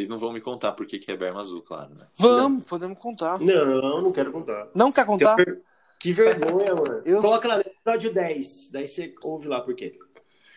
Vocês 0.00 0.08
não 0.08 0.16
vão 0.16 0.32
me 0.32 0.40
contar 0.40 0.74
por 0.74 0.86
que 0.86 0.96
que 0.96 1.10
é 1.10 1.16
berma 1.16 1.40
azul, 1.40 1.60
claro, 1.60 1.92
né? 1.92 2.06
Vamos, 2.16 2.64
podemos 2.66 2.96
contar. 2.98 3.36
Não, 3.40 4.00
não 4.00 4.12
quero 4.12 4.30
contar. 4.30 4.68
Não 4.72 4.92
quer 4.92 5.04
contar? 5.04 5.34
Que 5.98 6.12
vergonha, 6.12 6.72
mano. 6.72 7.02
Eu- 7.04 7.20
Coloca 7.20 7.48
lá 7.48 7.56
no 7.56 7.62
episódio 7.62 8.14
10. 8.14 8.70
Daí 8.70 8.86
você 8.86 9.12
ouve 9.24 9.48
lá 9.48 9.60
por 9.60 9.74
quê. 9.74 9.98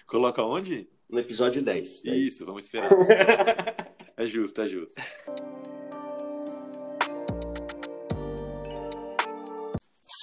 Coloca 0.06 0.44
onde? 0.44 0.88
No 1.10 1.18
episódio 1.18 1.64
10. 1.64 2.04
Daí- 2.04 2.28
Isso, 2.28 2.46
vamos 2.46 2.66
esperar. 2.66 2.92
é 4.16 4.26
justo, 4.28 4.62
é 4.62 4.68
justo. 4.70 5.02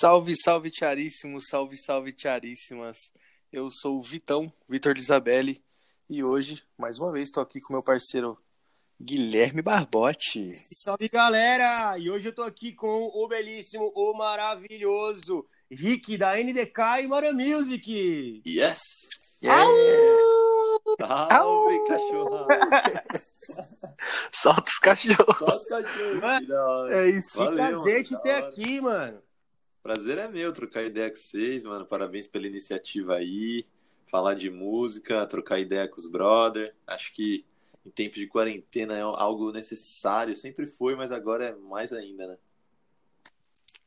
Salve, 0.00 0.34
salve, 0.36 0.70
tiaríssimos, 0.70 1.46
salve, 1.48 1.76
salve, 1.76 2.12
tiaríssimas. 2.12 3.12
Eu 3.52 3.68
sou 3.70 3.98
o 3.98 4.02
Vitão, 4.02 4.52
Vitor 4.68 4.94
Lisabelli, 4.94 5.62
e 6.08 6.22
hoje, 6.22 6.62
mais 6.76 6.98
uma 6.98 7.10
vez, 7.10 7.28
estou 7.28 7.42
aqui 7.42 7.58
com 7.60 7.72
meu 7.74 7.82
parceiro 7.82 8.38
Guilherme 9.00 9.62
Barbotti. 9.62 10.58
Salve 10.82 11.08
galera! 11.08 11.96
E 11.98 12.10
hoje 12.10 12.30
eu 12.30 12.34
tô 12.34 12.42
aqui 12.42 12.72
com 12.72 13.04
o 13.14 13.28
belíssimo, 13.28 13.92
o 13.94 14.12
maravilhoso 14.12 15.46
Rick 15.70 16.18
da 16.18 16.36
NDK 16.36 17.02
e 17.04 17.06
Mara 17.06 17.32
Music. 17.32 18.42
Yes! 18.44 18.80
Yeah. 19.40 19.70
Salve, 21.28 21.86
cachorro! 21.86 22.46
Solta 24.34 24.64
os 24.66 24.78
cachorros. 24.80 25.38
Só 25.38 25.54
os 25.54 25.64
cachorros. 25.68 26.92
É 26.92 27.08
isso. 27.08 27.38
Valeu, 27.38 27.54
Prazer 27.54 28.02
te 28.02 28.20
ter 28.20 28.32
aqui, 28.32 28.80
mano. 28.80 29.22
Prazer 29.80 30.18
é 30.18 30.26
meu 30.26 30.52
trocar 30.52 30.82
ideia 30.82 31.08
com 31.08 31.16
vocês, 31.16 31.62
mano. 31.62 31.86
Parabéns 31.86 32.26
pela 32.26 32.48
iniciativa 32.48 33.14
aí. 33.14 33.64
Falar 34.10 34.34
de 34.34 34.50
música, 34.50 35.24
trocar 35.26 35.60
ideia 35.60 35.86
com 35.86 36.00
os 36.00 36.10
brother. 36.10 36.74
Acho 36.84 37.12
que 37.14 37.46
em 37.88 37.90
tempos 37.90 38.18
de 38.18 38.26
quarentena 38.26 38.94
é 38.96 39.00
algo 39.00 39.50
necessário. 39.50 40.36
Sempre 40.36 40.66
foi, 40.66 40.94
mas 40.94 41.10
agora 41.10 41.46
é 41.46 41.54
mais 41.54 41.92
ainda, 41.92 42.26
né? 42.26 42.36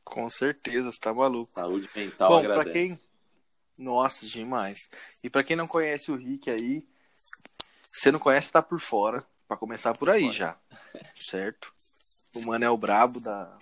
Com 0.04 0.28
certeza, 0.28 0.90
você 0.90 1.00
tá 1.00 1.14
maluco. 1.14 1.52
Saúde 1.54 1.88
mental 1.94 2.30
Bom, 2.30 2.38
agradece. 2.38 2.62
pra 2.64 2.72
quem- 2.72 3.00
Nossa, 3.78 4.26
demais. 4.26 4.90
E 5.22 5.30
pra 5.30 5.42
quem 5.44 5.56
não 5.56 5.66
conhece 5.66 6.10
o 6.10 6.16
Rick 6.16 6.50
aí, 6.50 6.84
você 7.92 8.10
não 8.10 8.18
conhece, 8.18 8.52
tá 8.52 8.60
por 8.60 8.80
fora. 8.80 9.24
Pra 9.48 9.56
começar 9.56 9.94
por 9.96 10.10
aí 10.10 10.30
já. 10.30 10.58
Certo? 11.14 11.72
O 12.34 12.40
mano 12.42 12.64
é 12.64 12.70
o 12.70 12.76
brabo 12.76 13.20
da, 13.20 13.56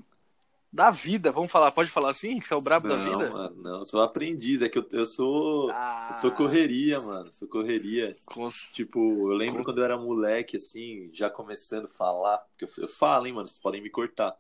da 0.73 0.91
vida. 0.91 1.33
Vamos 1.33 1.51
falar, 1.51 1.73
pode 1.73 1.91
falar 1.91 2.11
assim, 2.11 2.35
Rick? 2.35 2.47
Você 2.47 2.55
é 2.55 2.57
o 2.57 2.61
brabo 2.61 2.89
da 2.89 2.97
Não, 2.97 3.13
vida? 3.13 3.31
mano, 3.31 3.57
não. 3.63 3.79
Eu 3.81 3.85
sou 3.85 4.01
aprendiz. 4.03 4.63
É 4.63 4.69
que 4.69 4.79
eu, 4.79 4.87
eu 4.93 5.05
sou. 5.07 5.71
Ah, 5.73 6.11
Eu 6.15 6.19
sou 6.21 6.31
correria, 6.31 7.01
mano. 7.01 7.31
Sou 7.33 7.49
correria. 7.49 8.15
com- 8.27 8.49
Tipo, 8.73 8.99
eu 9.33 9.37
lembro 9.37 9.59
Com- 9.59 9.65
quando 9.65 9.79
eu 9.79 9.85
era 9.85 9.97
moleque, 9.99 10.57
assim, 10.57 11.11
já 11.13 11.29
começando 11.29 11.87
a 11.87 11.89
falar. 11.89 12.39
Porque 12.39 12.65
eu, 12.65 12.85
eu 12.85 12.89
falo, 12.89 13.27
hein, 13.27 13.33
mano. 13.33 13.47
Vocês 13.49 13.59
podem 13.59 13.81
me 13.83 13.91
cortar. 13.91 14.37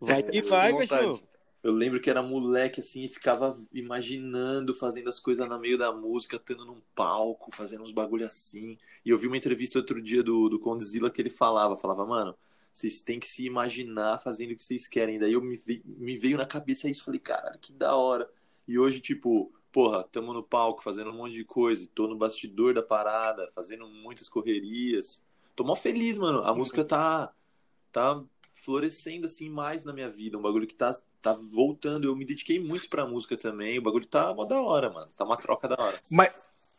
Vai 0.00 0.22
que 0.22 0.42
vai, 0.42 0.86
cachorro. 0.86 1.22
Eu 1.62 1.72
lembro 1.74 2.00
que 2.00 2.08
era 2.08 2.22
moleque, 2.22 2.80
assim, 2.80 3.04
e 3.04 3.08
ficava 3.08 3.54
imaginando, 3.70 4.74
fazendo 4.74 5.10
as 5.10 5.20
coisas 5.20 5.46
no 5.46 5.58
meio 5.58 5.76
da 5.76 5.92
música, 5.92 6.36
estando 6.36 6.64
num 6.64 6.80
palco, 6.94 7.54
fazendo 7.54 7.84
uns 7.84 7.92
bagulho 7.92 8.24
assim. 8.24 8.78
E 9.04 9.10
eu 9.10 9.18
vi 9.18 9.26
uma 9.26 9.36
entrevista 9.36 9.78
outro 9.78 10.00
dia 10.00 10.22
do, 10.22 10.48
do 10.48 10.58
Condzilla 10.58 11.10
que 11.10 11.20
ele 11.20 11.28
falava, 11.28 11.76
falava, 11.76 12.06
mano, 12.06 12.34
vocês 12.72 13.00
têm 13.00 13.18
que 13.18 13.28
se 13.28 13.44
imaginar 13.44 14.18
fazendo 14.18 14.52
o 14.52 14.56
que 14.56 14.64
vocês 14.64 14.86
querem. 14.86 15.18
Daí 15.18 15.32
eu 15.32 15.40
me, 15.42 15.56
vi- 15.56 15.82
me 15.84 16.16
veio 16.16 16.38
na 16.38 16.46
cabeça 16.46 16.88
isso, 16.88 17.04
falei, 17.04 17.20
caralho, 17.20 17.58
que 17.58 17.72
da 17.72 17.96
hora. 17.96 18.30
E 18.66 18.78
hoje, 18.78 19.00
tipo, 19.00 19.52
porra, 19.72 20.04
tamo 20.04 20.32
no 20.32 20.42
palco, 20.42 20.82
fazendo 20.82 21.10
um 21.10 21.16
monte 21.16 21.34
de 21.34 21.44
coisa, 21.44 21.88
tô 21.94 22.06
no 22.06 22.16
bastidor 22.16 22.74
da 22.74 22.82
parada, 22.82 23.50
fazendo 23.54 23.86
muitas 23.88 24.28
correrias. 24.28 25.24
Tô 25.56 25.64
mó 25.64 25.74
feliz, 25.74 26.16
mano. 26.16 26.42
A 26.44 26.54
música 26.54 26.84
tá, 26.84 27.32
tá 27.92 28.22
florescendo 28.54 29.26
assim 29.26 29.50
mais 29.50 29.84
na 29.84 29.92
minha 29.92 30.08
vida, 30.08 30.38
um 30.38 30.42
bagulho 30.42 30.66
que 30.66 30.74
tá, 30.74 30.92
tá 31.20 31.32
voltando. 31.32 32.06
Eu 32.06 32.16
me 32.16 32.24
dediquei 32.24 32.60
muito 32.60 32.88
pra 32.88 33.06
música 33.06 33.36
também. 33.36 33.78
O 33.78 33.82
bagulho 33.82 34.06
tá 34.06 34.32
mó 34.34 34.44
da 34.44 34.60
hora, 34.60 34.90
mano. 34.90 35.10
Tá 35.16 35.24
uma 35.24 35.36
troca 35.36 35.66
da 35.66 35.76
hora. 35.78 35.98
Mas 36.10 36.32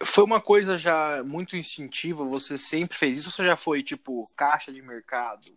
foi 0.04 0.24
uma 0.24 0.42
coisa 0.42 0.78
já 0.78 1.24
muito 1.24 1.56
instintiva? 1.56 2.24
Você 2.26 2.58
sempre 2.58 2.98
fez 2.98 3.20
isso 3.20 3.30
ou 3.30 3.34
você 3.34 3.46
já 3.46 3.56
foi, 3.58 3.84
tipo, 3.84 4.30
caixa 4.36 4.72
de 4.72 4.82
mercado? 4.82 5.52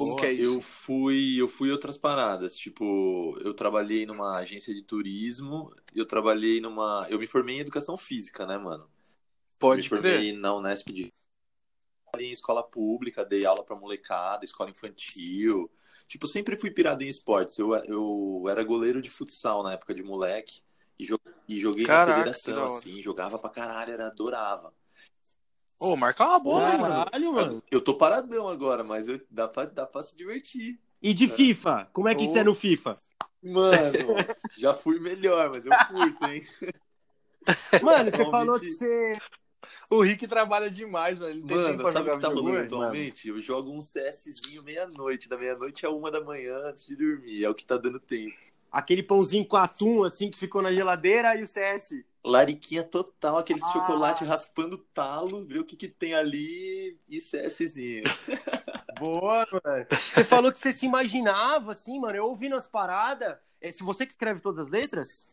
Como 0.00 0.16
que 0.16 0.24
é 0.26 0.32
isso? 0.32 0.56
Eu 0.56 0.60
fui, 0.62 1.36
eu 1.40 1.46
fui 1.48 1.70
outras 1.70 1.98
paradas, 1.98 2.56
tipo, 2.56 3.38
eu 3.44 3.52
trabalhei 3.54 4.06
numa 4.06 4.38
agência 4.38 4.74
de 4.74 4.82
turismo, 4.82 5.74
eu 5.94 6.06
trabalhei 6.06 6.60
numa, 6.60 7.06
eu 7.10 7.18
me 7.18 7.26
formei 7.26 7.56
em 7.56 7.60
educação 7.60 7.96
física, 7.98 8.46
né, 8.46 8.56
mano? 8.56 8.90
Pode 9.58 9.82
me 9.82 9.88
crer. 9.88 10.20
formei 10.20 10.32
na 10.32 10.54
Unesp 10.54 10.88
de 10.92 11.12
em 12.18 12.30
escola 12.32 12.62
pública, 12.62 13.24
dei 13.24 13.44
aula 13.46 13.64
pra 13.64 13.76
molecada, 13.76 14.44
escola 14.44 14.70
infantil. 14.70 15.70
Tipo, 16.08 16.26
sempre 16.26 16.56
fui 16.56 16.70
pirado 16.70 17.02
em 17.04 17.08
esportes. 17.08 17.58
Eu, 17.58 17.74
eu 17.84 18.44
era 18.48 18.64
goleiro 18.64 19.00
de 19.00 19.08
futsal 19.10 19.62
na 19.62 19.72
época 19.74 19.94
de 19.94 20.02
moleque 20.02 20.62
e, 20.98 21.04
jo- 21.06 21.20
joguei 21.48 21.86
Caraca, 21.86 21.98
na 21.98 21.98
federação, 22.14 22.64
assim, 22.64 23.00
jogava 23.00 23.38
pra 23.38 23.50
caralho, 23.50 23.92
era 23.92 24.08
adorava. 24.08 24.74
Ô, 25.80 25.96
marcar 25.96 26.28
uma 26.28 26.38
bola, 26.38 26.78
mano. 26.78 27.04
Caralho, 27.06 27.32
mano. 27.32 27.62
Eu 27.70 27.80
tô 27.80 27.94
paradão 27.94 28.46
agora, 28.46 28.84
mas 28.84 29.08
eu- 29.08 29.20
dá, 29.30 29.48
pra, 29.48 29.64
dá 29.64 29.86
pra 29.86 30.02
se 30.02 30.14
divertir. 30.14 30.78
E 31.02 31.14
de 31.14 31.26
FIFA? 31.26 31.88
Como 31.90 32.06
é 32.06 32.14
que 32.14 32.24
Ô. 32.24 32.28
você 32.28 32.40
é 32.40 32.44
no 32.44 32.54
FIFA? 32.54 32.98
Mano, 33.42 33.98
já 34.58 34.74
fui 34.74 35.00
melhor, 35.00 35.48
mas 35.48 35.64
eu 35.64 35.72
curto, 35.88 36.26
hein? 36.26 36.42
Mano, 37.82 38.10
você 38.10 38.30
falou 38.30 38.60
que 38.60 38.68
você. 38.68 39.18
O 39.88 40.02
Rick 40.02 40.26
trabalha 40.26 40.70
demais, 40.70 41.18
velho. 41.18 41.30
Ele 41.30 41.42
tem 41.42 41.56
tempo 41.56 41.78
Mano, 41.78 41.88
sabe 41.88 42.10
o 42.10 42.12
que 42.12 42.20
tá 42.20 42.28
rolando 42.28 42.58
atualmente? 42.58 43.28
Eu 43.28 43.40
jogo 43.40 43.72
um 43.72 43.80
CSzinho 43.80 44.62
meia-noite, 44.62 45.28
da 45.28 45.38
meia-noite 45.38 45.86
a 45.86 45.90
uma 45.90 46.10
da 46.10 46.22
manhã 46.22 46.58
antes 46.66 46.86
de 46.86 46.94
dormir. 46.94 47.44
É 47.44 47.48
o 47.48 47.54
que 47.54 47.64
tá 47.64 47.78
dando 47.78 47.98
tempo. 47.98 48.36
Aquele 48.70 49.02
pãozinho 49.02 49.44
com 49.46 49.56
atum, 49.56 50.04
assim, 50.04 50.30
que 50.30 50.38
ficou 50.38 50.62
na 50.62 50.72
geladeira 50.72 51.34
e 51.36 51.42
o 51.42 51.46
CS. 51.46 52.04
Lariquinha 52.24 52.84
total, 52.84 53.38
aquele 53.38 53.60
Ah. 53.62 53.72
chocolate 53.72 54.24
raspando 54.24 54.78
talo, 54.92 55.44
ver 55.44 55.58
o 55.58 55.64
que 55.64 55.74
que 55.76 55.88
tem 55.88 56.14
ali 56.14 56.98
e 57.08 57.20
CSzinho. 57.20 58.04
Boa, 58.98 59.46
mano. 59.50 59.86
Você 60.10 60.22
falou 60.22 60.52
que 60.52 60.58
você 60.60 60.72
se 60.72 60.84
imaginava, 60.84 61.70
assim, 61.72 61.98
mano. 61.98 62.16
Eu 62.16 62.26
ouvindo 62.26 62.54
as 62.54 62.66
paradas. 62.66 63.36
É, 63.60 63.70
se 63.70 63.82
você 63.82 64.04
que 64.04 64.12
escreve 64.12 64.40
todas 64.40 64.66
as 64.66 64.70
letras? 64.70 65.26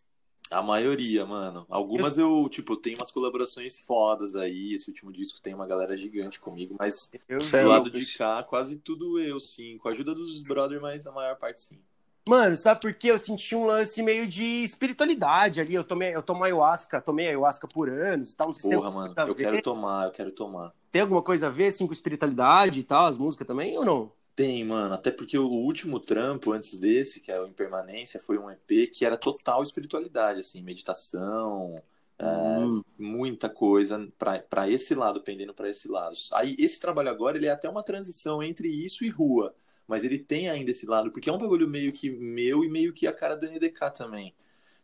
A 0.50 0.64
maioria, 0.64 1.26
mano. 1.26 1.66
Algumas 1.70 2.18
eu, 2.18 2.48
tipo, 2.50 2.78
tenho 2.78 2.98
umas 2.98 3.12
colaborações 3.12 3.78
fodas 3.80 4.36
aí. 4.36 4.74
Esse 4.74 4.90
último 4.90 5.12
disco 5.12 5.42
tem 5.42 5.54
uma 5.54 5.68
galera 5.68 5.98
gigante 5.98 6.40
comigo, 6.40 6.78
mas 6.80 7.12
Eu 7.28 7.40
do 7.40 7.68
lado 7.68 7.92
de 7.92 8.18
cá, 8.18 8.42
quase 8.44 8.78
tudo 8.78 9.20
eu, 9.20 9.40
sim. 9.42 9.78
Com 9.78 9.90
a 9.90 9.92
ajuda 9.92 10.16
dos 10.16 10.42
brother, 10.42 10.80
mas 10.80 11.06
a 11.06 11.12
maior 11.12 11.36
parte 11.36 11.60
sim. 11.60 11.82
Mano, 12.28 12.56
sabe 12.56 12.82
por 12.82 12.94
quê? 12.94 13.12
Eu 13.12 13.20
senti 13.20 13.56
um 13.56 13.66
lance 13.66 14.02
meio 14.04 14.28
de 14.28 14.44
espiritualidade 14.64 15.62
ali. 15.62 15.74
Eu 15.74 15.84
tomei, 15.84 16.14
eu 16.16 16.22
tomo 16.22 16.44
ayahuasca, 16.44 17.02
tomei 17.02 17.28
ayahuasca 17.28 17.68
por 17.68 17.90
anos 17.90 18.32
e 18.34 18.36
tal. 18.36 18.48
Não 18.48 18.54
sei 18.54 18.62
se 18.64 18.68
Porra, 18.68 18.88
alguma 18.88 19.08
mano, 19.08 19.16
eu 19.26 19.36
quero 19.36 19.62
tomar, 19.62 20.06
eu 20.08 20.12
quero 20.12 20.32
tomar. 20.32 20.74
Tem 20.92 21.02
alguma 21.02 21.22
coisa 21.22 21.48
a 21.48 21.50
ver, 21.50 21.68
assim, 21.68 21.86
com 21.88 21.94
espiritualidade 21.94 22.80
e 22.80 22.84
tal, 22.84 23.06
as 23.06 23.18
músicas 23.18 23.48
também, 23.48 23.78
ou 23.78 23.86
não? 23.86 24.12
Tem, 24.36 24.64
mano. 24.64 24.94
Até 24.94 25.10
porque 25.12 25.38
o 25.38 25.48
último 25.48 26.00
trampo 26.00 26.52
antes 26.52 26.78
desse, 26.78 27.20
que 27.22 27.32
é 27.32 27.40
o 27.42 27.48
Impermanência, 27.48 28.20
foi 28.20 28.38
um 28.38 28.50
EP 28.52 28.88
que 28.88 29.04
era 29.06 29.18
total 29.18 29.64
espiritualidade, 29.64 30.40
assim, 30.42 30.62
meditação, 30.62 31.76
é, 32.20 32.24
Hum. 32.66 32.84
muita 32.98 33.50
coisa 33.50 34.12
pra 34.18 34.40
pra 34.40 34.70
esse 34.70 34.94
lado, 34.96 35.22
pendendo 35.22 35.54
pra 35.54 35.70
esse 35.70 35.88
lado. 35.88 36.16
Aí 36.34 36.56
esse 36.60 36.80
trabalho 36.80 37.10
agora, 37.10 37.38
ele 37.38 37.48
é 37.48 37.52
até 37.52 37.70
uma 37.70 37.84
transição 37.84 38.42
entre 38.44 38.68
isso 38.70 39.04
e 39.06 39.10
rua, 39.10 39.56
mas 39.88 40.04
ele 40.04 40.20
tem 40.20 40.50
ainda 40.50 40.72
esse 40.72 40.86
lado, 40.86 41.12
porque 41.12 41.30
é 41.30 41.34
um 41.34 41.38
bagulho 41.38 41.68
meio 41.68 41.94
que 41.94 42.10
meu 42.10 42.64
e 42.64 42.70
meio 42.70 42.94
que 42.94 43.08
a 43.08 43.14
cara 43.14 43.36
do 43.36 43.46
NDK 43.46 43.90
também. 43.92 44.36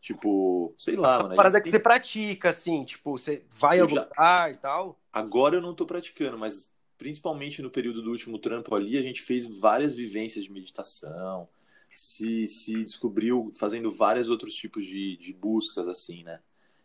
Tipo, 0.01 0.73
sei 0.77 0.95
lá, 0.95 1.19
mano. 1.19 1.33
a 1.33 1.35
parada 1.35 1.59
que 1.59 1.63
tem- 1.63 1.71
você 1.71 1.79
pratica, 1.79 2.49
assim, 2.49 2.83
tipo, 2.83 3.11
você 3.17 3.43
vai 3.53 3.79
Eu 3.79 3.85
a 3.85 3.87
já- 3.87 4.49
e 4.51 4.57
tal. 4.57 4.99
Agora 5.11 5.55
eu 5.55 5.61
não 5.61 5.73
tô 5.73 5.85
praticando, 5.85 6.37
mas 6.37 6.73
principalmente 6.97 7.61
no 7.61 7.69
período 7.71 8.01
do 8.01 8.11
último 8.11 8.37
trampo 8.37 8.75
ali, 8.75 8.97
a 8.97 9.01
gente 9.01 9.21
fez 9.21 9.45
várias 9.45 9.93
vivências 9.93 10.43
de 10.43 10.51
meditação, 10.51 11.47
se, 11.91 12.47
se 12.47 12.83
descobriu 12.83 13.51
fazendo 13.55 13.89
vários 13.91 14.29
outros 14.29 14.55
tipos 14.55 14.85
de, 14.85 15.15
de 15.17 15.31
buscas, 15.33 15.87
assim, 15.87 16.23
né? 16.23 16.39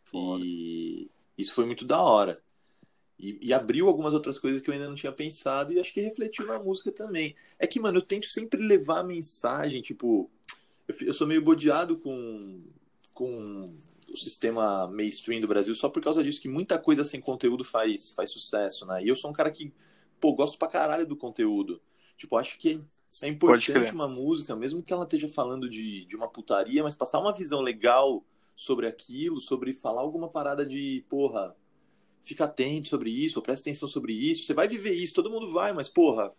Foda. 0.04 0.44
E 0.44 1.10
isso 1.36 1.54
foi 1.54 1.66
muito 1.66 1.84
da 1.84 2.00
hora. 2.00 2.40
E, 3.18 3.38
e 3.40 3.52
abriu 3.52 3.88
algumas 3.88 4.14
outras 4.14 4.38
coisas 4.38 4.60
que 4.60 4.70
eu 4.70 4.74
ainda 4.74 4.88
não 4.88 4.94
tinha 4.94 5.10
pensado 5.10 5.72
e 5.72 5.80
acho 5.80 5.92
que 5.92 6.00
refletiu 6.00 6.46
na 6.46 6.58
música 6.58 6.92
também. 6.92 7.34
É 7.58 7.66
que, 7.66 7.80
mano, 7.80 7.98
eu 7.98 8.02
tento 8.02 8.28
sempre 8.28 8.62
levar 8.62 9.00
a 9.00 9.04
mensagem, 9.04 9.82
tipo, 9.82 10.30
eu, 10.86 10.94
eu 11.08 11.14
sou 11.14 11.26
meio 11.26 11.42
bodeado 11.42 11.96
com, 11.96 12.60
com 13.12 13.74
o 14.12 14.16
sistema 14.16 14.86
mainstream 14.86 15.40
do 15.40 15.48
Brasil 15.48 15.74
só 15.74 15.88
por 15.88 16.02
causa 16.02 16.22
disso, 16.22 16.40
que 16.40 16.48
muita 16.48 16.78
coisa 16.78 17.02
sem 17.02 17.20
conteúdo 17.20 17.64
faz, 17.64 18.12
faz 18.12 18.30
sucesso, 18.30 18.86
né? 18.86 19.02
E 19.02 19.08
eu 19.08 19.16
sou 19.16 19.30
um 19.30 19.34
cara 19.34 19.50
que, 19.50 19.72
pô, 20.20 20.32
gosto 20.32 20.58
pra 20.58 20.68
caralho 20.68 21.06
do 21.06 21.16
conteúdo. 21.16 21.80
Tipo, 22.16 22.36
acho 22.36 22.56
que 22.58 22.80
é 23.22 23.32
Pode 23.32 23.32
importante 23.32 23.92
uma 23.92 24.08
música, 24.08 24.54
mesmo 24.54 24.82
que 24.82 24.92
ela 24.92 25.04
esteja 25.04 25.28
falando 25.28 25.68
de, 25.68 26.04
de 26.04 26.16
uma 26.16 26.28
putaria, 26.28 26.82
mas 26.82 26.94
passar 26.94 27.18
uma 27.18 27.32
visão 27.32 27.60
legal 27.60 28.24
sobre 28.54 28.86
aquilo, 28.86 29.40
sobre 29.40 29.72
falar 29.72 30.02
alguma 30.02 30.28
parada 30.28 30.64
de, 30.64 31.04
porra, 31.08 31.54
fica 32.28 32.44
atento 32.44 32.88
sobre 32.88 33.10
isso, 33.10 33.40
presta 33.40 33.62
atenção 33.62 33.88
sobre 33.88 34.12
isso. 34.12 34.44
Você 34.44 34.52
vai 34.52 34.68
viver 34.68 34.92
isso, 34.92 35.14
todo 35.14 35.30
mundo 35.30 35.50
vai, 35.50 35.72
mas, 35.72 35.88
porra, 35.88 36.30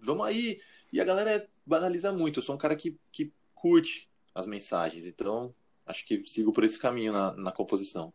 vamos 0.00 0.26
aí. 0.26 0.58
E 0.90 1.00
a 1.00 1.04
galera 1.04 1.46
banaliza 1.66 2.10
muito. 2.10 2.38
Eu 2.38 2.42
sou 2.42 2.54
um 2.54 2.58
cara 2.58 2.74
que, 2.74 2.96
que 3.12 3.30
curte 3.54 4.08
as 4.34 4.46
mensagens, 4.46 5.04
então 5.04 5.54
acho 5.84 6.06
que 6.06 6.22
sigo 6.26 6.50
por 6.50 6.64
esse 6.64 6.78
caminho 6.78 7.12
na, 7.12 7.32
na 7.34 7.52
composição. 7.52 8.12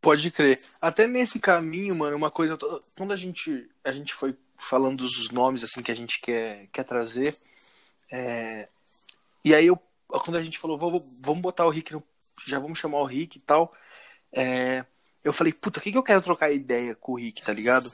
Pode 0.00 0.30
crer. 0.30 0.58
Até 0.80 1.06
nesse 1.06 1.38
caminho, 1.38 1.94
mano, 1.94 2.16
uma 2.16 2.30
coisa. 2.30 2.58
Quando 2.96 3.12
a 3.12 3.16
gente, 3.16 3.70
a 3.84 3.92
gente 3.92 4.12
foi 4.14 4.36
falando 4.56 4.98
dos 4.98 5.30
nomes 5.30 5.62
assim 5.62 5.82
que 5.82 5.92
a 5.92 5.96
gente 5.96 6.20
quer, 6.20 6.66
quer 6.72 6.84
trazer. 6.84 7.36
É... 8.10 8.68
E 9.44 9.54
aí 9.54 9.66
eu, 9.66 9.78
quando 10.08 10.36
a 10.36 10.42
gente 10.42 10.58
falou, 10.58 10.76
vamos 11.22 11.40
botar 11.40 11.66
o 11.66 11.70
Rick 11.70 11.92
no. 11.92 12.02
Já 12.46 12.58
vamos 12.58 12.78
chamar 12.78 12.98
o 12.98 13.04
Rick 13.04 13.38
e 13.38 13.40
tal. 13.42 13.72
É... 14.32 14.84
Eu 15.22 15.32
falei, 15.32 15.52
puta, 15.52 15.78
o 15.78 15.82
que, 15.82 15.92
que 15.92 15.98
eu 15.98 16.02
quero 16.02 16.22
trocar 16.22 16.50
ideia 16.50 16.94
com 16.94 17.12
o 17.12 17.16
Rick, 17.16 17.42
tá 17.42 17.52
ligado? 17.52 17.90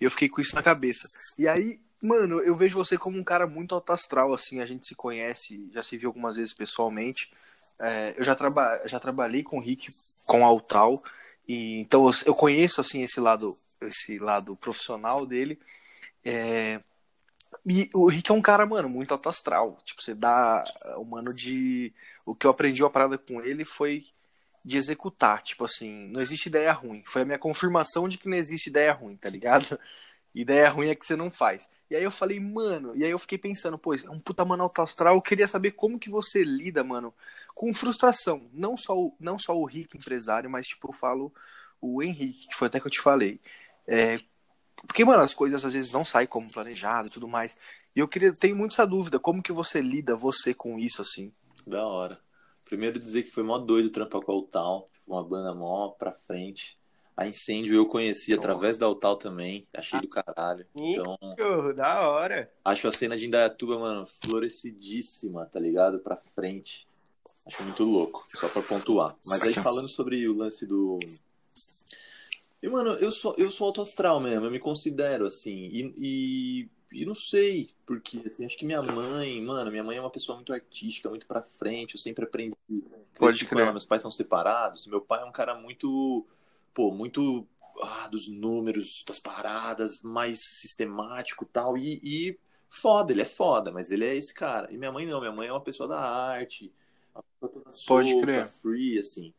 E 0.00 0.04
eu 0.04 0.10
fiquei 0.10 0.28
com 0.28 0.40
isso 0.40 0.54
na 0.54 0.62
cabeça. 0.62 1.06
E 1.38 1.46
aí, 1.46 1.78
mano, 2.02 2.40
eu 2.40 2.54
vejo 2.54 2.78
você 2.78 2.96
como 2.96 3.18
um 3.18 3.24
cara 3.24 3.46
muito 3.46 3.74
alto 3.74 3.92
astral, 3.92 4.32
assim, 4.32 4.60
a 4.60 4.66
gente 4.66 4.86
se 4.86 4.94
conhece, 4.94 5.68
já 5.72 5.82
se 5.82 5.96
viu 5.96 6.08
algumas 6.08 6.36
vezes 6.36 6.54
pessoalmente. 6.54 7.30
É, 7.78 8.14
eu 8.16 8.24
já, 8.24 8.34
traba 8.34 8.80
já 8.86 8.98
trabalhei 8.98 9.42
com 9.42 9.58
o 9.58 9.60
Rick 9.60 9.88
com 10.26 10.44
Altal. 10.44 11.02
E, 11.46 11.80
então 11.80 12.10
eu 12.24 12.34
conheço 12.34 12.80
assim 12.80 13.02
esse 13.02 13.20
lado, 13.20 13.56
esse 13.82 14.18
lado 14.18 14.56
profissional 14.56 15.26
dele. 15.26 15.58
É, 16.24 16.80
e 17.66 17.90
o 17.94 18.06
Rick 18.06 18.30
é 18.30 18.34
um 18.34 18.42
cara, 18.42 18.64
mano, 18.64 18.88
muito 18.88 19.12
alto 19.12 19.28
astral. 19.28 19.78
Tipo, 19.84 20.02
você 20.02 20.14
dá 20.14 20.64
o 20.96 21.04
mano 21.04 21.34
de. 21.34 21.92
O 22.24 22.34
que 22.34 22.46
eu 22.46 22.50
aprendi 22.50 22.82
uma 22.82 22.90
parada 22.90 23.18
com 23.18 23.42
ele 23.42 23.64
foi 23.64 24.06
de 24.64 24.76
executar. 24.76 25.42
Tipo 25.42 25.64
assim, 25.64 26.08
não 26.08 26.20
existe 26.20 26.46
ideia 26.46 26.72
ruim. 26.72 27.02
Foi 27.06 27.22
a 27.22 27.24
minha 27.24 27.38
confirmação 27.38 28.08
de 28.08 28.18
que 28.18 28.28
não 28.28 28.36
existe 28.36 28.68
ideia 28.68 28.92
ruim, 28.92 29.16
tá 29.16 29.28
ligado? 29.28 29.78
Ideia 30.32 30.70
ruim 30.70 30.88
é 30.88 30.94
que 30.94 31.04
você 31.04 31.16
não 31.16 31.28
faz. 31.28 31.68
E 31.90 31.96
aí 31.96 32.04
eu 32.04 32.10
falei, 32.10 32.38
mano, 32.38 32.94
e 32.94 33.04
aí 33.04 33.10
eu 33.10 33.18
fiquei 33.18 33.36
pensando, 33.36 33.76
pô, 33.76 33.92
é 33.94 34.08
um 34.08 34.20
puta 34.20 34.44
mano 34.44 34.62
alto 34.62 34.80
astral, 34.80 35.16
eu 35.16 35.20
queria 35.20 35.48
saber 35.48 35.72
como 35.72 35.98
que 35.98 36.08
você 36.08 36.44
lida, 36.44 36.84
mano, 36.84 37.12
com 37.52 37.72
frustração. 37.74 38.48
Não 38.52 38.76
só 38.76 38.96
o, 38.96 39.12
não 39.18 39.36
só 39.36 39.58
o 39.58 39.64
Rick 39.64 39.96
empresário, 39.96 40.48
mas 40.48 40.68
tipo, 40.68 40.88
eu 40.88 40.92
falo 40.92 41.32
o 41.80 42.00
Henrique, 42.00 42.46
que 42.46 42.54
foi 42.54 42.68
até 42.68 42.78
que 42.78 42.86
eu 42.86 42.90
te 42.92 43.00
falei. 43.00 43.40
É, 43.88 44.14
porque, 44.86 45.04
mano, 45.04 45.22
as 45.22 45.34
coisas 45.34 45.64
às 45.64 45.72
vezes 45.72 45.90
não 45.90 46.04
saem 46.04 46.26
como 46.26 46.50
planejado 46.50 47.08
e 47.08 47.10
tudo 47.10 47.28
mais. 47.28 47.58
E 47.94 47.98
eu 47.98 48.08
queria, 48.08 48.32
tenho 48.32 48.56
muito 48.56 48.72
essa 48.72 48.86
dúvida, 48.86 49.18
como 49.18 49.42
que 49.42 49.52
você 49.52 49.80
lida, 49.80 50.14
você, 50.14 50.54
com 50.54 50.78
isso, 50.78 51.02
assim? 51.02 51.32
Da 51.66 51.84
hora. 51.86 52.20
Primeiro 52.70 53.00
dizer 53.00 53.24
que 53.24 53.32
foi 53.32 53.42
mó 53.42 53.58
doido 53.58 53.90
trampar 53.90 54.20
com 54.20 54.30
a 54.30 54.36
Utal, 54.36 54.88
uma 55.04 55.24
banda 55.24 55.52
mó 55.52 55.88
pra 55.88 56.12
frente. 56.12 56.78
A 57.16 57.26
Incêndio 57.26 57.74
eu 57.74 57.84
conheci 57.84 58.32
através 58.32 58.78
da 58.78 58.88
Utal 58.88 59.16
também, 59.16 59.66
achei 59.74 60.00
do 60.00 60.06
caralho. 60.06 60.64
Então, 60.76 61.18
da 61.74 62.08
hora. 62.08 62.48
Acho 62.64 62.86
a 62.86 62.92
cena 62.92 63.18
de 63.18 63.26
Indaiatuba, 63.26 63.76
mano, 63.76 64.06
florescidíssima, 64.06 65.46
tá 65.46 65.58
ligado? 65.58 65.98
Pra 65.98 66.16
frente. 66.16 66.86
Acho 67.44 67.60
muito 67.64 67.82
louco, 67.82 68.24
só 68.28 68.48
pra 68.48 68.62
pontuar. 68.62 69.16
Mas 69.26 69.42
aí 69.42 69.52
falando 69.52 69.88
sobre 69.88 70.28
o 70.28 70.32
lance 70.32 70.64
do. 70.64 71.00
E, 72.62 72.68
mano, 72.68 72.92
eu 72.92 73.10
sou, 73.10 73.34
eu 73.36 73.50
sou 73.50 73.66
autoastral 73.66 74.20
mesmo, 74.20 74.46
eu 74.46 74.50
me 74.50 74.60
considero 74.60 75.26
assim. 75.26 75.68
E, 75.72 75.94
e, 75.98 76.68
e 76.92 77.04
não 77.04 77.14
sei, 77.14 77.70
porque 77.86 78.22
assim, 78.26 78.44
acho 78.44 78.56
que 78.56 78.64
minha 78.64 78.82
mãe, 78.82 79.40
mano, 79.40 79.70
minha 79.70 79.84
mãe 79.84 79.96
é 79.96 80.00
uma 80.00 80.10
pessoa 80.10 80.36
muito 80.36 80.52
artística, 80.52 81.08
muito 81.08 81.26
pra 81.26 81.42
frente, 81.42 81.94
eu 81.94 82.00
sempre 82.00 82.24
aprendi. 82.24 82.54
Pode 83.16 83.44
crer. 83.46 83.70
Meus 83.70 83.84
pais 83.84 84.02
são 84.02 84.10
separados, 84.10 84.86
meu 84.86 85.00
pai 85.00 85.22
é 85.22 85.24
um 85.24 85.32
cara 85.32 85.54
muito 85.54 86.26
pô, 86.74 86.92
muito 86.92 87.46
ah, 87.82 88.08
dos 88.08 88.28
números, 88.28 89.04
das 89.06 89.20
paradas, 89.20 90.02
mais 90.02 90.40
sistemático 90.40 91.44
tal, 91.44 91.76
e, 91.76 92.00
e 92.02 92.38
foda, 92.68 93.12
ele 93.12 93.22
é 93.22 93.26
foda, 93.26 93.70
mas 93.70 93.90
ele 93.90 94.04
é 94.04 94.14
esse 94.14 94.32
cara. 94.32 94.72
E 94.72 94.78
minha 94.78 94.92
mãe 94.92 95.06
não, 95.06 95.20
minha 95.20 95.32
mãe 95.32 95.48
é 95.48 95.52
uma 95.52 95.60
pessoa 95.60 95.88
da 95.88 96.00
arte, 96.00 96.72
uma 97.14 97.22
pessoa 97.22 97.50
toda 97.52 97.64
Pode 97.86 98.10
solta, 98.10 98.26
crer. 98.26 98.48
free, 98.48 98.98
assim. 98.98 99.34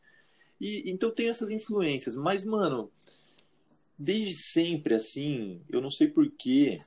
E, 0.59 0.89
então 0.91 1.11
tem 1.11 1.29
essas 1.29 1.49
influências, 1.49 2.15
mas, 2.15 2.45
mano, 2.45 2.91
desde 3.97 4.35
sempre, 4.35 4.93
assim, 4.93 5.61
eu 5.69 5.81
não 5.81 5.89
sei 5.89 6.07
porquê, 6.07 6.79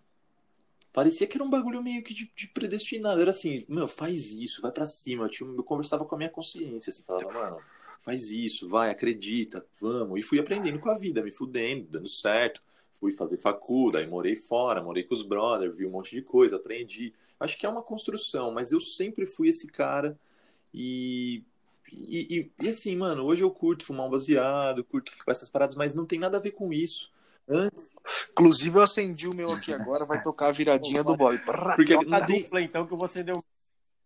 parecia 0.94 1.26
que 1.26 1.36
era 1.36 1.44
um 1.44 1.50
bagulho 1.50 1.82
meio 1.82 2.02
que 2.02 2.14
de, 2.14 2.30
de 2.34 2.48
predestinado. 2.48 3.20
Era 3.20 3.30
assim, 3.30 3.66
meu, 3.68 3.88
faz 3.88 4.32
isso, 4.32 4.62
vai 4.62 4.70
para 4.70 4.86
cima. 4.86 5.24
Eu, 5.24 5.28
tinha, 5.28 5.50
eu 5.50 5.64
conversava 5.64 6.04
com 6.06 6.14
a 6.14 6.18
minha 6.18 6.30
consciência, 6.30 6.88
assim, 6.90 7.02
falava, 7.02 7.30
mano, 7.32 7.58
faz 8.00 8.30
isso, 8.30 8.68
vai, 8.68 8.90
acredita, 8.90 9.66
vamos. 9.80 10.20
E 10.20 10.22
fui 10.22 10.38
aprendendo 10.38 10.78
com 10.78 10.88
a 10.88 10.96
vida, 10.96 11.20
me 11.20 11.32
fudendo, 11.32 11.86
dando 11.90 12.08
certo. 12.08 12.62
Fui 12.92 13.12
fazer 13.12 13.36
faculdade, 13.38 14.08
morei 14.08 14.36
fora, 14.36 14.80
morei 14.80 15.02
com 15.02 15.14
os 15.14 15.22
brothers, 15.22 15.76
vi 15.76 15.84
um 15.84 15.90
monte 15.90 16.14
de 16.14 16.22
coisa, 16.22 16.56
aprendi. 16.56 17.12
Acho 17.40 17.58
que 17.58 17.66
é 17.66 17.68
uma 17.68 17.82
construção, 17.82 18.52
mas 18.52 18.70
eu 18.70 18.80
sempre 18.80 19.26
fui 19.26 19.48
esse 19.48 19.66
cara 19.66 20.16
e 20.72 21.42
e, 21.92 22.50
e, 22.60 22.64
e, 22.64 22.68
assim, 22.68 22.96
mano, 22.96 23.24
hoje 23.24 23.42
eu 23.42 23.50
curto 23.50 23.84
fumar 23.84 24.06
um 24.06 24.10
baseado, 24.10 24.82
curto 24.82 25.12
essas 25.28 25.48
paradas, 25.48 25.76
mas 25.76 25.94
não 25.94 26.04
tem 26.04 26.18
nada 26.18 26.38
a 26.38 26.40
ver 26.40 26.50
com 26.50 26.72
isso. 26.72 27.12
Antes... 27.48 27.86
Inclusive, 28.32 28.76
eu 28.76 28.82
acendi 28.82 29.28
o 29.28 29.34
meu 29.34 29.50
aqui 29.50 29.72
agora, 29.72 30.04
vai 30.04 30.22
tocar 30.22 30.48
a 30.48 30.52
viradinha 30.52 31.02
do 31.02 31.16
boy. 31.16 31.38
Porque 31.38 31.94
Toca 31.94 32.06
a 32.06 32.20
não 32.20 32.26
tem... 32.26 32.42
dupla, 32.42 32.60
então, 32.60 32.86
que 32.86 32.94
você 32.94 33.22
deu. 33.22 33.42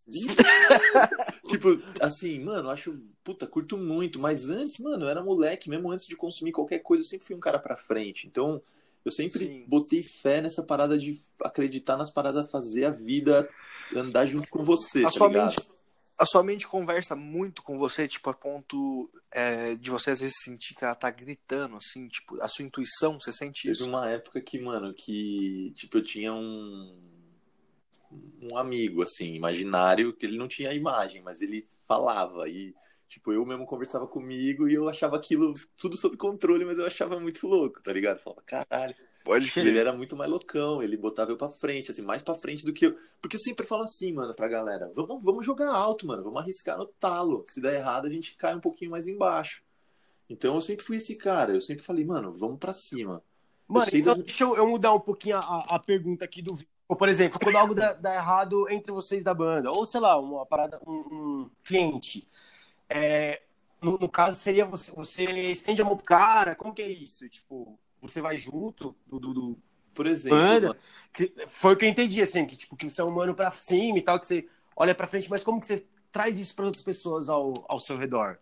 tipo, 1.49 1.82
assim, 2.00 2.38
mano, 2.38 2.70
acho, 2.70 2.99
puta, 3.23 3.46
curto 3.46 3.76
muito, 3.76 4.19
mas 4.19 4.49
antes, 4.49 4.79
mano, 4.79 5.05
eu 5.05 5.08
era 5.08 5.23
moleque, 5.23 5.69
mesmo 5.69 5.90
antes 5.90 6.06
de 6.06 6.17
consumir 6.17 6.52
qualquer 6.52 6.79
coisa, 6.79 7.02
eu 7.02 7.06
sempre 7.06 7.26
fui 7.26 7.37
um 7.37 7.40
cara 7.40 7.58
pra 7.58 7.76
frente. 7.76 8.26
Então, 8.26 8.61
eu 9.05 9.11
sempre 9.11 9.38
Sim. 9.38 9.64
botei 9.67 10.02
fé 10.02 10.40
nessa 10.40 10.62
parada 10.62 10.99
de 10.99 11.20
acreditar 11.43 11.96
nas 11.96 12.11
paradas, 12.11 12.50
fazer 12.50 12.85
a 12.85 12.90
vida 12.90 13.49
andar 13.94 14.26
junto 14.26 14.49
com 14.49 14.62
você. 14.62 15.00
A 15.00 15.05
tá 15.05 15.11
sua 15.11 15.29
ligado? 15.29 15.44
mente, 15.44 15.69
a 16.18 16.26
sua 16.26 16.42
mente 16.42 16.66
conversa 16.68 17.14
muito 17.16 17.62
com 17.62 17.78
você, 17.78 18.08
tipo, 18.08 18.28
a 18.30 18.34
ponto 18.34 19.10
é, 19.32 19.76
de 19.76 19.90
você 19.90 20.10
às 20.10 20.20
vezes 20.20 20.36
sentir 20.42 20.74
que 20.74 20.84
ela 20.84 20.94
tá 20.94 21.10
gritando, 21.10 21.76
assim, 21.76 22.08
tipo, 22.08 22.40
a 22.42 22.48
sua 22.48 22.64
intuição, 22.64 23.20
você 23.20 23.32
sente 23.32 23.64
Teve 23.64 23.72
isso? 23.72 23.84
uma 23.84 24.08
época 24.08 24.40
que, 24.40 24.58
mano, 24.58 24.92
que, 24.94 25.72
tipo, 25.76 25.98
eu 25.98 26.02
tinha 26.04 26.32
um, 26.34 26.96
um 28.40 28.56
amigo, 28.56 29.02
assim, 29.02 29.34
imaginário, 29.34 30.14
que 30.14 30.26
ele 30.26 30.38
não 30.38 30.48
tinha 30.48 30.72
imagem, 30.72 31.22
mas 31.22 31.40
ele 31.40 31.68
falava 31.86 32.48
e, 32.48 32.74
tipo, 33.08 33.32
eu 33.32 33.44
mesmo 33.44 33.66
conversava 33.66 34.06
comigo 34.06 34.68
e 34.68 34.74
eu 34.74 34.88
achava 34.88 35.16
aquilo 35.16 35.54
tudo 35.76 35.96
sob 35.96 36.16
controle, 36.16 36.64
mas 36.64 36.78
eu 36.78 36.86
achava 36.86 37.20
muito 37.20 37.46
louco, 37.46 37.82
tá 37.82 37.92
ligado? 37.92 38.16
Eu 38.18 38.22
falava, 38.22 38.42
caralho. 38.42 38.94
Pode 39.28 39.60
ele 39.60 39.78
era 39.78 39.92
muito 39.92 40.16
mais 40.16 40.30
loucão, 40.30 40.82
ele 40.82 40.96
botava 40.96 41.30
eu 41.30 41.36
pra 41.36 41.50
frente, 41.50 41.90
assim, 41.90 42.00
mais 42.00 42.22
pra 42.22 42.34
frente 42.34 42.64
do 42.64 42.72
que 42.72 42.86
eu. 42.86 42.96
Porque 43.20 43.36
eu 43.36 43.40
sempre 43.40 43.66
falo 43.66 43.82
assim, 43.82 44.11
mano, 44.11 44.35
pra 44.35 44.49
galera, 44.49 44.90
vamos, 44.94 45.23
vamos 45.23 45.44
jogar 45.44 45.70
alto, 45.70 46.06
mano, 46.06 46.23
vamos 46.25 46.40
arriscar 46.40 46.78
no 46.78 46.87
talo. 46.87 47.44
Se 47.47 47.61
der 47.61 47.75
errado, 47.75 48.06
a 48.06 48.11
gente 48.11 48.35
cai 48.37 48.54
um 48.56 48.61
pouquinho 48.61 48.90
mais 48.90 49.06
embaixo. 49.06 49.62
Então 50.30 50.54
eu 50.54 50.61
sempre 50.62 50.82
fui 50.85 50.97
esse 50.97 51.14
cara, 51.16 51.52
eu 51.52 51.61
sempre 51.61 51.82
falei, 51.85 52.04
mano, 52.06 52.32
vamos 52.32 52.58
pra 52.58 52.73
cima. 52.73 53.23
Mano, 53.68 53.90
sei 53.90 54.00
então, 54.00 54.14
das- 54.14 54.25
deixa 54.25 54.44
eu, 54.44 54.56
eu 54.56 54.66
mudar 54.66 54.94
um 54.94 55.00
pouquinho 55.00 55.37
a, 55.37 55.64
a 55.75 55.78
pergunta 55.78 56.25
aqui 56.25 56.40
do 56.40 56.54
vídeo. 56.54 56.70
Por 56.88 57.06
exemplo, 57.06 57.38
quando 57.38 57.56
algo 57.56 57.75
dá, 57.75 57.92
dá 57.92 58.14
errado 58.14 58.66
entre 58.70 58.90
vocês 58.90 59.23
da 59.23 59.35
banda, 59.35 59.70
ou 59.70 59.85
sei 59.85 60.00
lá, 60.00 60.18
uma 60.18 60.47
parada, 60.47 60.80
um, 60.87 60.92
um 60.92 61.50
cliente. 61.62 62.26
é, 62.88 63.42
no, 63.82 63.99
no 63.99 64.08
caso, 64.08 64.37
seria 64.37 64.64
você, 64.64 64.90
você 64.92 65.25
estende 65.50 65.82
a 65.82 65.85
mão 65.85 65.97
pro 65.97 66.06
cara, 66.06 66.56
como 66.56 66.73
que 66.73 66.80
é 66.80 66.88
isso? 66.90 67.28
Tipo, 67.28 67.78
você 68.00 68.21
vai 68.21 68.37
junto 68.38 68.95
do, 69.07 69.19
do- 69.19 69.35
do- 69.35 69.59
Por 69.95 70.07
exemplo, 70.07 70.38
Banda. 70.38 70.78
que- 71.12 71.33
foi 71.49 71.75
o 71.75 71.76
que 71.76 71.85
eu 71.85 71.88
entendi, 71.88 72.23
assim, 72.23 72.47
que 72.47 72.57
tipo, 72.57 72.76
que 72.76 72.88
você 72.88 73.00
é 73.00 73.05
um 73.05 73.11
mano 73.11 73.35
pra 73.35 73.50
cima 73.50 73.99
e 73.99 74.02
tal, 74.02 74.19
que 74.21 74.26
você 74.26 74.49
olha 74.76 74.95
pra 74.95 75.07
frente, 75.07 75.28
mas 75.31 75.43
como 75.43 75.61
que 75.61 75.67
você 75.67 75.85
traz 76.12 76.38
isso 76.38 76.55
para 76.55 76.67
outras 76.67 76.83
pessoas 76.83 77.28
ao, 77.28 77.52
ao 77.69 77.81
seu 77.81 77.97
redor? 77.97 78.38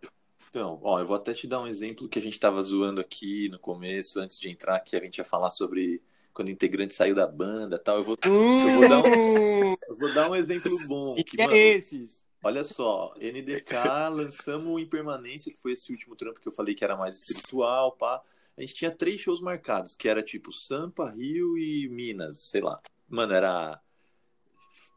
Então, 0.49 0.79
ó, 0.83 0.99
eu 0.99 1.05
vou 1.05 1.15
até 1.15 1.33
te 1.33 1.47
dar 1.47 1.59
um 1.61 1.67
exemplo 1.67 2.07
que 2.07 2.17
a 2.19 2.21
gente 2.21 2.39
tava 2.39 2.61
zoando 2.61 3.01
aqui 3.01 3.49
no 3.49 3.59
começo, 3.59 4.19
antes 4.19 4.39
de 4.39 4.49
entrar, 4.49 4.79
que 4.79 4.95
a 4.95 5.01
gente 5.01 5.17
ia 5.17 5.23
falar 5.25 5.51
sobre 5.51 6.01
quando 6.33 6.47
o 6.47 6.51
integrante 6.51 6.93
saiu 6.93 7.13
da 7.15 7.27
banda 7.27 7.75
e 7.75 7.79
tal. 7.79 7.97
Eu 7.97 8.03
vou, 8.03 8.17
eu 8.23 8.31
vou 8.73 8.87
dar 8.89 8.99
um, 8.99 9.75
eu 9.89 9.97
vou 9.97 10.13
dar 10.13 10.29
um 10.29 10.35
exemplo 10.35 10.71
bom. 10.87 11.15
E 11.17 11.23
Que, 11.23 11.35
que 11.37 11.41
é 11.41 11.45
mano, 11.45 11.57
esses? 11.57 12.23
olha 12.43 12.63
só, 12.63 13.13
NDK, 13.19 14.09
lançamos 14.09 14.67
o 14.67 14.79
Impermanência, 14.79 15.51
que 15.51 15.59
foi 15.59 15.73
esse 15.73 15.91
último 15.91 16.15
trampo 16.15 16.39
que 16.39 16.47
eu 16.47 16.51
falei 16.51 16.73
que 16.75 16.83
era 16.83 16.95
mais 16.95 17.19
espiritual, 17.19 17.91
pá. 17.93 18.21
A 18.57 18.61
gente 18.61 18.73
tinha 18.73 18.91
três 18.91 19.21
shows 19.21 19.39
marcados, 19.39 19.95
que 19.95 20.09
era 20.09 20.23
tipo 20.23 20.51
Sampa, 20.51 21.11
Rio 21.11 21.57
e 21.57 21.87
Minas, 21.89 22.39
sei 22.39 22.61
lá. 22.61 22.81
Mano, 23.07 23.33
era 23.33 23.79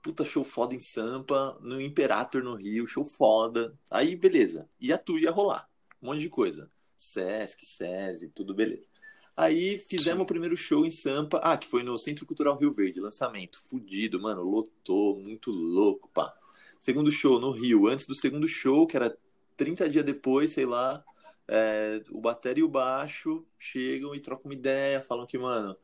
puta 0.03 0.25
show 0.25 0.43
foda 0.43 0.75
em 0.75 0.81
Sampa, 0.81 1.59
no 1.61 1.79
Imperator 1.79 2.43
no 2.43 2.55
Rio, 2.55 2.87
show 2.87 3.05
foda. 3.05 3.79
Aí, 3.91 4.17
beleza. 4.17 4.69
E 4.81 4.93
a 4.93 4.99
tour 4.99 5.19
ia 5.19 5.31
rolar. 5.31 5.69
Um 6.03 6.07
monte 6.07 6.21
de 6.21 6.31
coisa. 6.31 6.71
Sesc, 6.97 7.67
SESI, 7.67 8.31
tudo 8.31 8.55
beleza. 8.55 8.89
Aí 9.37 9.79
fizemos 9.79 10.23
o 10.23 10.27
primeiro 10.27 10.57
show 10.57 10.87
em 10.87 10.91
Sampa. 10.91 11.39
Ah, 11.43 11.57
que 11.57 11.69
foi 11.69 11.83
no 11.83 11.99
Centro 11.99 12.27
Cultural 12.27 12.59
Rio 12.59 12.73
Verde, 12.73 12.99
lançamento. 12.99 13.61
Fudido, 13.69 14.21
mano, 14.21 14.43
lotou, 14.43 15.19
muito 15.19 15.51
louco, 15.51 16.09
pá. 16.09 16.35
Segundo 16.79 17.11
show 17.11 17.39
no 17.39 17.51
Rio, 17.51 17.87
antes 17.87 18.07
do 18.07 18.15
segundo 18.15 18.49
show, 18.49 18.87
que 18.87 18.97
era 18.97 19.15
30 19.57 19.89
dias 19.89 20.05
depois, 20.05 20.53
sei 20.53 20.65
lá, 20.65 21.05
é, 21.51 22.01
o 22.13 22.21
bateria 22.21 22.63
e 22.63 22.65
o 22.65 22.69
baixo 22.69 23.45
chegam 23.59 24.15
e 24.15 24.21
trocam 24.21 24.47
uma 24.51 24.55
ideia, 24.55 25.03
falam 25.03 25.27
que, 25.27 25.37
mano, 25.37 25.77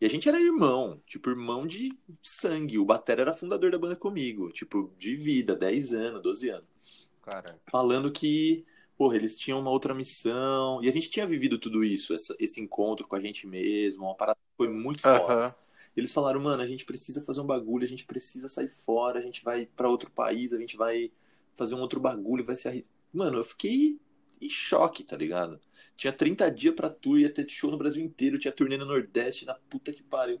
E 0.00 0.04
a 0.06 0.08
gente 0.10 0.28
era 0.28 0.40
irmão, 0.40 1.00
tipo, 1.06 1.30
irmão 1.30 1.64
de 1.64 1.96
sangue. 2.20 2.76
O 2.76 2.84
Batera 2.84 3.22
era 3.22 3.32
fundador 3.32 3.70
da 3.70 3.78
banda 3.78 3.94
comigo, 3.94 4.50
tipo, 4.50 4.92
de 4.98 5.14
vida, 5.14 5.54
10 5.54 5.92
anos, 5.92 6.20
12 6.20 6.48
anos. 6.48 7.08
Cara. 7.22 7.60
Falando 7.70 8.10
que, 8.10 8.64
porra, 8.98 9.14
eles 9.14 9.38
tinham 9.38 9.60
uma 9.60 9.70
outra 9.70 9.94
missão. 9.94 10.82
E 10.82 10.88
a 10.88 10.92
gente 10.92 11.08
tinha 11.08 11.24
vivido 11.24 11.56
tudo 11.56 11.84
isso, 11.84 12.12
essa- 12.12 12.34
esse 12.40 12.60
encontro 12.60 13.06
com 13.06 13.14
a 13.14 13.20
gente 13.20 13.46
mesmo, 13.46 14.04
uma 14.04 14.16
parada 14.16 14.38
que 14.40 14.56
foi 14.56 14.68
muito 14.68 15.02
foda. 15.02 15.32
Aham. 15.32 15.54
Eles 15.96 16.10
falaram, 16.10 16.40
mano, 16.40 16.62
a 16.62 16.66
gente 16.66 16.84
precisa 16.84 17.22
fazer 17.22 17.40
um 17.40 17.46
bagulho, 17.46 17.84
a 17.84 17.88
gente 17.88 18.04
precisa 18.06 18.48
sair 18.48 18.68
fora, 18.68 19.20
a 19.20 19.22
gente 19.22 19.44
vai 19.44 19.66
pra 19.66 19.88
outro 19.88 20.10
país, 20.10 20.52
a 20.52 20.58
gente 20.58 20.76
vai 20.76 21.12
fazer 21.54 21.74
um 21.76 21.80
outro 21.80 22.00
bagulho, 22.00 22.44
vai 22.44 22.56
se 22.56 22.66
arriscar. 22.66 22.96
Mano, 23.12 23.38
eu 23.38 23.44
fiquei 23.44 24.00
em 24.42 24.48
choque, 24.50 25.04
tá 25.04 25.16
ligado? 25.16 25.60
Tinha 25.96 26.12
30 26.12 26.50
dias 26.50 26.74
pra 26.74 26.90
tour, 26.90 27.18
ia 27.18 27.32
ter 27.32 27.48
show 27.48 27.70
no 27.70 27.78
Brasil 27.78 28.02
inteiro, 28.02 28.38
tinha 28.38 28.52
turnê 28.52 28.76
no 28.76 28.84
Nordeste, 28.84 29.44
na 29.46 29.54
puta 29.54 29.92
que 29.92 30.02
pariu. 30.02 30.40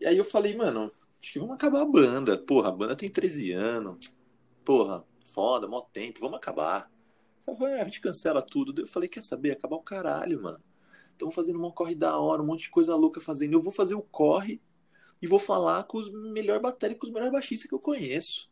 E 0.00 0.06
aí 0.06 0.16
eu 0.16 0.24
falei, 0.24 0.56
mano, 0.56 0.90
acho 1.22 1.32
que 1.32 1.38
vamos 1.38 1.54
acabar 1.54 1.82
a 1.82 1.86
banda. 1.86 2.36
Porra, 2.36 2.68
a 2.68 2.72
banda 2.72 2.94
tem 2.96 3.08
13 3.08 3.52
anos. 3.52 3.98
Porra, 4.64 5.04
foda, 5.20 5.66
mó 5.66 5.80
tempo, 5.80 6.20
vamos 6.20 6.36
acabar. 6.36 6.90
"É, 7.46 7.80
a 7.80 7.84
gente 7.84 8.00
cancela 8.00 8.42
tudo. 8.42 8.82
Eu 8.82 8.86
falei, 8.86 9.08
quer 9.08 9.22
saber? 9.22 9.52
Acabar 9.52 9.76
o 9.76 9.82
caralho, 9.82 10.42
mano. 10.42 10.62
Estão 11.12 11.30
fazendo 11.30 11.64
um 11.64 11.70
corre 11.70 11.94
da 11.94 12.18
hora, 12.18 12.42
um 12.42 12.46
monte 12.46 12.64
de 12.64 12.70
coisa 12.70 12.94
louca 12.96 13.20
fazendo. 13.20 13.52
Eu 13.52 13.60
vou 13.60 13.72
fazer 13.72 13.94
o 13.94 14.02
corre 14.02 14.60
e 15.22 15.26
vou 15.26 15.38
falar 15.38 15.84
com 15.84 15.98
os 15.98 16.10
melhores 16.10 16.62
batéricos, 16.62 17.00
com 17.00 17.06
os 17.06 17.12
melhores 17.12 17.32
baixistas 17.32 17.68
que 17.68 17.74
eu 17.74 17.80
conheço. 17.80 18.50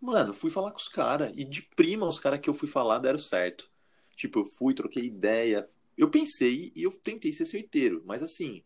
Mano, 0.00 0.32
fui 0.32 0.50
falar 0.50 0.70
com 0.70 0.78
os 0.78 0.88
caras. 0.88 1.32
E 1.34 1.44
de 1.44 1.62
prima, 1.62 2.06
os 2.06 2.20
caras 2.20 2.40
que 2.40 2.48
eu 2.48 2.54
fui 2.54 2.68
falar 2.68 2.98
deram 2.98 3.18
certo. 3.18 3.70
Tipo, 4.16 4.40
eu 4.40 4.44
fui, 4.44 4.74
troquei 4.74 5.04
ideia. 5.04 5.68
Eu 5.96 6.10
pensei 6.10 6.72
e 6.74 6.82
eu 6.82 6.92
tentei 6.92 7.32
ser 7.32 7.44
certeiro. 7.44 8.02
Mas 8.06 8.22
assim. 8.22 8.62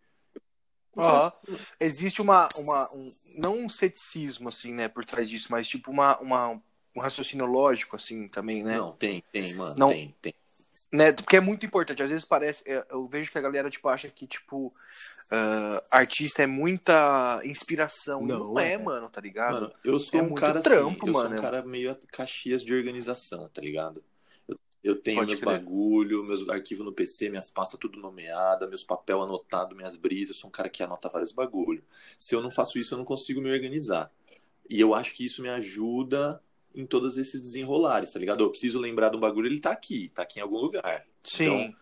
Aham. 0.97 1.33
Existe 1.79 2.21
uma, 2.21 2.49
uma 2.57 2.93
um, 2.95 3.13
não 3.39 3.59
um 3.59 3.69
ceticismo 3.69 4.49
assim, 4.49 4.73
né, 4.73 4.89
por 4.89 5.05
trás 5.05 5.29
disso, 5.29 5.47
mas 5.51 5.69
tipo 5.69 5.91
uma, 5.91 6.19
uma 6.19 6.61
um 6.95 7.01
raciocínio 7.01 7.47
lógico 7.47 7.97
assim 7.97 8.29
também, 8.29 8.63
né? 8.63 8.77
Não, 8.77 8.93
tem, 8.97 9.23
tem, 9.33 9.55
mano. 9.55 9.77
Não. 9.79 9.89
Tem, 9.89 10.15
tem. 10.21 10.35
Né? 10.93 11.13
Porque 11.13 11.37
é 11.37 11.41
muito 11.41 11.65
importante. 11.67 12.03
Às 12.03 12.11
vezes 12.11 12.25
parece, 12.25 12.63
é, 12.67 12.85
eu 12.91 13.07
vejo 13.09 13.31
que 13.31 13.39
a 13.39 13.41
galera 13.41 13.71
tipo 13.71 13.89
acha 13.89 14.09
que 14.09 14.27
tipo 14.27 14.75
ah, 15.31 15.83
artista 15.91 16.43
é 16.43 16.47
muita 16.47 17.41
inspiração. 17.45 18.27
Não, 18.27 18.55
Não, 18.55 18.59
é, 18.59 18.73
é. 18.73 18.79
mano, 18.79 19.09
tá 19.11 19.21
ligado? 19.21 19.55
Mano, 19.63 19.75
eu 19.85 19.99
sou 19.99 20.19
É 20.21 20.23
um 20.23 20.35
cara 20.35 20.61
trampo, 20.61 21.05
assim, 21.05 21.07
eu 21.07 21.13
mano. 21.13 21.29
sou 21.29 21.39
um 21.39 21.41
cara 21.41 21.63
meio 21.65 21.97
caxias 22.13 22.65
de 22.65 22.75
organização, 22.75 23.49
tá 23.49 23.61
ligado? 23.63 24.03
Eu, 24.49 24.59
eu 24.83 24.97
tenho 24.97 25.19
Pode 25.19 25.29
meus 25.29 25.41
crer. 25.41 25.59
bagulho, 25.61 26.25
meus 26.25 26.49
arquivos 26.49 26.85
no 26.85 26.93
PC, 26.93 27.29
minhas 27.31 27.51
pastas 27.51 27.79
tudo 27.79 28.01
nomeada, 28.01 28.67
meus 28.69 28.85
papel 28.85 29.23
anotado, 29.23 29.77
minhas 29.77 29.97
brisas, 29.97 30.37
eu 30.37 30.41
sou 30.41 30.49
um 30.49 30.53
cara 30.53 30.69
que 30.69 30.83
anota 30.83 31.09
vários 31.09 31.33
bagulho. 31.33 31.85
Se 32.19 32.35
eu 32.35 32.41
não 32.43 32.51
faço 32.51 32.79
isso, 32.79 32.95
eu 32.95 32.99
não 32.99 33.05
consigo 33.05 33.41
me 33.41 33.51
organizar. 33.53 34.13
E 34.69 34.81
eu 34.81 34.95
acho 34.95 35.15
que 35.15 35.25
isso 35.25 35.43
me 35.43 35.49
ajuda 35.49 36.41
em 36.75 36.87
todos 36.87 37.19
esses 37.19 37.41
desenrolares, 37.41 38.13
tá 38.13 38.19
ligado? 38.19 38.43
Eu 38.43 38.51
preciso 38.51 38.79
lembrar 38.79 39.11
de 39.11 39.17
um 39.17 39.21
bagulho, 39.21 39.47
ele 39.47 39.61
tá 39.61 39.71
aqui, 39.71 40.09
tá 40.11 40.23
aqui 40.23 40.39
em 40.39 40.43
algum 40.43 40.59
lugar. 40.59 41.07
Sim. 41.23 41.45
Então, 41.45 41.75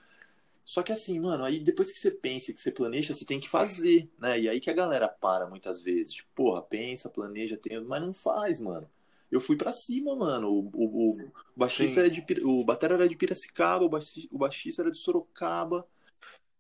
Só 0.65 0.83
que 0.83 0.93
assim, 0.93 1.19
mano, 1.19 1.45
aí 1.45 1.59
depois 1.59 1.93
que 1.93 1.99
você 1.99 2.11
pensa, 2.11 2.53
que 2.53 2.61
você 2.61 2.71
planeja, 2.71 3.15
você 3.15 3.25
tem 3.25 3.41
que 3.41 3.49
fazer, 3.49 4.09
né? 4.19 4.39
E 4.39 4.49
aí 4.49 4.61
que 4.61 4.71
a 4.71 4.75
galera 4.75 5.09
para 5.09 5.47
muitas 5.47 5.83
vezes. 5.83 6.13
Tipo, 6.13 6.29
porra, 6.35 6.63
pensa, 6.63 7.09
planeja, 7.09 7.57
tem... 7.57 7.81
mas 7.81 8.03
não 8.03 8.13
faz, 8.13 8.61
mano. 8.61 8.89
Eu 9.31 9.41
fui 9.41 9.57
pra 9.57 9.73
cima, 9.73 10.15
mano. 10.17 10.51
O, 10.51 10.71
o, 10.73 11.23
o 11.25 11.33
baixista 11.57 11.95
Sim. 11.95 12.01
era 12.01 12.11
de 12.11 12.45
o 12.45 12.65
batera 12.65 12.95
era 12.95 13.09
de 13.09 13.17
Piracicaba, 13.17 13.85
o 13.85 13.89
baixista, 13.89 14.29
o 14.35 14.39
baixista 14.39 14.83
era 14.83 14.91
de 14.91 14.99
Sorocaba. 14.99 15.87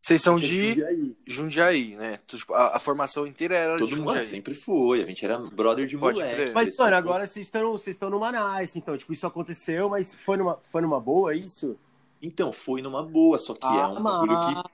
Vocês 0.01 0.23
são 0.23 0.39
é 0.39 0.41
de 0.41 0.69
Jundiaí. 0.69 1.17
Jundiaí, 1.27 1.97
né? 1.97 2.21
Tipo, 2.27 2.55
A, 2.55 2.77
a 2.77 2.79
formação 2.79 3.27
inteira 3.27 3.55
era 3.57 3.79
Todo 3.79 3.89
de 3.89 3.97
mundo 3.97 4.07
Jundiaí. 4.09 4.27
sempre 4.27 4.55
foi. 4.55 5.03
A 5.03 5.07
gente 5.07 5.25
era 5.25 5.39
brother 5.39 5.87
de 5.87 5.99
Pode 5.99 6.19
moleque. 6.21 6.35
crer. 6.37 6.53
Mas, 6.55 6.65
cresceu 6.67 6.85
mano, 6.85 6.97
agora 6.97 7.27
vocês 7.27 7.47
estão 7.47 7.73
vocês 7.73 7.95
estão 7.97 8.09
numa 8.09 8.59
nice, 8.61 8.79
então, 8.79 8.97
tipo, 8.97 9.13
isso 9.13 9.27
aconteceu, 9.27 9.89
mas 9.91 10.15
foi 10.15 10.37
numa, 10.39 10.57
foi 10.63 10.81
numa 10.83 11.01
boa 11.01 11.35
isso? 11.35 11.77
Então, 12.23 12.53
foi 12.53 12.81
numa 12.81 13.03
boa, 13.03 13.39
só 13.39 13.55
que 13.55 13.67
é 13.67 13.87
um 13.87 14.03
bagulho 14.03 14.33
que, 14.63 14.71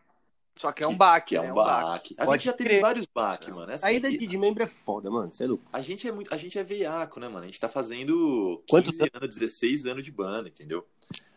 Só 0.57 0.71
que 0.73 0.85
é 0.85 0.87
um 0.87 0.91
que- 0.93 0.97
baque, 0.97 1.29
que 1.31 1.37
é 1.37 1.43
né? 1.43 1.53
um 1.53 1.55
baque. 1.57 2.15
A 2.17 2.25
Pode 2.27 2.43
gente 2.43 2.51
já 2.51 2.57
teve 2.57 2.71
crer. 2.71 2.81
vários 2.81 3.07
baques, 3.13 3.49
mano. 3.49 3.71
É 3.73 3.75
assim, 3.75 3.83
Saída 3.83 4.09
e- 4.09 4.17
de, 4.19 4.27
de 4.27 4.39
membro 4.39 4.63
é 4.63 4.67
foda, 4.67 5.11
mano. 5.11 5.31
Você 5.33 5.45
é 5.45 5.47
louco. 5.49 5.65
A 5.73 5.81
gente 5.81 6.07
é 6.07 6.13
muito, 6.13 6.33
a 6.33 6.37
gente 6.39 6.59
é 6.59 6.63
veiaco, 6.63 7.19
né, 7.19 7.27
mano? 7.29 7.43
A 7.43 7.47
gente 7.47 7.59
tá 7.59 7.69
fazendo 7.69 8.63
15 8.67 8.71
Quantos 8.71 9.01
anos, 9.01 9.35
16 9.35 9.85
anos 9.87 10.05
de 10.05 10.13
banda, 10.13 10.49
entendeu? 10.49 10.87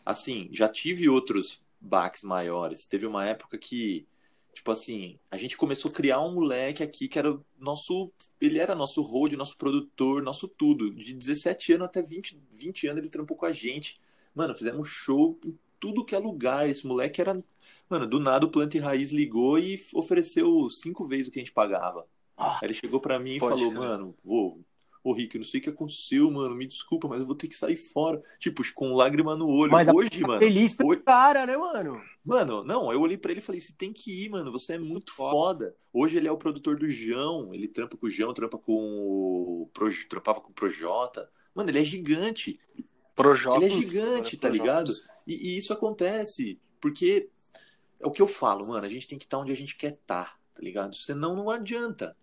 Assim, 0.05 0.49
já 0.53 0.69
tive 0.69 1.09
outros 1.09 1.59
baques 1.79 2.23
maiores. 2.23 2.85
Teve 2.85 3.05
uma 3.05 3.25
época 3.25 3.57
que, 3.57 4.07
tipo 4.53 4.71
assim, 4.71 5.19
a 5.29 5.37
gente 5.37 5.57
começou 5.57 5.91
a 5.91 5.93
criar 5.93 6.21
um 6.21 6.33
moleque 6.33 6.83
aqui 6.83 7.07
que 7.07 7.19
era 7.19 7.31
o 7.31 7.45
nosso, 7.57 8.11
ele 8.39 8.59
era 8.59 8.75
nosso 8.75 9.01
road, 9.01 9.35
nosso 9.35 9.57
produtor, 9.57 10.21
nosso 10.21 10.47
tudo. 10.47 10.91
De 10.91 11.13
17 11.13 11.73
anos 11.73 11.85
até 11.87 12.01
20, 12.01 12.39
20 12.51 12.87
anos 12.87 13.01
ele 13.01 13.09
trampou 13.09 13.37
com 13.37 13.45
a 13.45 13.51
gente. 13.51 13.99
Mano, 14.33 14.53
fizemos 14.53 14.89
show 14.89 15.39
em 15.45 15.57
tudo 15.79 16.05
que 16.05 16.15
é 16.15 16.19
lugar. 16.19 16.69
Esse 16.69 16.85
moleque 16.85 17.21
era, 17.21 17.43
mano, 17.89 18.07
do 18.07 18.19
nada 18.19 18.45
o 18.45 18.51
Planta 18.51 18.77
e 18.77 18.79
Raiz 18.79 19.11
ligou 19.11 19.57
e 19.57 19.83
ofereceu 19.93 20.69
cinco 20.69 21.07
vezes 21.07 21.27
o 21.27 21.31
que 21.31 21.39
a 21.39 21.41
gente 21.41 21.53
pagava. 21.53 22.07
Ah. 22.35 22.59
Aí 22.61 22.67
ele 22.67 22.73
chegou 22.73 22.99
pra 22.99 23.19
mim 23.19 23.35
e 23.35 23.39
falou, 23.39 23.71
crer. 23.71 23.79
mano, 23.79 24.15
vou, 24.23 24.59
ô 25.09 25.13
Rick, 25.13 25.35
eu 25.35 25.39
não 25.39 25.45
sei 25.47 25.59
o 25.59 25.63
que 25.63 25.69
aconteceu, 25.69 26.29
mano, 26.31 26.55
me 26.55 26.65
desculpa, 26.67 27.07
mas 27.07 27.21
eu 27.21 27.25
vou 27.27 27.35
ter 27.35 27.47
que 27.47 27.57
sair 27.57 27.75
fora. 27.75 28.21
Tipo, 28.39 28.61
com 28.73 28.93
lágrima 28.93 29.35
no 29.35 29.47
olho. 29.47 29.71
Mas 29.71 29.87
Hoje, 29.87 30.21
mano, 30.21 30.39
Feliz 30.39 30.73
pelo 30.73 30.89
hoje- 30.89 31.01
cara, 31.03 31.45
né, 31.45 31.55
mano? 31.55 32.01
mano, 32.25 32.63
não, 32.63 32.91
eu 32.91 32.99
olhei 32.99 33.17
pra 33.17 33.31
ele 33.31 33.39
e 33.39 33.43
falei, 33.43 33.61
você 33.61 33.73
tem 33.73 33.93
que 33.93 34.25
ir, 34.25 34.29
mano, 34.29 34.51
você 34.51 34.73
é 34.73 34.77
muito 34.79 35.13
foda. 35.13 35.75
Hoje 35.93 36.17
ele 36.17 36.27
é 36.27 36.31
o 36.31 36.37
produtor 36.37 36.77
do 36.77 36.87
João, 36.87 37.53
ele 37.53 37.67
trampa 37.67 37.95
com 37.97 38.07
o 38.07 38.09
João, 38.09 38.33
trampa 38.33 38.57
com 38.57 38.73
o, 38.73 39.69
Proj- 39.73 40.05
trampava 40.07 40.41
com 40.41 40.49
o 40.49 40.53
Projota. 40.53 41.29
Mano, 41.55 41.69
ele 41.69 41.79
é 41.79 41.83
gigante. 41.83 42.59
Projota. 43.15 43.65
Ele 43.65 43.73
é 43.73 43.77
gigante, 43.77 44.37
tá 44.37 44.47
ligado? 44.49 44.91
E, 45.25 45.53
e 45.53 45.57
isso 45.57 45.73
acontece 45.73 46.59
porque 46.79 47.29
é 47.99 48.05
o 48.05 48.11
que 48.11 48.21
eu 48.21 48.27
falo, 48.27 48.67
mano. 48.67 48.85
A 48.85 48.89
gente 48.89 49.07
tem 49.07 49.17
que 49.17 49.25
estar 49.25 49.39
onde 49.39 49.51
a 49.51 49.55
gente 49.55 49.75
quer 49.75 49.93
estar, 49.93 50.37
tá 50.53 50.61
ligado? 50.61 50.95
Senão 50.95 51.35
não 51.35 51.49
adianta. 51.49 52.15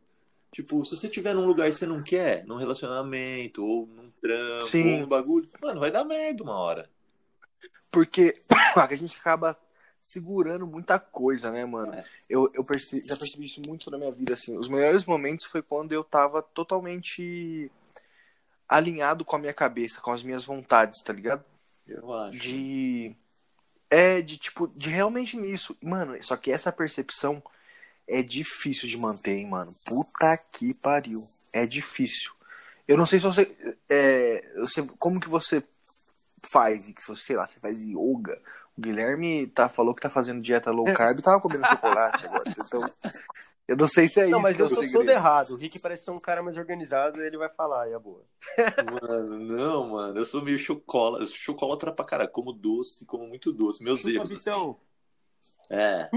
Tipo, 0.55 0.85
se 0.85 0.97
você 0.97 1.09
estiver 1.09 1.35
num 1.35 1.47
lugar 1.47 1.69
que 1.69 1.73
você 1.73 1.85
não 1.85 2.01
quer, 2.01 2.47
num 2.47 2.55
relacionamento, 2.55 3.67
ou 3.67 3.89
num 3.89 4.09
trampo, 4.23 4.67
Sim. 4.67 4.95
ou 4.95 5.01
num 5.01 5.07
bagulho, 5.09 5.49
mano, 5.61 5.81
vai 5.81 5.91
dar 5.91 6.05
merda 6.05 6.45
uma 6.45 6.57
hora. 6.57 6.89
Porque 7.91 8.41
a 8.77 8.95
gente 8.95 9.17
acaba 9.19 9.59
segurando 10.01 10.65
muita 10.65 10.97
coisa, 10.97 11.51
né, 11.51 11.67
mano? 11.67 11.93
É. 11.93 12.05
Eu, 12.31 12.49
eu 12.55 12.63
perce- 12.63 13.05
já 13.05 13.17
percebi 13.17 13.47
isso 13.47 13.61
muito 13.67 13.91
na 13.91 13.99
minha 13.99 14.13
vida, 14.13 14.35
assim. 14.35 14.57
Os 14.57 14.69
melhores 14.69 15.05
momentos 15.05 15.47
foi 15.47 15.61
quando 15.61 15.91
eu 15.91 16.05
tava 16.05 16.41
totalmente 16.41 17.69
alinhado 18.69 19.25
com 19.25 19.35
a 19.35 19.41
minha 19.41 19.53
cabeça, 19.53 20.01
com 20.01 20.13
as 20.13 20.23
minhas 20.23 20.45
vontades, 20.45 21.03
tá 21.03 21.13
ligado? 21.13 21.45
Eu 21.85 22.15
acho. 22.15 22.39
De. 22.39 23.17
É, 23.91 24.23
de 24.23 24.39
tipo, 24.39 24.69
de 24.69 24.89
realmente 24.89 25.37
nisso. 25.37 25.77
Mano, 25.83 26.17
só 26.23 26.37
que 26.37 26.53
essa 26.53 26.71
percepção 26.71 27.43
é 28.07 28.23
difícil 28.23 28.89
de 28.89 28.97
manter, 28.97 29.33
hein, 29.33 29.49
mano. 29.49 29.73
Puta 29.87 30.37
que 30.53 30.75
pariu. 30.79 31.21
É 31.53 31.67
difícil. 31.67 32.33
Eu 32.87 32.97
não 32.97 33.07
sei 33.07 33.19
se 33.19 33.27
você. 33.27 33.77
É, 33.89 34.53
você 34.59 34.83
como 34.99 35.21
que 35.21 35.29
você 35.29 35.63
faz? 36.51 36.87
Que 36.87 37.03
se 37.03 37.09
você, 37.09 37.23
sei 37.23 37.37
lá, 37.37 37.47
você 37.47 37.59
faz 37.59 37.83
yoga. 37.83 38.41
O 38.77 38.81
Guilherme 38.81 39.47
tá, 39.47 39.69
falou 39.69 39.95
que 39.95 40.03
tá 40.03 40.11
fazendo 40.11 40.43
dieta 40.43 40.71
low 40.71 40.85
carb 40.93 41.19
e 41.19 41.23
tava 41.23 41.41
comendo 41.41 41.67
chocolate 41.67 42.27
agora. 42.27 42.45
Então, 42.49 42.91
eu 43.69 43.77
não 43.77 43.87
sei 43.87 44.09
se 44.09 44.21
é 44.21 44.27
não, 44.27 44.39
isso 44.39 44.43
mas 44.43 44.57
que 44.57 44.63
é 44.63 44.65
eu 44.65 44.69
sou 44.69 44.93
todo 44.93 45.09
errado. 45.09 45.51
O 45.53 45.57
Rick 45.57 45.79
parece 45.79 46.05
ser 46.05 46.11
um 46.11 46.21
cara 46.21 46.43
mais 46.43 46.57
organizado 46.57 47.23
ele 47.23 47.39
vai 47.39 47.49
falar, 47.49 47.89
e 47.89 47.93
é 47.93 47.99
boa. 47.99 48.23
Mano, 49.01 49.39
não, 49.39 49.89
mano. 49.91 50.19
Eu 50.19 50.25
sou 50.25 50.43
meio 50.43 50.59
sou 50.59 50.83
chocolatra 51.27 51.93
pra 51.93 52.05
cara. 52.05 52.29
Como 52.29 52.53
doce, 52.53 53.07
como 53.07 53.27
muito 53.27 53.53
doce. 53.53 53.83
Meus 53.83 54.01
Chupa, 54.01 54.15
erros. 54.15 54.33
assim. 54.33 54.77
Vitão. 55.71 55.79
É. 55.79 56.09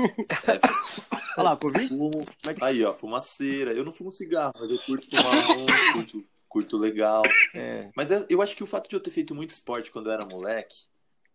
Olha 1.38 1.50
lá, 1.50 1.58
Covid? 1.58 1.88
Fumo. 1.90 2.12
É 2.48 2.54
que- 2.54 2.64
Aí, 2.64 2.84
ó, 2.84 2.94
fumaceira. 2.94 3.72
Eu 3.74 3.86
não 3.86 3.94
fumo 3.94 4.12
cigarro, 4.12 4.54
mas 4.60 4.70
eu 4.70 4.78
curto 4.80 5.08
fumar 5.10 5.58
um, 5.58 5.66
curto, 5.94 6.24
curto 6.50 6.78
legal. 6.78 7.24
É. 7.54 7.92
Mas 7.96 8.12
é- 8.12 8.26
eu 8.30 8.42
acho 8.42 8.56
que 8.56 8.64
o 8.64 8.68
fato 8.68 8.90
de 8.90 8.96
eu 8.96 9.00
ter 9.00 9.12
feito 9.12 9.36
muito 9.36 9.52
esporte 9.52 9.92
quando 9.92 10.08
eu 10.08 10.14
era 10.14 10.26
moleque 10.26 10.76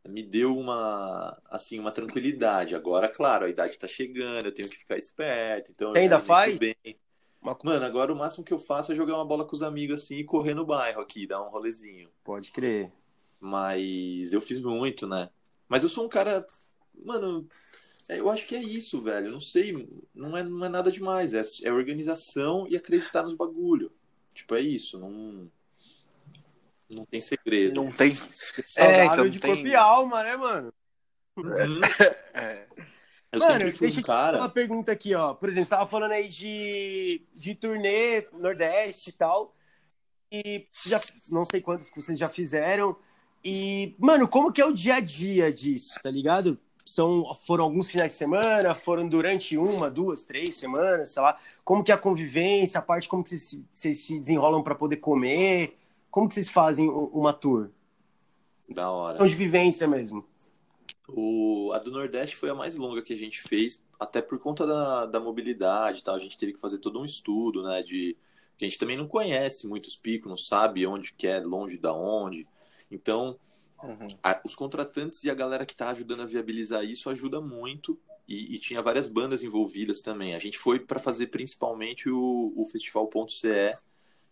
me 0.08 0.20
deu 0.22 0.56
uma, 0.58 1.40
assim, 1.48 1.78
uma 1.78 1.92
tranquilidade. 1.92 2.74
Agora, 2.74 3.08
claro, 3.08 3.44
a 3.44 3.48
idade 3.48 3.78
tá 3.78 3.86
chegando, 3.86 4.44
eu 4.44 4.52
tenho 4.52 4.68
que 4.68 4.76
ficar 4.78 4.96
esperto. 4.96 5.70
Então 5.70 5.92
Você 5.92 6.00
ainda 6.00 6.18
faz? 6.18 6.58
Bem. 6.58 6.74
Mano, 7.64 7.84
agora 7.84 8.12
o 8.12 8.16
máximo 8.16 8.44
que 8.44 8.52
eu 8.52 8.58
faço 8.58 8.92
é 8.92 8.96
jogar 8.96 9.14
uma 9.14 9.24
bola 9.24 9.44
com 9.44 9.54
os 9.54 9.62
amigos 9.62 10.00
assim 10.02 10.16
e 10.18 10.24
correr 10.24 10.54
no 10.54 10.66
bairro 10.66 11.00
aqui, 11.00 11.26
dar 11.26 11.40
um 11.42 11.50
rolezinho. 11.50 12.08
Pode 12.24 12.50
crer. 12.50 12.92
Mas 13.40 14.32
eu 14.32 14.40
fiz 14.40 14.60
muito, 14.60 15.06
né? 15.06 15.28
Mas 15.68 15.82
eu 15.84 15.88
sou 15.88 16.04
um 16.04 16.08
cara. 16.08 16.46
Mano, 17.04 17.48
é, 18.08 18.18
eu 18.18 18.30
acho 18.30 18.46
que 18.46 18.54
é 18.54 18.62
isso, 18.62 19.00
velho. 19.00 19.30
Não 19.30 19.40
sei, 19.40 19.88
não 20.14 20.36
é, 20.36 20.42
não 20.42 20.64
é 20.64 20.68
nada 20.68 20.90
demais. 20.90 21.34
É, 21.34 21.42
é 21.64 21.72
organização 21.72 22.66
e 22.68 22.76
acreditar 22.76 23.22
nos 23.22 23.34
bagulho. 23.34 23.92
Tipo, 24.34 24.54
é 24.54 24.60
isso. 24.60 24.98
Não, 24.98 25.50
não 26.90 27.04
tem 27.06 27.20
segredo. 27.20 27.74
Não 27.74 27.90
tem. 27.92 28.12
É, 28.76 29.06
então 29.06 29.28
de 29.28 29.38
tem- 29.38 29.52
corpo 29.52 29.66
e 29.66 29.74
alma, 29.74 30.22
né, 30.22 30.36
mano? 30.36 30.72
Uhum. 31.36 31.44
É. 32.34 32.66
Eu 33.30 33.40
Mano, 33.40 33.52
sempre 33.52 33.72
fui 33.72 33.86
deixa 33.86 34.00
um 34.00 34.02
cara. 34.02 34.38
uma 34.38 34.48
pergunta 34.48 34.92
aqui, 34.92 35.14
ó. 35.14 35.32
Por 35.32 35.48
exemplo, 35.48 35.66
você 35.68 35.74
tava 35.74 35.88
falando 35.88 36.12
aí 36.12 36.28
de, 36.28 37.22
de 37.34 37.54
turnê 37.54 38.20
Nordeste 38.32 39.08
e 39.08 39.12
tal. 39.12 39.54
E 40.30 40.66
já, 40.86 41.00
não 41.30 41.46
sei 41.46 41.62
quantas 41.62 41.88
que 41.88 42.00
vocês 42.00 42.18
já 42.18 42.28
fizeram. 42.28 42.94
E, 43.42 43.94
mano, 43.98 44.28
como 44.28 44.52
que 44.52 44.60
é 44.60 44.66
o 44.66 44.72
dia 44.72 44.96
a 44.96 45.00
dia 45.00 45.50
disso, 45.50 45.98
tá 46.02 46.10
ligado? 46.10 46.58
São, 46.92 47.34
foram 47.34 47.64
alguns 47.64 47.90
finais 47.90 48.12
de 48.12 48.18
semana, 48.18 48.74
foram 48.74 49.08
durante 49.08 49.56
uma, 49.56 49.90
duas, 49.90 50.24
três 50.24 50.56
semanas, 50.56 51.10
sei 51.10 51.22
lá. 51.22 51.38
Como 51.64 51.82
que 51.82 51.90
é 51.90 51.94
a 51.94 51.98
convivência, 51.98 52.78
a 52.78 52.82
parte 52.82 53.08
como 53.08 53.24
que 53.24 53.30
vocês, 53.30 53.42
se- 53.42 53.66
vocês 53.72 53.98
se 54.00 54.18
desenrolam 54.18 54.62
para 54.62 54.74
poder 54.74 54.96
comer? 54.98 55.78
Como 56.10 56.28
que 56.28 56.34
vocês 56.34 56.50
fazem 56.50 56.90
uma 56.90 57.32
tour? 57.32 57.70
Da 58.68 58.90
hora. 58.90 59.12
Questão 59.14 59.26
de 59.26 59.34
vivência 59.34 59.88
mesmo. 59.88 60.26
O, 61.08 61.72
a 61.72 61.78
do 61.78 61.90
Nordeste 61.90 62.36
foi 62.36 62.50
a 62.50 62.54
mais 62.54 62.76
longa 62.76 63.00
que 63.00 63.14
a 63.14 63.18
gente 63.18 63.40
fez, 63.40 63.82
até 63.98 64.20
por 64.20 64.38
conta 64.38 64.66
da, 64.66 65.06
da 65.06 65.18
mobilidade 65.18 66.04
tal. 66.04 66.14
A 66.14 66.18
gente 66.18 66.36
teve 66.36 66.52
que 66.52 66.60
fazer 66.60 66.78
todo 66.78 67.00
um 67.00 67.04
estudo, 67.06 67.62
né? 67.62 67.80
De, 67.80 68.16
a 68.60 68.64
gente 68.64 68.78
também 68.78 68.96
não 68.98 69.08
conhece 69.08 69.66
muitos 69.66 69.96
picos, 69.96 70.28
não 70.28 70.36
sabe 70.36 70.86
onde 70.86 71.14
que 71.14 71.26
é, 71.26 71.40
longe 71.40 71.78
da 71.78 71.94
onde. 71.94 72.46
Então, 72.90 73.38
Uhum. 73.82 74.06
a- 74.22 74.40
os 74.44 74.54
contratantes 74.54 75.24
e 75.24 75.30
a 75.30 75.34
galera 75.34 75.66
que 75.66 75.74
tá 75.76 75.90
ajudando 75.90 76.20
a 76.20 76.26
viabilizar 76.26 76.84
isso 76.84 77.10
ajuda 77.10 77.40
muito. 77.40 77.98
E, 78.28 78.54
e 78.54 78.58
tinha 78.58 78.80
várias 78.80 79.08
bandas 79.08 79.42
envolvidas 79.42 80.00
também. 80.00 80.34
A 80.34 80.38
gente 80.38 80.56
foi 80.56 80.78
para 80.78 81.00
fazer 81.00 81.26
principalmente 81.26 82.08
o, 82.08 82.52
o 82.56 82.64
Festival 82.66 83.08
Ponto 83.08 83.32
CE, 83.32 83.74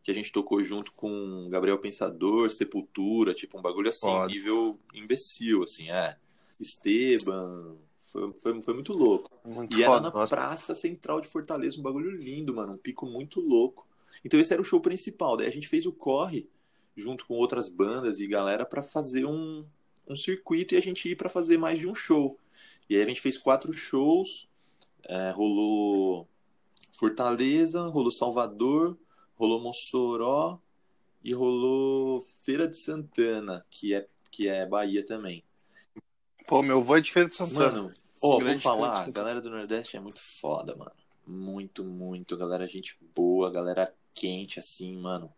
que 0.05 0.11
a 0.11 0.15
gente 0.15 0.31
tocou 0.31 0.63
junto 0.63 0.93
com 0.93 1.49
Gabriel 1.51 1.77
Pensador, 1.77 2.49
Sepultura, 2.51 3.35
tipo 3.35 3.59
um 3.59 3.63
bagulho 3.63 3.89
assim, 3.89 4.07
Foda. 4.07 4.29
nível 4.29 4.79
imbecil, 4.95 5.65
assim, 5.65 5.91
é. 5.91 6.17
Esteban, 6.61 7.77
foi, 8.13 8.33
foi, 8.35 8.63
foi 8.63 8.75
muito 8.75 8.93
louco. 8.93 9.31
Muito 9.45 9.77
E 9.77 9.83
era 9.83 9.93
foda. 9.93 10.09
na 10.11 10.15
Nossa. 10.15 10.35
Praça 10.37 10.75
Central 10.75 11.21
de 11.21 11.29
Fortaleza, 11.29 11.79
um 11.79 11.83
bagulho 11.83 12.11
lindo, 12.11 12.55
mano, 12.55 12.75
um 12.75 12.79
pico 12.79 13.07
muito 13.07 13.41
louco. 13.41 13.87
Então 14.25 14.39
esse 14.39 14.53
era 14.53 14.63
o 14.63 14.65
show 14.65 14.81
principal. 14.81 15.37
Daí 15.37 15.49
a 15.49 15.53
gente 15.53 15.69
fez 15.69 15.85
o 15.85 15.93
corre 15.93 16.49
junto 17.01 17.27
com 17.27 17.35
outras 17.35 17.69
bandas 17.69 18.21
e 18.21 18.27
galera 18.27 18.65
pra 18.65 18.83
fazer 18.83 19.25
um, 19.25 19.65
um 20.07 20.15
circuito 20.15 20.75
e 20.75 20.79
a 20.79 20.83
gente 20.83 21.09
ir 21.09 21.17
pra 21.17 21.29
fazer 21.29 21.59
mais 21.59 21.79
de 21.79 21.89
um 21.89 21.95
show. 21.95 22.39
E 22.89 22.97
aí 22.97 23.03
a 23.03 23.07
gente 23.07 23.21
fez 23.21 23.37
quatro 23.37 23.73
shows, 23.73 24.49
é, 25.05 25.31
rolou 25.31 26.29
Fortaleza, 26.93 27.83
rolou 27.89 28.11
Salvador, 28.11 28.99
rolou 29.35 29.61
Mossoró 29.61 30.61
e 31.25 31.33
rolou 31.33 32.27
Feira 32.43 32.69
de 32.69 32.77
Santana, 32.77 33.65
que 33.71 33.95
é, 33.95 34.07
que 34.31 34.49
é 34.49 34.67
Bahia 34.67 35.05
também. 35.05 35.43
Pô, 36.47 36.63
meu 36.63 36.79
avô 36.79 36.97
é 36.97 37.01
de 37.01 37.13
Feira 37.13 37.29
de 37.29 37.35
Santana. 37.37 37.83
Mano, 37.83 37.91
ó, 38.23 38.41
vou 38.41 38.55
falar, 38.57 39.05
a 39.05 39.11
galera 39.11 39.41
do 39.41 39.51
Nordeste 39.51 39.97
é 39.97 40.01
muito 40.01 40.21
foda, 40.21 40.75
mano. 40.77 40.93
Muito, 41.27 41.85
muito. 41.85 42.37
Galera, 42.37 42.67
gente 42.67 42.99
boa, 43.15 43.51
galera 43.51 43.95
quente, 44.13 44.59
assim, 44.59 44.97
mano. 44.97 45.33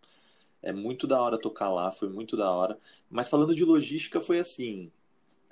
É 0.62 0.72
muito 0.72 1.06
da 1.06 1.20
hora 1.20 1.38
tocar 1.38 1.70
lá, 1.70 1.90
foi 1.90 2.08
muito 2.08 2.36
da 2.36 2.50
hora. 2.50 2.78
Mas 3.10 3.28
falando 3.28 3.54
de 3.54 3.64
logística, 3.64 4.20
foi 4.20 4.38
assim. 4.38 4.90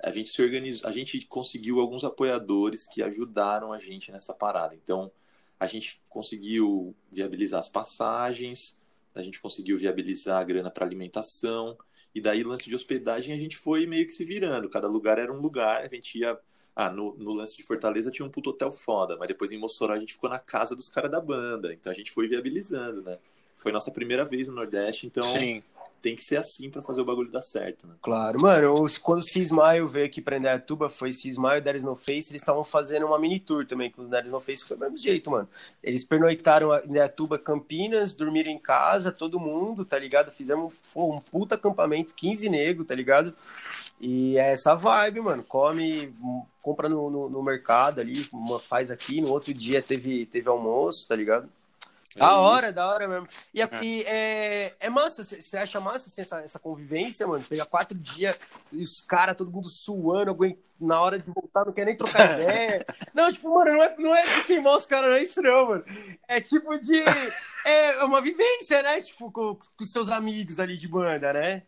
A 0.01 0.11
gente 0.11 0.29
se 0.29 0.41
organizou, 0.41 0.89
a 0.89 0.91
gente 0.91 1.25
conseguiu 1.25 1.79
alguns 1.79 2.03
apoiadores 2.03 2.87
que 2.87 3.03
ajudaram 3.03 3.71
a 3.73 3.77
gente 3.77 4.11
nessa 4.11 4.33
parada. 4.33 4.73
Então, 4.73 5.11
a 5.59 5.67
gente 5.67 6.01
conseguiu 6.09 6.95
viabilizar 7.11 7.59
as 7.59 7.69
passagens, 7.69 8.79
a 9.13 9.21
gente 9.21 9.39
conseguiu 9.39 9.77
viabilizar 9.77 10.39
a 10.39 10.43
grana 10.43 10.71
para 10.71 10.85
alimentação, 10.85 11.77
e 12.13 12.19
daí 12.19 12.43
lance 12.43 12.67
de 12.67 12.75
hospedagem 12.75 13.33
a 13.33 13.37
gente 13.37 13.57
foi 13.57 13.85
meio 13.85 14.05
que 14.05 14.11
se 14.11 14.25
virando. 14.25 14.69
Cada 14.69 14.87
lugar 14.87 15.17
era 15.17 15.31
um 15.31 15.39
lugar, 15.39 15.81
a 15.83 15.87
gente 15.87 16.17
ia. 16.17 16.37
Ah, 16.73 16.89
no, 16.89 17.15
no 17.17 17.33
lance 17.33 17.57
de 17.57 17.63
Fortaleza 17.63 18.09
tinha 18.09 18.25
um 18.25 18.29
puto 18.29 18.49
hotel 18.49 18.71
foda, 18.71 19.17
mas 19.17 19.27
depois 19.27 19.51
em 19.51 19.57
Mossoró 19.57 19.93
a 19.93 19.99
gente 19.99 20.13
ficou 20.13 20.29
na 20.29 20.39
casa 20.39 20.73
dos 20.73 20.87
caras 20.87 21.11
da 21.11 21.19
banda. 21.19 21.73
Então 21.73 21.91
a 21.91 21.95
gente 21.95 22.11
foi 22.11 22.27
viabilizando, 22.27 23.01
né? 23.01 23.19
Foi 23.61 23.71
nossa 23.71 23.91
primeira 23.91 24.25
vez 24.25 24.47
no 24.47 24.55
Nordeste, 24.55 25.05
então 25.05 25.21
Sim. 25.23 25.61
tem 26.01 26.15
que 26.15 26.23
ser 26.23 26.37
assim 26.37 26.67
pra 26.71 26.81
fazer 26.81 26.99
o 27.01 27.05
bagulho 27.05 27.29
dar 27.29 27.43
certo, 27.43 27.85
né? 27.87 27.93
Claro, 28.01 28.41
mano, 28.41 28.81
os- 28.81 28.97
quando 28.97 29.19
o 29.19 29.23
Cismaio 29.23 29.87
veio 29.87 30.07
aqui 30.07 30.19
pra 30.19 30.37
Indaiatuba, 30.37 30.89
foi 30.89 31.13
Cismaio 31.13 31.59
e 31.59 31.61
There 31.61 31.77
is 31.77 31.83
No 31.83 31.95
Face, 31.95 32.31
eles 32.31 32.41
estavam 32.41 32.63
fazendo 32.63 33.05
uma 33.05 33.19
mini 33.19 33.39
tour 33.39 33.63
também 33.67 33.91
com 33.91 34.01
os 34.01 34.09
There 34.09 34.25
is 34.25 34.31
No 34.31 34.39
Face, 34.41 34.65
foi 34.65 34.75
do 34.75 34.79
mesmo 34.81 34.97
jeito, 34.97 35.29
mano. 35.29 35.47
Eles 35.83 36.03
pernoitaram 36.03 36.73
em 36.75 36.87
Indaiatuba, 36.87 37.37
Campinas, 37.37 38.15
dormiram 38.15 38.49
em 38.49 38.57
casa, 38.57 39.11
todo 39.11 39.39
mundo, 39.39 39.85
tá 39.85 39.99
ligado? 39.99 40.31
Fizemos 40.31 40.73
pô, 40.91 41.13
um 41.13 41.19
puta 41.19 41.53
acampamento, 41.53 42.15
15 42.15 42.49
nego, 42.49 42.83
tá 42.83 42.95
ligado? 42.95 43.35
E 43.99 44.39
é 44.39 44.53
essa 44.53 44.73
vibe, 44.73 45.21
mano, 45.21 45.43
come, 45.43 46.11
compra 46.63 46.89
no, 46.89 47.11
no, 47.11 47.29
no 47.29 47.43
mercado 47.43 48.01
ali, 48.01 48.27
faz 48.67 48.89
aqui, 48.89 49.21
no 49.21 49.29
outro 49.29 49.53
dia 49.53 49.83
teve, 49.83 50.25
teve 50.25 50.49
almoço, 50.49 51.07
tá 51.07 51.15
ligado? 51.15 51.47
Da 52.15 52.25
É 52.25 52.33
hora, 52.33 52.73
da 52.73 52.87
hora 52.89 53.07
mesmo. 53.07 53.27
E, 53.53 53.61
a- 53.61 53.69
É. 53.71 53.83
e 53.83 54.03
é, 54.03 54.75
é 54.79 54.89
massa, 54.89 55.23
você 55.23 55.57
acha 55.57 55.79
massa 55.79 56.09
assim, 56.09 56.21
essa, 56.21 56.41
essa 56.41 56.59
convivência, 56.59 57.25
mano? 57.25 57.43
Pegar 57.47 57.65
quatro 57.65 57.97
dias 57.97 58.35
e 58.71 58.83
os 58.83 59.01
caras, 59.01 59.35
todo 59.37 59.51
mundo 59.51 59.69
suando, 59.69 60.29
alguém 60.31 60.57
na 60.79 60.99
hora 60.99 61.17
de 61.19 61.29
voltar 61.31 61.63
não 61.65 61.71
quer 61.73 61.85
nem 61.85 61.95
trocar 61.95 62.39
ideia. 62.41 62.85
Não, 63.13 63.31
tipo, 63.31 63.53
mano, 63.53 63.71
não 63.71 63.83
é, 63.83 63.95
não 63.97 64.15
é 64.15 64.21
de 64.35 64.43
queimar 64.45 64.75
os 64.75 64.85
caras, 64.85 65.09
não 65.09 65.15
é 65.17 65.23
isso 65.23 65.41
não, 65.41 65.67
mano. 65.69 65.85
É 66.27 66.41
tipo 66.41 66.77
de. 66.79 67.01
É 67.63 68.03
uma 68.03 68.19
vivência, 68.21 68.81
né? 68.81 68.99
Tipo, 68.99 69.31
com, 69.31 69.55
com 69.77 69.85
seus 69.85 70.09
amigos 70.09 70.59
ali 70.59 70.75
de 70.75 70.87
banda, 70.87 71.31
né? 71.31 71.61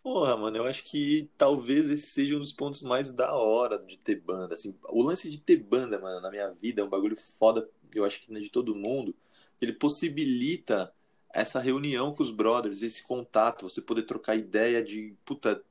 Porra, 0.00 0.36
mano, 0.36 0.56
eu 0.56 0.64
acho 0.66 0.84
que 0.84 1.28
talvez 1.36 1.90
esse 1.90 2.06
seja 2.06 2.36
um 2.36 2.38
dos 2.38 2.52
pontos 2.52 2.80
mais 2.80 3.10
da 3.10 3.34
hora 3.34 3.76
de 3.78 3.98
ter 3.98 4.20
banda. 4.20 4.54
Assim, 4.54 4.72
o 4.88 5.02
lance 5.02 5.28
de 5.28 5.38
ter 5.38 5.56
banda, 5.56 5.98
mano, 5.98 6.20
na 6.20 6.30
minha 6.30 6.48
vida 6.52 6.80
é 6.80 6.84
um 6.84 6.88
bagulho 6.88 7.16
foda, 7.16 7.68
eu 7.92 8.04
acho 8.04 8.20
que 8.22 8.32
de 8.32 8.48
todo 8.50 8.72
mundo. 8.74 9.12
Ele 9.62 9.72
possibilita 9.72 10.92
essa 11.32 11.60
reunião 11.60 12.12
com 12.14 12.22
os 12.22 12.30
brothers, 12.30 12.82
esse 12.82 13.02
contato, 13.02 13.68
você 13.68 13.80
poder 13.80 14.02
trocar 14.02 14.36
ideia 14.36 14.82
de, 14.82 15.14
puta, 15.24 15.64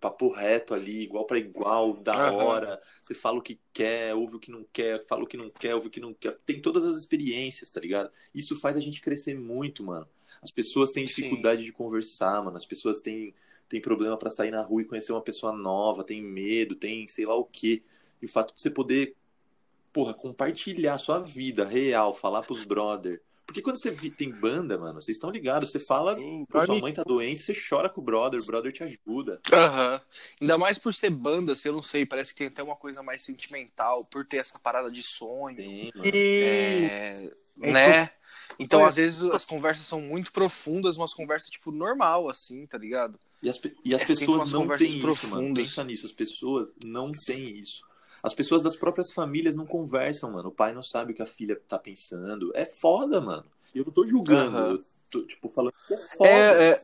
papo 0.00 0.32
reto 0.32 0.72
ali, 0.72 1.02
igual 1.02 1.26
pra 1.26 1.38
igual, 1.38 1.92
da 1.94 2.32
hora. 2.32 2.80
Você 3.02 3.14
fala 3.14 3.38
o 3.38 3.42
que 3.42 3.60
quer, 3.72 4.14
ouve 4.14 4.36
o 4.36 4.40
que 4.40 4.50
não 4.50 4.64
quer, 4.72 5.04
fala 5.06 5.22
o 5.22 5.26
que 5.26 5.36
não 5.36 5.48
quer, 5.48 5.74
ouve 5.74 5.88
o 5.88 5.90
que 5.90 6.00
não 6.00 6.14
quer. 6.14 6.36
Tem 6.44 6.60
todas 6.60 6.84
as 6.86 6.96
experiências, 6.96 7.70
tá 7.70 7.80
ligado? 7.80 8.10
Isso 8.34 8.56
faz 8.56 8.76
a 8.76 8.80
gente 8.80 9.00
crescer 9.00 9.38
muito, 9.38 9.84
mano. 9.84 10.08
As 10.42 10.50
pessoas 10.50 10.90
têm 10.90 11.06
Sim. 11.06 11.14
dificuldade 11.14 11.62
de 11.62 11.70
conversar, 11.70 12.42
mano. 12.42 12.56
As 12.56 12.64
pessoas 12.64 13.00
têm, 13.00 13.34
têm 13.68 13.80
problema 13.80 14.16
pra 14.16 14.30
sair 14.30 14.50
na 14.50 14.62
rua 14.62 14.82
e 14.82 14.86
conhecer 14.86 15.12
uma 15.12 15.20
pessoa 15.20 15.52
nova, 15.52 16.02
tem 16.02 16.22
medo, 16.22 16.74
tem 16.74 17.06
sei 17.06 17.26
lá 17.26 17.34
o 17.34 17.44
quê. 17.44 17.82
E 18.22 18.24
o 18.24 18.28
fato 18.28 18.54
de 18.54 18.60
você 18.60 18.70
poder, 18.70 19.14
porra, 19.92 20.14
compartilhar 20.14 20.94
a 20.94 20.98
sua 20.98 21.18
vida 21.20 21.66
real, 21.66 22.14
falar 22.14 22.42
pros 22.42 22.64
brother. 22.64 23.20
Porque 23.46 23.62
quando 23.62 23.80
você 23.80 23.90
tem 24.10 24.30
banda, 24.30 24.78
mano, 24.78 25.02
vocês 25.02 25.16
estão 25.16 25.28
ligados, 25.28 25.72
você 25.72 25.80
fala, 25.80 26.14
Sim, 26.14 26.44
pô, 26.48 26.64
sua 26.64 26.78
mãe 26.78 26.92
tá 26.92 27.02
doente, 27.02 27.42
você 27.42 27.52
chora 27.52 27.88
com 27.88 28.00
o 28.00 28.04
brother, 28.04 28.40
o 28.40 28.46
brother 28.46 28.72
te 28.72 28.84
ajuda. 28.84 29.40
Aham. 29.52 30.00
Ainda 30.40 30.56
mais 30.56 30.78
por 30.78 30.94
ser 30.94 31.10
banda, 31.10 31.54
assim, 31.54 31.66
eu 31.68 31.74
não 31.74 31.82
sei, 31.82 32.06
parece 32.06 32.30
que 32.32 32.38
tem 32.38 32.46
até 32.46 32.62
uma 32.62 32.76
coisa 32.76 33.02
mais 33.02 33.24
sentimental, 33.24 34.04
por 34.04 34.24
ter 34.24 34.36
essa 34.36 34.56
parada 34.60 34.88
de 34.88 35.02
sonho. 35.02 35.56
Tem, 35.56 35.90
mano. 35.96 36.10
E... 36.14 36.40
É, 36.44 37.30
É 37.60 37.72
né? 37.72 38.10
Então, 38.56 38.84
às 38.84 38.94
vezes, 38.94 39.22
as 39.24 39.44
conversas 39.44 39.84
são 39.84 40.00
muito 40.00 40.30
profundas, 40.32 40.96
umas 40.96 41.12
conversas, 41.12 41.50
tipo, 41.50 41.72
normal, 41.72 42.28
assim, 42.28 42.66
tá 42.68 42.78
ligado? 42.78 43.18
E 43.42 43.48
as, 43.48 43.58
pe- 43.58 43.74
e 43.84 43.94
as 43.94 44.02
É 44.02 44.06
pessoas 44.06 44.52
não 44.52 44.68
têm 44.76 44.98
isso, 44.98 45.26
mano. 45.28 45.54
Pensa 45.54 45.82
nisso, 45.82 46.06
as 46.06 46.12
pessoas 46.12 46.72
não 46.84 47.10
têm 47.10 47.58
isso. 47.58 47.82
As 48.22 48.34
pessoas 48.34 48.62
das 48.62 48.76
próprias 48.76 49.12
famílias 49.12 49.54
não 49.54 49.66
conversam, 49.66 50.30
mano. 50.32 50.48
O 50.48 50.52
pai 50.52 50.72
não 50.72 50.82
sabe 50.82 51.12
o 51.12 51.14
que 51.14 51.22
a 51.22 51.26
filha 51.26 51.58
tá 51.68 51.78
pensando. 51.78 52.50
É 52.54 52.66
foda, 52.66 53.20
mano. 53.20 53.44
E 53.74 53.78
eu 53.78 53.84
não 53.84 53.92
tô 53.92 54.06
julgando. 54.06 54.56
Aham. 54.58 54.66
Eu 54.72 54.84
tô, 55.10 55.22
tipo, 55.26 55.48
falando 55.48 55.72
que 55.86 55.94
é 55.94 55.98
foda. 55.98 56.28
É, 56.30 56.70
é, 56.70 56.80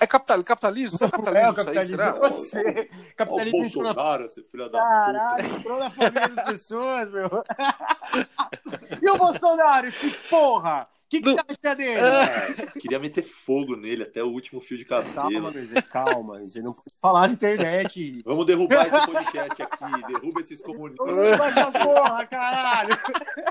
é 0.00 0.06
capital, 0.06 0.42
capitalismo? 0.44 0.96
Você 0.98 1.04
é 1.04 1.06
É, 1.06 1.10
capitalismo, 1.10 1.48
o 1.48 1.52
isso 1.52 1.60
aí, 1.60 1.64
capitalismo 1.64 1.96
será? 1.96 2.12
pode 2.14 2.40
ser. 2.40 2.90
O 3.12 3.16
Capitalismo 3.16 3.82
na 3.82 3.92
Bolsonaro, 3.94 4.24
esse 4.24 4.42
filho 4.44 4.68
da 4.68 4.78
puta. 4.78 4.82
Caralho, 4.82 5.46
entrou 5.56 5.78
na 5.78 5.90
família 5.90 6.28
das 6.28 6.44
pessoas, 6.46 7.10
meu. 7.10 7.28
e 9.02 9.10
o 9.10 9.18
Bolsonaro, 9.18 9.86
esse 9.86 10.10
porra? 10.28 10.88
O 11.12 11.14
que, 11.14 11.20
que 11.20 11.30
você 11.30 11.40
acha 11.46 11.76
dele? 11.76 11.98
É, 11.98 12.80
queria 12.80 12.98
meter 12.98 13.22
fogo 13.22 13.76
nele 13.76 14.02
até 14.02 14.22
o 14.22 14.28
último 14.28 14.62
fio 14.62 14.78
de 14.78 14.84
cabelo. 14.86 15.12
Calma, 15.12 15.52
calma. 15.90 16.40
Você 16.40 16.62
não 16.62 16.72
pode 16.72 16.94
falar 17.02 17.28
na 17.28 17.34
internet. 17.34 18.22
Vamos 18.24 18.46
derrubar 18.46 18.86
esse 18.86 19.06
podcast 19.06 19.62
aqui. 19.62 20.06
Derruba 20.06 20.40
esses 20.40 20.62
comunistas. 20.62 21.06
Não 21.14 21.36
vai 21.36 21.50
essa 21.50 21.70
porra, 21.70 22.26
caralho. 22.26 22.98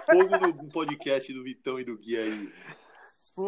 Fogo 0.10 0.38
no 0.48 0.72
podcast 0.72 1.32
do 1.32 1.44
Vitão 1.44 1.80
e 1.80 1.84
do 1.84 1.96
Gui 1.98 2.18
aí. 2.18 2.52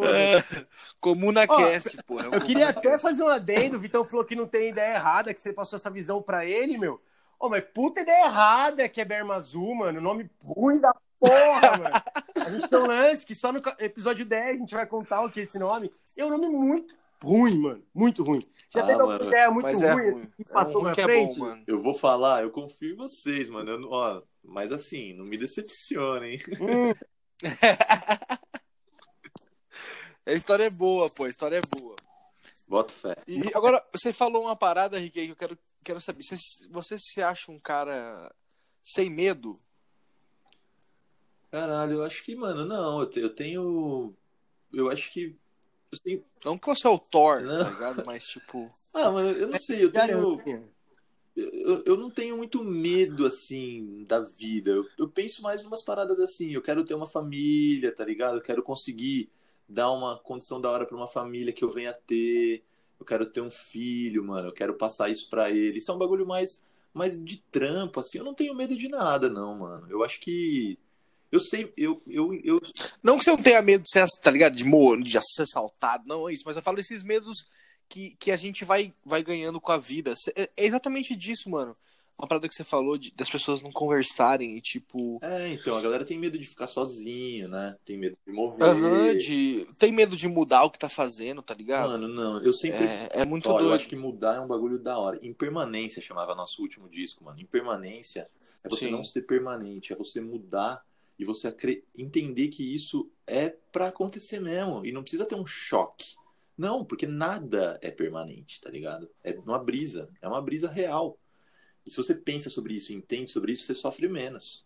É, 0.04 0.66
Comuna 1.00 1.46
Cast, 1.46 2.02
porra. 2.04 2.26
é 2.26 2.28
um 2.28 2.34
Eu 2.34 2.40
queria 2.40 2.68
até 2.68 2.90
Cast. 2.90 3.02
fazer 3.02 3.22
um 3.24 3.28
adendo. 3.28 3.76
O 3.76 3.80
Vitão 3.80 4.04
falou 4.04 4.24
que 4.24 4.36
não 4.36 4.46
tem 4.46 4.70
ideia 4.70 4.94
errada, 4.94 5.34
que 5.34 5.40
você 5.40 5.52
passou 5.52 5.76
essa 5.76 5.90
visão 5.90 6.22
pra 6.22 6.44
ele, 6.46 6.78
meu. 6.78 7.00
Ô, 7.38 7.48
mas 7.48 7.64
puta 7.74 8.00
ideia 8.00 8.26
errada 8.26 8.88
que 8.88 9.00
é 9.00 9.04
Berma 9.04 9.34
Azul, 9.34 9.74
mano. 9.74 10.00
Nome 10.00 10.30
ruim 10.42 10.78
da 10.78 10.94
porra, 11.28 11.78
mano. 11.78 12.02
A 12.46 12.50
gente 12.50 12.68
tem 12.68 12.78
um 12.78 12.86
lance 12.86 13.26
que 13.26 13.34
só 13.34 13.52
no 13.52 13.60
episódio 13.78 14.24
10 14.24 14.56
a 14.56 14.58
gente 14.58 14.74
vai 14.74 14.86
contar 14.86 15.24
o 15.24 15.30
que 15.30 15.40
é 15.40 15.42
esse 15.44 15.58
nome. 15.58 15.90
É 16.16 16.24
um 16.24 16.30
nome 16.30 16.46
muito 16.48 16.94
ruim, 17.22 17.58
mano. 17.58 17.82
Muito 17.94 18.22
ruim. 18.22 18.40
Você 18.68 18.78
já 18.78 18.84
Ah, 18.84 18.86
teve 18.86 19.00
alguma 19.00 19.18
mano, 19.18 19.30
ideia 19.30 19.50
muito 19.50 19.64
Mas 19.64 19.82
é 19.82 19.92
ruim 19.92 20.10
ruim. 20.10 20.26
que 20.36 20.42
É 20.42 20.50
um 20.50 20.52
passou 20.52 20.74
ruim 20.74 20.84
na 20.84 20.90
é 20.92 20.94
frente? 20.94 21.38
bom, 21.38 21.44
mano. 21.46 21.64
Eu 21.66 21.80
vou 21.80 21.94
falar, 21.94 22.42
eu 22.42 22.50
confio 22.50 22.92
em 22.92 22.96
vocês, 22.96 23.48
mano. 23.48 23.70
Eu 23.70 23.90
ó, 23.90 24.22
Mas 24.42 24.70
assim, 24.72 25.14
não 25.14 25.24
me 25.24 25.36
decepciona, 25.38 26.26
hein? 26.26 26.38
a 30.26 30.32
história 30.32 30.64
é 30.64 30.70
boa, 30.70 31.10
pô, 31.10 31.24
a 31.24 31.28
história 31.28 31.58
é 31.58 31.78
boa. 31.78 31.96
Boto 32.68 32.92
fé. 32.92 33.14
E 33.26 33.42
agora, 33.54 33.84
você 33.92 34.12
falou 34.12 34.42
uma 34.44 34.56
parada, 34.56 34.98
Rick, 34.98 35.24
que 35.24 35.30
eu 35.32 35.36
quero, 35.36 35.58
quero 35.82 36.00
saber. 36.00 36.22
Você, 36.22 36.36
você 36.70 36.96
se 36.98 37.22
acha 37.22 37.50
um 37.52 37.58
cara 37.58 38.32
sem 38.82 39.10
medo? 39.10 39.58
Caralho, 41.54 41.92
eu 41.98 42.02
acho 42.02 42.24
que, 42.24 42.34
mano, 42.34 42.64
não, 42.64 42.98
eu, 42.98 43.06
te- 43.06 43.20
eu 43.20 43.30
tenho. 43.30 44.12
Eu 44.72 44.90
acho 44.90 45.08
que. 45.12 45.36
eu 45.92 45.98
tenho- 46.00 46.24
Não 46.44 46.58
que 46.58 46.66
você 46.66 46.84
é 46.84 46.90
o 46.90 46.98
Thor, 46.98 47.40
Não. 47.42 47.62
tá 47.64 47.70
ligado? 47.70 48.02
Mas, 48.04 48.26
tipo. 48.26 48.68
Ah, 48.92 49.12
mano, 49.12 49.30
eu 49.30 49.46
não 49.46 49.56
sei, 49.56 49.84
eu 49.84 49.92
tenho. 49.92 50.40
Eu, 51.36 51.82
eu 51.86 51.96
não 51.96 52.10
tenho 52.10 52.36
muito 52.36 52.64
medo, 52.64 53.24
assim, 53.24 54.04
da 54.08 54.18
vida. 54.18 54.72
Eu, 54.72 54.84
eu 54.98 55.08
penso 55.08 55.42
mais 55.42 55.62
em 55.62 55.66
umas 55.66 55.80
paradas 55.80 56.18
assim. 56.18 56.50
Eu 56.50 56.60
quero 56.60 56.84
ter 56.84 56.94
uma 56.94 57.06
família, 57.06 57.94
tá 57.94 58.04
ligado? 58.04 58.36
Eu 58.38 58.42
quero 58.42 58.60
conseguir 58.60 59.30
dar 59.68 59.92
uma 59.92 60.18
condição 60.18 60.60
da 60.60 60.68
hora 60.70 60.84
pra 60.86 60.96
uma 60.96 61.06
família 61.06 61.52
que 61.52 61.62
eu 61.62 61.70
venha 61.70 61.92
ter. 61.92 62.64
Eu 62.98 63.06
quero 63.06 63.26
ter 63.26 63.40
um 63.40 63.50
filho, 63.50 64.24
mano. 64.24 64.48
Eu 64.48 64.52
quero 64.52 64.74
passar 64.74 65.08
isso 65.08 65.30
pra 65.30 65.50
ele. 65.50 65.78
Isso 65.78 65.90
é 65.90 65.94
um 65.94 65.98
bagulho 65.98 66.26
mais, 66.26 66.64
mais 66.92 67.16
de 67.16 67.36
trampo, 67.52 68.00
assim. 68.00 68.18
Eu 68.18 68.24
não 68.24 68.34
tenho 68.34 68.54
medo 68.56 68.76
de 68.76 68.88
nada, 68.88 69.28
não, 69.30 69.56
mano. 69.56 69.86
Eu 69.88 70.02
acho 70.02 70.18
que. 70.18 70.76
Eu 71.34 71.40
sei, 71.40 71.72
eu, 71.76 72.00
eu, 72.06 72.32
eu, 72.44 72.62
Não 73.02 73.18
que 73.18 73.24
você 73.24 73.30
não 73.30 73.42
tenha 73.42 73.60
medo 73.60 73.82
de 73.82 73.90
ser, 73.90 74.06
tá 74.22 74.30
ligado? 74.30 74.54
De, 74.54 74.62
mor 74.62 75.02
de 75.02 75.18
ser 75.20 75.42
assaltado, 75.42 76.04
não 76.06 76.28
é 76.28 76.32
isso. 76.32 76.44
Mas 76.46 76.54
eu 76.54 76.62
falo 76.62 76.78
esses 76.78 77.02
medos 77.02 77.44
que, 77.88 78.14
que 78.20 78.30
a 78.30 78.36
gente 78.36 78.64
vai, 78.64 78.92
vai 79.04 79.20
ganhando 79.20 79.60
com 79.60 79.72
a 79.72 79.76
vida. 79.76 80.14
É 80.36 80.48
é 80.56 80.64
exatamente 80.64 81.16
disso, 81.16 81.50
mano. 81.50 81.76
Uma 82.16 82.28
parada 82.28 82.48
que 82.48 82.54
você 82.54 82.62
falou 82.62 82.96
de, 82.96 83.10
das 83.16 83.28
pessoas 83.28 83.60
não 83.60 83.72
conversarem 83.72 84.56
e, 84.56 84.60
tipo. 84.60 85.18
É, 85.20 85.48
então, 85.48 85.76
a 85.76 85.80
galera 85.80 86.04
tem 86.04 86.16
medo 86.16 86.38
de 86.38 86.46
ficar 86.46 86.68
sozinho, 86.68 87.48
né? 87.48 87.74
Tem 87.84 87.98
medo 87.98 88.16
de 88.24 88.32
morrer. 88.32 88.62
Aham, 88.62 89.16
de. 89.16 89.66
Tem 89.76 89.90
medo 89.90 90.14
de 90.14 90.28
mudar 90.28 90.62
o 90.62 90.70
que 90.70 90.78
tá 90.78 90.88
fazendo, 90.88 91.42
tá 91.42 91.52
ligado? 91.52 91.88
Mano, 91.88 92.06
não, 92.06 92.40
eu 92.44 92.52
sempre. 92.52 92.84
É, 92.84 93.22
é 93.22 93.24
muito 93.24 93.50
Ó, 93.50 93.54
eu 93.54 93.64
doido. 93.64 93.74
acho 93.74 93.88
que 93.88 93.96
mudar 93.96 94.36
é 94.36 94.40
um 94.40 94.46
bagulho 94.46 94.78
da 94.78 94.96
hora. 94.96 95.18
Impermanência 95.20 96.00
chamava 96.00 96.32
nosso 96.36 96.62
último 96.62 96.88
disco, 96.88 97.24
mano. 97.24 97.40
Impermanência 97.40 98.30
é 98.62 98.68
você 98.68 98.86
Sim. 98.86 98.92
não 98.92 99.02
ser 99.02 99.22
permanente, 99.22 99.92
é 99.92 99.96
você 99.96 100.20
mudar 100.20 100.80
e 101.18 101.24
você 101.24 101.54
entender 101.96 102.48
que 102.48 102.74
isso 102.74 103.10
é 103.26 103.48
pra 103.72 103.88
acontecer 103.88 104.40
mesmo. 104.40 104.84
E 104.84 104.92
não 104.92 105.02
precisa 105.02 105.24
ter 105.24 105.34
um 105.34 105.46
choque. 105.46 106.14
Não, 106.56 106.84
porque 106.84 107.06
nada 107.06 107.78
é 107.82 107.90
permanente, 107.90 108.60
tá 108.60 108.70
ligado? 108.70 109.10
É 109.22 109.32
uma 109.38 109.58
brisa, 109.58 110.08
é 110.22 110.28
uma 110.28 110.40
brisa 110.40 110.70
real. 110.70 111.18
E 111.84 111.90
se 111.90 111.96
você 111.96 112.14
pensa 112.14 112.48
sobre 112.48 112.74
isso, 112.74 112.92
entende 112.92 113.30
sobre 113.30 113.52
isso, 113.52 113.64
você 113.64 113.74
sofre 113.74 114.08
menos. 114.08 114.64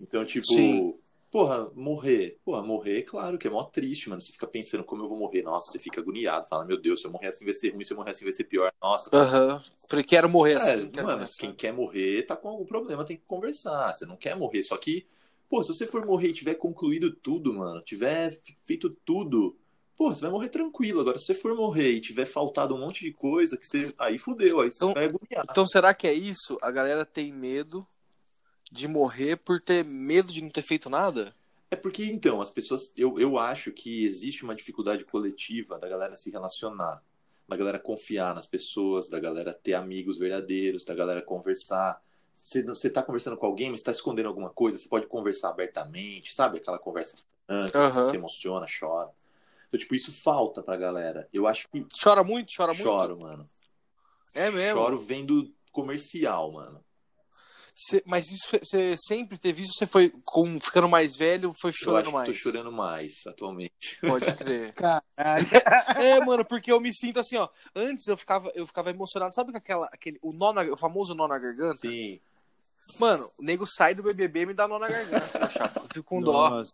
Então, 0.00 0.24
tipo, 0.24 0.46
Sim. 0.46 0.94
porra, 1.30 1.70
morrer. 1.74 2.38
Porra, 2.44 2.62
morrer, 2.62 3.02
claro 3.02 3.36
que 3.36 3.46
é 3.46 3.50
mó 3.50 3.64
triste, 3.64 4.08
mano. 4.08 4.22
Você 4.22 4.32
fica 4.32 4.46
pensando 4.46 4.84
como 4.84 5.02
eu 5.02 5.08
vou 5.08 5.18
morrer. 5.18 5.42
Nossa, 5.42 5.72
você 5.72 5.78
fica 5.78 6.00
agoniado. 6.00 6.46
Fala, 6.48 6.64
meu 6.64 6.80
Deus, 6.80 7.00
se 7.00 7.06
eu 7.06 7.10
morrer 7.10 7.26
assim 7.26 7.44
vai 7.44 7.52
ser 7.52 7.74
ruim, 7.74 7.84
se 7.84 7.92
eu 7.92 7.96
morrer 7.96 8.10
assim 8.10 8.24
vai 8.24 8.32
ser 8.32 8.44
pior. 8.44 8.72
Nossa, 8.80 9.10
Aham. 9.12 9.62
Porque 9.88 10.04
quero 10.04 10.28
morrer 10.28 10.52
é, 10.52 10.56
assim. 10.56 10.90
quero 10.90 11.06
mano, 11.06 11.18
morrer 11.18 11.24
assim. 11.24 11.40
quem 11.40 11.52
quer 11.54 11.72
morrer 11.72 12.22
tá 12.22 12.36
com 12.36 12.48
algum 12.48 12.64
problema, 12.64 13.04
tem 13.04 13.16
que 13.16 13.24
conversar. 13.26 13.92
Você 13.92 14.06
não 14.06 14.16
quer 14.16 14.36
morrer. 14.36 14.62
Só 14.62 14.76
que, 14.76 15.06
pô, 15.48 15.62
se 15.62 15.74
você 15.74 15.86
for 15.86 16.04
morrer 16.04 16.28
e 16.28 16.32
tiver 16.32 16.54
concluído 16.54 17.10
tudo, 17.10 17.52
mano, 17.54 17.80
tiver 17.82 18.38
feito 18.64 18.90
tudo, 19.04 19.56
pô, 19.96 20.14
você 20.14 20.20
vai 20.20 20.30
morrer 20.30 20.48
tranquilo. 20.48 21.00
Agora, 21.00 21.18
se 21.18 21.24
você 21.26 21.34
for 21.34 21.54
morrer 21.56 21.90
e 21.92 22.00
tiver 22.00 22.24
faltado 22.26 22.74
um 22.74 22.78
monte 22.78 23.04
de 23.04 23.12
coisa, 23.12 23.56
que 23.56 23.66
você. 23.66 23.92
Aí 23.98 24.18
fudeu, 24.18 24.60
aí 24.60 24.70
você 24.70 24.76
Então- 24.84 24.92
vai 24.94 25.04
agoniar. 25.06 25.46
Então 25.50 25.66
será 25.66 25.92
que 25.94 26.06
é 26.06 26.12
isso? 26.14 26.56
A 26.62 26.70
galera 26.70 27.04
tem 27.04 27.32
medo 27.32 27.86
de 28.70 28.86
morrer 28.86 29.36
por 29.36 29.60
ter 29.60 29.84
medo 29.84 30.32
de 30.32 30.42
não 30.42 30.50
ter 30.50 30.62
feito 30.62 30.90
nada? 30.90 31.34
É 31.70 31.76
porque, 31.76 32.04
então, 32.04 32.40
as 32.40 32.48
pessoas. 32.50 32.92
Eu, 32.96 33.18
eu 33.18 33.38
acho 33.38 33.72
que 33.72 34.02
existe 34.04 34.42
uma 34.44 34.54
dificuldade 34.54 35.04
coletiva 35.04 35.78
da 35.78 35.86
galera 35.88 36.16
se 36.16 36.30
relacionar, 36.30 37.02
da 37.46 37.56
galera 37.56 37.78
confiar 37.78 38.34
nas 38.34 38.46
pessoas, 38.46 39.08
da 39.10 39.18
galera 39.20 39.52
ter 39.52 39.74
amigos 39.74 40.16
verdadeiros, 40.18 40.84
da 40.84 40.94
galera 40.94 41.20
conversar. 41.22 42.02
Você, 42.38 42.62
não- 42.62 42.74
você 42.74 42.88
tá 42.88 43.02
conversando 43.02 43.36
com 43.36 43.46
alguém, 43.46 43.70
mas 43.70 43.82
tá 43.82 43.90
escondendo 43.90 44.28
alguma 44.28 44.48
coisa, 44.50 44.78
você 44.78 44.88
pode 44.88 45.06
conversar 45.06 45.50
abertamente, 45.50 46.32
sabe? 46.34 46.58
Aquela 46.58 46.78
conversa 46.78 47.16
franca, 47.46 47.78
Aham. 47.78 47.90
você 47.90 48.10
se 48.10 48.16
emociona, 48.16 48.66
chora. 48.78 49.10
Então, 49.68 49.78
tipo, 49.78 49.94
isso 49.94 50.12
falta 50.12 50.62
pra 50.62 50.76
galera. 50.76 51.28
Eu 51.32 51.46
acho 51.46 51.68
que 51.68 51.84
Chora 52.02 52.24
muito? 52.24 52.54
Chora 52.56 52.72
muito? 52.72 52.84
choro, 52.84 53.18
mano. 53.20 53.48
É 54.34 54.50
mesmo? 54.50 54.80
Choro 54.80 54.98
vendo 54.98 55.52
comercial, 55.72 56.52
mano. 56.52 56.84
Cê- 57.80 58.02
mas 58.04 58.28
isso 58.32 58.48
você 58.60 58.96
sempre 58.98 59.38
teve 59.38 59.62
isso? 59.62 59.74
Você 59.74 59.86
foi 59.86 60.12
com, 60.24 60.58
ficando 60.58 60.88
mais 60.88 61.14
velho, 61.16 61.52
foi 61.60 61.68
Eu 61.70 61.74
acho 61.74 61.78
chorando 61.84 62.06
que 62.06 62.12
mais? 62.12 62.26
tô 62.28 62.34
chorando 62.34 62.72
mais 62.72 63.12
atualmente. 63.26 63.98
Pode 64.00 64.34
crer. 64.34 64.72
Caralho. 64.74 65.46
é, 65.96 66.18
mano, 66.24 66.44
porque 66.44 66.72
eu 66.72 66.80
me 66.80 66.92
sinto 66.92 67.20
assim, 67.20 67.36
ó. 67.36 67.48
Antes 67.76 68.08
eu 68.08 68.16
ficava, 68.16 68.50
eu 68.56 68.66
ficava 68.66 68.90
emocionado, 68.90 69.32
sabe 69.32 69.56
aquela, 69.56 69.86
aquele, 69.92 70.18
o, 70.20 70.32
nó 70.32 70.52
na- 70.52 70.62
o 70.62 70.76
famoso 70.76 71.14
nó 71.14 71.28
na 71.28 71.38
garganta? 71.38 71.78
Sim. 71.88 72.18
Mano, 72.98 73.30
o 73.38 73.42
nego 73.44 73.64
sai 73.66 73.94
do 73.94 74.02
BBB 74.02 74.40
e 74.40 74.46
me 74.46 74.54
dá 74.54 74.66
nó 74.66 74.78
na 74.80 74.88
garganta, 74.88 75.48
chapa. 75.50 75.80
Eu 75.80 75.88
fico 75.88 76.04
com 76.04 76.18
dó. 76.20 76.50
Nossa. 76.50 76.72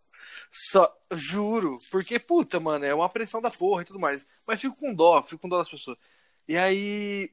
Só, 0.51 0.91
juro. 1.13 1.77
Porque, 1.91 2.19
puta, 2.19 2.59
mano, 2.59 2.85
é 2.85 2.95
uma 2.95 3.09
pressão 3.11 3.43
da 3.43 3.51
porra 3.51 3.83
e 3.83 3.85
tudo 3.85 3.99
mais. 3.99 4.25
Mas 4.47 4.59
fico 4.61 4.77
com 4.77 4.95
dó, 4.95 5.23
fico 5.23 5.43
com 5.43 5.49
dó 5.51 5.59
das 5.59 5.69
pessoas. 5.69 5.99
E 6.49 6.57
aí. 6.57 7.31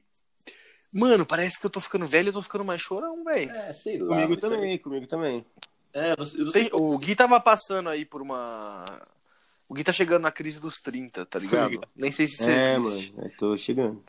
Mano, 0.92 1.24
parece 1.24 1.58
que 1.58 1.64
eu 1.66 1.70
tô 1.70 1.80
ficando 1.80 2.06
velho 2.06 2.26
e 2.26 2.28
eu 2.28 2.32
tô 2.34 2.42
ficando 2.42 2.64
mais 2.64 2.80
chorão, 2.82 3.24
velho. 3.24 3.50
É, 3.50 3.72
sei 3.72 3.98
lá. 3.98 4.08
Comigo 4.14 4.34
isso 4.34 4.46
aí- 4.46 4.52
também, 4.52 4.78
comigo 4.78 5.06
também. 5.06 5.46
É, 5.94 6.12
eu 6.12 6.16
não, 6.18 6.46
eu 6.46 6.52
Tem- 6.52 6.68
o 6.72 6.98
Gui 6.98 7.14
tava 7.16 7.40
passando 7.40 7.88
aí 7.88 8.04
por 8.04 8.20
uma. 8.22 8.84
O 9.68 9.74
Gui 9.74 9.82
tá 9.84 9.92
chegando 9.92 10.22
na 10.22 10.30
crise 10.30 10.60
dos 10.60 10.76
30, 10.80 11.24
tá 11.24 11.38
ligado? 11.38 11.80
Nem 11.96 12.12
sei 12.12 12.26
se 12.26 12.34
isso 12.34 12.50
É, 12.50 12.76
existe. 12.76 13.12
mano, 13.12 13.26
eu 13.26 13.36
tô 13.36 13.56
chegando. 13.56 14.04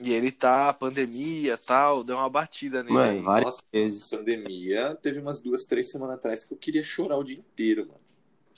E 0.00 0.12
ele 0.12 0.32
tá, 0.32 0.72
pandemia 0.72 1.56
tal, 1.56 2.02
deu 2.02 2.16
uma 2.16 2.28
batida 2.28 2.82
nele. 2.82 2.94
Mano, 2.94 3.22
várias 3.22 3.46
Nossa. 3.56 3.62
vezes. 3.72 4.08
pandemia, 4.10 4.94
teve 5.00 5.20
umas 5.20 5.40
duas, 5.40 5.64
três 5.64 5.90
semanas 5.90 6.16
atrás 6.16 6.44
que 6.44 6.52
eu 6.52 6.58
queria 6.58 6.82
chorar 6.82 7.16
o 7.18 7.24
dia 7.24 7.36
inteiro, 7.36 7.86
mano. 7.86 8.00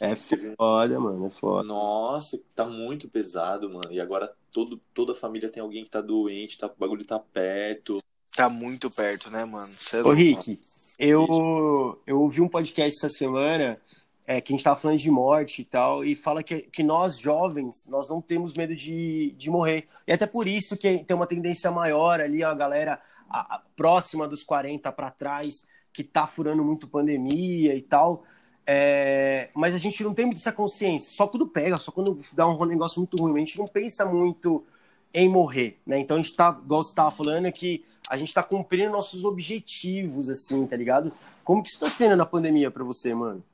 É 0.01 0.15
foda, 0.15 1.01
mano, 1.01 1.27
é 1.27 1.31
foda. 1.31 1.69
Nossa, 1.69 2.41
tá 2.55 2.65
muito 2.65 3.09
pesado, 3.09 3.69
mano. 3.69 3.91
E 3.91 4.01
agora 4.01 4.33
todo, 4.53 4.81
toda 4.93 5.13
a 5.13 5.17
família 5.17 5.49
tem 5.49 5.63
alguém 5.63 5.85
que 5.85 5.91
tá 5.91 6.01
doente, 6.01 6.59
tá, 6.59 6.67
o 6.67 6.79
bagulho 6.79 7.05
tá 7.07 7.19
perto. 7.19 8.03
Tá 8.35 8.49
muito 8.49 8.91
perto, 8.91 9.31
né, 9.31 9.45
mano? 9.45 9.73
Cê 9.73 9.99
é 9.99 10.03
Ô. 10.03 10.11
Rick, 10.13 10.61
eu, 10.99 12.01
eu 12.07 12.21
ouvi 12.21 12.41
um 12.41 12.49
podcast 12.49 12.97
essa 12.97 13.09
semana 13.09 13.81
é, 14.27 14.41
que 14.41 14.53
a 14.53 14.57
gente 14.57 14.65
tava 14.65 14.79
falando 14.81 14.99
de 14.99 15.11
morte 15.11 15.63
e 15.63 15.65
tal, 15.65 16.05
e 16.05 16.15
fala 16.15 16.43
que, 16.43 16.63
que 16.63 16.83
nós, 16.83 17.19
jovens, 17.19 17.87
nós 17.89 18.09
não 18.09 18.21
temos 18.21 18.55
medo 18.55 18.75
de, 18.75 19.33
de 19.37 19.51
morrer. 19.51 19.87
E 20.07 20.13
até 20.13 20.27
por 20.27 20.47
isso 20.47 20.77
que 20.77 21.05
tem 21.05 21.17
uma 21.17 21.27
tendência 21.27 21.71
maior 21.71 22.21
ali, 22.21 22.43
a 22.43 22.55
galera 22.55 23.01
a- 23.29 23.57
a- 23.57 23.63
próxima 23.77 24.27
dos 24.27 24.43
40 24.43 24.91
para 24.93 25.11
trás, 25.11 25.67
que 25.93 26.03
tá 26.03 26.27
furando 26.27 26.65
muito 26.65 26.89
pandemia 26.89 27.75
e 27.75 27.83
tal. 27.83 28.25
É, 28.67 29.51
mas 29.55 29.75
a 29.75 29.79
gente 29.79 30.03
não 30.03 30.15
tem 30.15 30.27
muito 30.27 30.39
essa 30.39 30.53
consciência. 30.53 31.15
Só 31.15 31.27
quando 31.27 31.47
pega, 31.47 31.77
só 31.77 31.93
quando 31.93 32.19
dá 32.33 32.47
um 32.49 32.65
negócio 32.65 32.99
muito 32.99 33.17
ruim. 33.17 33.37
A 33.37 33.39
gente 33.39 33.59
não 33.59 33.67
pensa 33.67 34.05
muito 34.05 34.65
em 35.13 35.29
morrer, 35.29 35.79
né? 35.87 35.99
Então 35.99 36.17
a 36.17 36.21
gente 36.21 36.35
tá, 36.35 36.59
igual 36.65 36.83
você 36.83 36.95
tava 36.95 37.11
falando, 37.11 37.47
é 37.47 37.53
que 37.53 37.85
a 38.11 38.17
gente 38.17 38.35
tá 38.35 38.43
cumprindo 38.43 38.91
nossos 38.91 39.25
objetivos, 39.25 40.29
assim, 40.29 40.67
tá 40.67 40.77
ligado? 40.77 41.13
Como 41.45 41.63
que 41.63 41.69
isso 41.69 41.79
tá 41.79 41.89
sendo 41.89 42.17
na 42.17 42.27
pandemia 42.27 42.71
pra 42.71 42.83
você, 42.83 43.15
mano? 43.15 43.45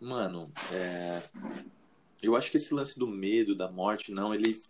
Mano, 0.00 0.50
é, 0.72 1.22
eu 2.22 2.34
acho 2.34 2.50
que 2.50 2.56
esse 2.56 2.74
lance 2.74 2.98
do 2.98 3.06
medo, 3.06 3.54
da 3.54 3.70
morte, 3.70 4.10
não, 4.10 4.34
ele 4.34 4.60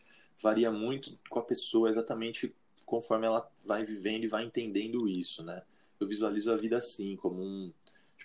varia 0.42 0.70
muito 0.70 1.10
com 1.28 1.38
a 1.38 1.42
pessoa 1.42 1.88
exatamente 1.88 2.54
conforme 2.84 3.26
ela 3.26 3.50
vai 3.64 3.84
vivendo 3.84 4.24
e 4.24 4.28
vai 4.28 4.44
entendendo 4.44 5.08
isso, 5.08 5.42
né? 5.42 5.62
Eu 5.98 6.06
visualizo 6.06 6.52
a 6.52 6.56
vida 6.56 6.76
assim, 6.76 7.16
como 7.16 7.42
um. 7.42 7.72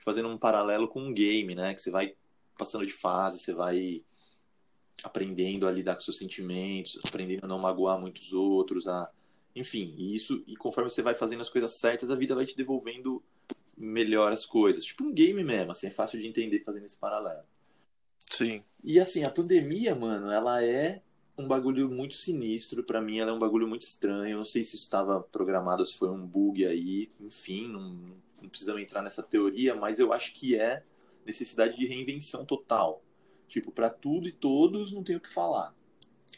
Fazendo 0.03 0.29
um 0.29 0.37
paralelo 0.37 0.87
com 0.87 1.01
um 1.01 1.13
game, 1.13 1.55
né? 1.55 1.73
Que 1.73 1.81
você 1.81 1.91
vai 1.91 2.15
passando 2.57 2.85
de 2.85 2.93
fase, 2.93 3.39
você 3.39 3.53
vai 3.53 4.03
aprendendo 5.03 5.67
a 5.67 5.71
lidar 5.71 5.95
com 5.95 6.01
seus 6.01 6.17
sentimentos, 6.17 6.99
aprendendo 7.05 7.45
a 7.45 7.47
não 7.47 7.59
magoar 7.59 7.99
muitos 7.99 8.33
outros, 8.33 8.87
a. 8.87 9.11
Enfim, 9.55 9.95
e 9.97 10.15
isso, 10.15 10.43
e 10.45 10.55
conforme 10.55 10.89
você 10.89 11.01
vai 11.01 11.15
fazendo 11.15 11.41
as 11.41 11.49
coisas 11.49 11.73
certas, 11.73 12.11
a 12.11 12.15
vida 12.15 12.35
vai 12.35 12.45
te 12.45 12.55
devolvendo 12.55 13.23
melhor 13.75 14.31
as 14.31 14.45
coisas. 14.45 14.85
Tipo 14.85 15.05
um 15.05 15.13
game 15.13 15.43
mesmo, 15.43 15.71
assim, 15.71 15.87
é 15.87 15.91
fácil 15.91 16.19
de 16.19 16.27
entender 16.27 16.63
fazendo 16.63 16.85
esse 16.85 16.97
paralelo. 16.97 17.43
Sim. 18.19 18.63
E 18.83 18.99
assim, 18.99 19.23
a 19.23 19.29
pandemia, 19.29 19.95
mano, 19.95 20.31
ela 20.31 20.63
é 20.63 21.01
um 21.37 21.47
bagulho 21.47 21.89
muito 21.89 22.15
sinistro. 22.15 22.83
Pra 22.83 23.01
mim, 23.01 23.17
ela 23.17 23.31
é 23.31 23.33
um 23.33 23.39
bagulho 23.39 23.67
muito 23.67 23.81
estranho. 23.81 24.33
Eu 24.33 24.37
não 24.37 24.45
sei 24.45 24.63
se 24.63 24.75
isso 24.75 24.85
estava 24.85 25.21
programado, 25.21 25.85
se 25.85 25.97
foi 25.97 26.09
um 26.09 26.25
bug 26.25 26.65
aí. 26.65 27.09
Enfim, 27.19 27.67
não, 27.67 28.13
não 28.41 28.49
precisamos 28.49 28.81
entrar 28.81 29.01
nessa 29.01 29.23
teoria, 29.23 29.75
mas 29.75 29.99
eu 29.99 30.13
acho 30.13 30.33
que 30.33 30.55
é 30.55 30.83
necessidade 31.25 31.77
de 31.77 31.85
reinvenção 31.85 32.45
total. 32.45 33.03
Tipo, 33.47 33.71
pra 33.71 33.89
tudo 33.89 34.27
e 34.27 34.31
todos 34.31 34.91
não 34.91 35.03
tem 35.03 35.15
o 35.15 35.19
que 35.19 35.29
falar. 35.29 35.75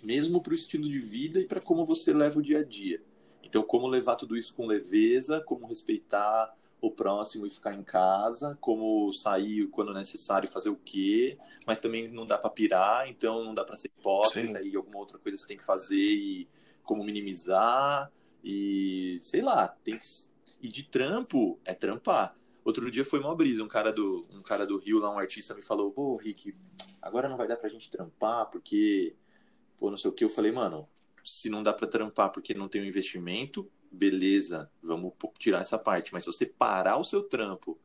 Mesmo 0.02 0.42
pro 0.42 0.56
estilo 0.56 0.84
de 0.84 1.00
vida 1.00 1.40
e 1.40 1.46
pra 1.46 1.60
como 1.60 1.86
você 1.86 2.14
leva 2.14 2.40
o 2.40 2.42
dia 2.42 2.60
a 2.60 2.64
dia. 2.64 3.04
Então, 3.44 3.64
como 3.64 3.88
levar 3.88 4.16
tudo 4.16 4.38
isso 4.38 4.54
com 4.54 4.66
leveza, 4.66 5.42
como 5.42 5.68
respeitar 5.68 6.56
o 6.82 6.90
próximo 6.90 7.46
e 7.46 7.50
ficar 7.50 7.76
em 7.76 7.84
casa, 7.84 8.58
como 8.60 9.12
sair 9.14 9.68
quando 9.68 9.94
necessário 9.94 10.50
fazer 10.50 10.70
o 10.70 10.76
quê, 10.76 11.38
mas 11.68 11.80
também 11.80 12.08
não 12.12 12.26
dá 12.26 12.38
para 12.38 12.50
pirar, 12.50 13.08
então 13.08 13.44
não 13.44 13.54
dá 13.54 13.64
para 13.64 13.78
ser 13.78 13.92
hipócrita 13.96 14.60
Sim. 14.60 14.68
e 14.68 14.76
alguma 14.76 14.98
outra 14.98 15.20
coisa 15.20 15.38
você 15.38 15.46
tem 15.46 15.58
que 15.58 15.64
fazer 15.64 15.96
e 15.96 16.48
como 16.82 17.04
minimizar 17.04 18.12
e 18.44 19.20
sei 19.22 19.42
lá, 19.42 19.68
tem 19.68 20.00
que... 20.00 20.31
e 20.62 20.70
de 20.70 20.84
trampo 20.84 21.60
é 21.66 21.74
trampar. 21.74 22.36
Outro 22.64 22.90
dia 22.92 23.04
foi 23.04 23.20
uma 23.20 23.36
brisa, 23.36 23.64
um 23.64 23.68
cara 23.68 23.92
do 23.92 24.28
um 24.30 24.42
cara 24.42 24.66
do 24.66 24.78
Rio 24.78 25.00
lá, 25.00 25.10
um 25.14 25.18
artista 25.18 25.54
me 25.54 25.62
falou: 25.62 25.92
"Pô, 25.92 26.16
Rick, 26.18 26.54
agora 27.02 27.28
não 27.28 27.38
vai 27.38 27.48
dar 27.48 27.58
pra 27.58 27.70
gente 27.70 27.90
trampar 27.90 28.48
porque 28.50 29.16
pô, 29.80 29.90
não 29.90 29.98
sei 29.98 30.10
o 30.10 30.14
que". 30.14 30.24
Eu 30.24 30.30
falei: 30.30 30.52
"Mano, 30.52 30.88
se 31.24 31.50
não 31.50 31.64
dá 31.64 31.74
pra 31.74 31.88
trampar 31.88 32.32
porque 32.32 32.54
não 32.54 32.68
tem 32.68 32.82
um 32.82 32.86
investimento, 32.86 33.70
beleza, 33.92 34.72
vamos 34.82 35.14
tirar 35.38 35.62
essa 35.62 35.78
parte. 35.78 36.14
Mas 36.14 36.24
se 36.24 36.32
você 36.32 36.46
parar 36.46 36.98
o 36.98 37.04
seu 37.04 37.24
trampo 37.24 37.80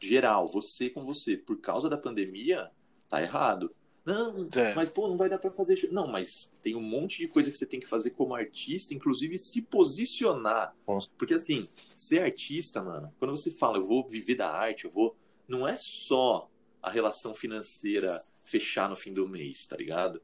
geral, 0.00 0.46
você 0.46 0.88
com 0.88 1.04
você, 1.04 1.36
por 1.36 1.60
causa 1.60 1.88
da 1.88 1.98
pandemia, 1.98 2.70
tá 3.08 3.20
errado. 3.22 3.74
Não, 4.08 4.48
É. 4.56 4.74
mas 4.74 4.88
pô, 4.88 5.06
não 5.06 5.16
vai 5.16 5.28
dar 5.28 5.38
pra 5.38 5.50
fazer. 5.50 5.76
show. 5.76 5.92
Não, 5.92 6.06
mas 6.06 6.52
tem 6.62 6.74
um 6.74 6.80
monte 6.80 7.18
de 7.18 7.28
coisa 7.28 7.50
que 7.50 7.58
você 7.58 7.66
tem 7.66 7.78
que 7.78 7.86
fazer 7.86 8.10
como 8.10 8.34
artista, 8.34 8.94
inclusive 8.94 9.36
se 9.36 9.60
posicionar. 9.62 10.74
Nossa. 10.86 11.10
Porque 11.18 11.34
assim, 11.34 11.68
ser 11.94 12.22
artista, 12.22 12.82
mano, 12.82 13.12
quando 13.18 13.36
você 13.36 13.50
fala 13.50 13.76
eu 13.78 13.86
vou 13.86 14.08
viver 14.08 14.34
da 14.36 14.50
arte, 14.50 14.86
eu 14.86 14.90
vou. 14.90 15.14
Não 15.46 15.66
é 15.68 15.76
só 15.76 16.50
a 16.82 16.90
relação 16.90 17.34
financeira 17.34 18.22
fechar 18.44 18.88
no 18.88 18.96
fim 18.96 19.12
do 19.12 19.28
mês, 19.28 19.66
tá 19.66 19.76
ligado? 19.76 20.22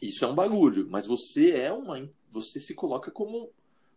Isso 0.00 0.24
é 0.24 0.28
um 0.28 0.34
bagulho, 0.34 0.86
mas 0.88 1.06
você 1.06 1.50
é 1.50 1.72
uma. 1.72 2.08
Você 2.30 2.60
se 2.60 2.74
coloca 2.74 3.10
como. 3.10 3.50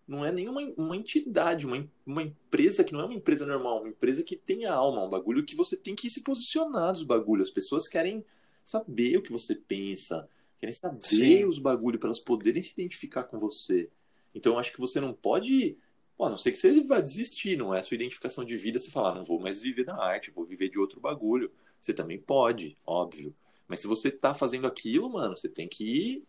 Não 0.08 0.24
é 0.24 0.32
nenhuma 0.32 0.62
uma 0.78 0.96
entidade, 0.96 1.66
uma, 1.66 1.86
uma 2.06 2.24
empresa 2.24 2.82
que 2.82 2.94
não 2.94 3.02
é 3.02 3.06
uma 3.06 3.14
empresa 3.14 3.46
normal, 3.46 3.80
uma 3.82 3.90
empresa 3.90 4.24
que 4.24 4.38
tem 4.38 4.64
alma, 4.66 5.04
um 5.04 5.10
bagulho 5.10 5.44
que 5.46 5.54
você 5.54 5.76
tem 5.76 5.96
que 5.96 6.10
se 6.10 6.22
posicionar 6.22 6.94
dos 6.94 7.04
bagulhos. 7.04 7.50
As 7.50 7.54
pessoas 7.54 7.88
querem 7.90 8.24
saber 8.68 9.16
o 9.18 9.22
que 9.22 9.32
você 9.32 9.56
pensa, 9.56 10.30
querem 10.60 10.74
saber 10.74 11.02
Sim. 11.02 11.46
os 11.46 11.58
bagulhos 11.58 12.02
para 12.02 12.10
elas 12.10 12.20
poderem 12.20 12.62
se 12.62 12.74
identificar 12.74 13.24
com 13.24 13.40
você. 13.40 13.90
Então 14.36 14.54
eu 14.54 14.60
acho 14.60 14.74
que 14.74 14.80
você 14.80 15.00
não 15.00 15.14
pode. 15.14 15.78
Pô, 16.18 16.26
a 16.26 16.30
não 16.30 16.36
ser 16.36 16.52
que 16.52 16.58
você 16.58 16.82
vá 16.82 17.00
desistir, 17.00 17.56
não 17.56 17.74
é 17.74 17.80
a 17.80 17.82
sua 17.82 17.96
identificação 17.96 18.44
de 18.44 18.58
vida 18.58 18.78
você 18.78 18.92
falar, 18.92 19.16
não 19.16 19.24
vou 19.24 19.40
mais 19.40 19.62
viver 19.62 19.86
da 19.86 19.96
arte, 19.96 20.32
vou 20.32 20.44
viver 20.44 20.68
de 20.68 20.78
outro 20.78 21.00
bagulho. 21.00 21.50
Você 21.80 21.94
também 21.94 22.20
pode, 22.20 22.76
óbvio. 22.86 23.34
Mas 23.70 23.80
se 23.80 23.88
você 23.88 24.12
tá 24.12 24.34
fazendo 24.34 24.68
aquilo, 24.68 25.10
mano, 25.10 25.38
você 25.38 25.48
tem 25.48 25.68
que 25.68 25.86
ir, 25.86 26.24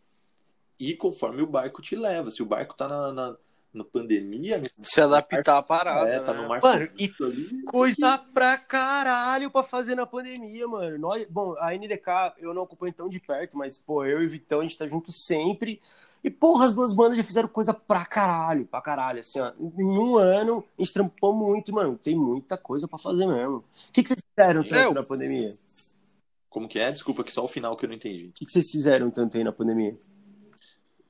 ir 0.78 0.96
conforme 0.96 1.42
o 1.42 1.46
barco 1.46 1.82
te 1.82 1.96
leva. 1.96 2.30
Se 2.30 2.40
o 2.40 2.46
barco 2.46 2.76
tá 2.76 2.86
na, 2.86 3.12
na, 3.12 3.36
na 3.72 3.84
pandemia, 3.84 4.62
Se 4.82 5.00
adaptar 5.00 5.58
à 5.58 5.62
parada. 5.62 6.08
é, 6.08 6.18
tá 6.20 6.32
né? 6.32 6.40
no 6.42 6.48
mar 6.48 6.60
Mano, 6.62 6.88
fluido 6.88 7.24
ali, 7.26 7.62
Coisa 7.64 8.18
pra 8.32 8.56
caralho 8.56 9.50
pra 9.50 9.62
fazer 9.62 9.94
na 9.94 10.06
pandemia, 10.06 10.66
mano. 10.66 10.98
Nós, 10.98 11.26
bom, 11.28 11.54
a 11.58 11.74
NDK 11.74 12.34
eu 12.38 12.54
não 12.54 12.62
acompanho 12.62 12.94
tão 12.94 13.08
de 13.08 13.20
perto, 13.20 13.56
mas, 13.58 13.78
pô, 13.78 14.04
eu 14.04 14.22
e 14.22 14.26
o 14.26 14.30
Vitão, 14.30 14.60
a 14.60 14.62
gente 14.62 14.78
tá 14.78 14.86
junto 14.86 15.12
sempre. 15.12 15.80
E, 16.24 16.30
porra, 16.30 16.66
as 16.66 16.74
duas 16.74 16.92
bandas 16.92 17.16
já 17.16 17.22
fizeram 17.22 17.48
coisa 17.48 17.72
pra 17.72 18.04
caralho, 18.04 18.64
pra 18.66 18.80
caralho. 18.80 19.20
Assim, 19.20 19.38
ó, 19.38 19.52
em 19.60 19.84
um 19.84 20.16
ano, 20.16 20.64
a 20.78 20.82
gente 20.82 20.92
trampou 20.94 21.32
muito, 21.34 21.70
e, 21.70 21.74
mano. 21.74 21.96
Tem 21.96 22.16
muita 22.16 22.56
coisa 22.56 22.88
pra 22.88 22.98
fazer 22.98 23.26
mesmo. 23.26 23.58
O 23.58 23.64
que, 23.92 24.02
que 24.02 24.08
vocês 24.08 24.20
fizeram 24.34 24.62
tanto 24.64 24.74
Eu- 24.76 24.94
na 24.94 25.02
pandemia? 25.02 25.54
Como 26.48 26.66
que 26.66 26.78
é? 26.78 26.90
Desculpa 26.90 27.22
que 27.22 27.32
só 27.32 27.44
o 27.44 27.48
final 27.48 27.76
que 27.76 27.84
eu 27.84 27.88
não 27.88 27.96
entendi. 27.96 28.28
O 28.28 28.32
que, 28.32 28.46
que 28.46 28.50
vocês 28.50 28.70
fizeram 28.70 29.10
tanto 29.10 29.36
aí 29.36 29.44
na 29.44 29.52
pandemia? 29.52 29.96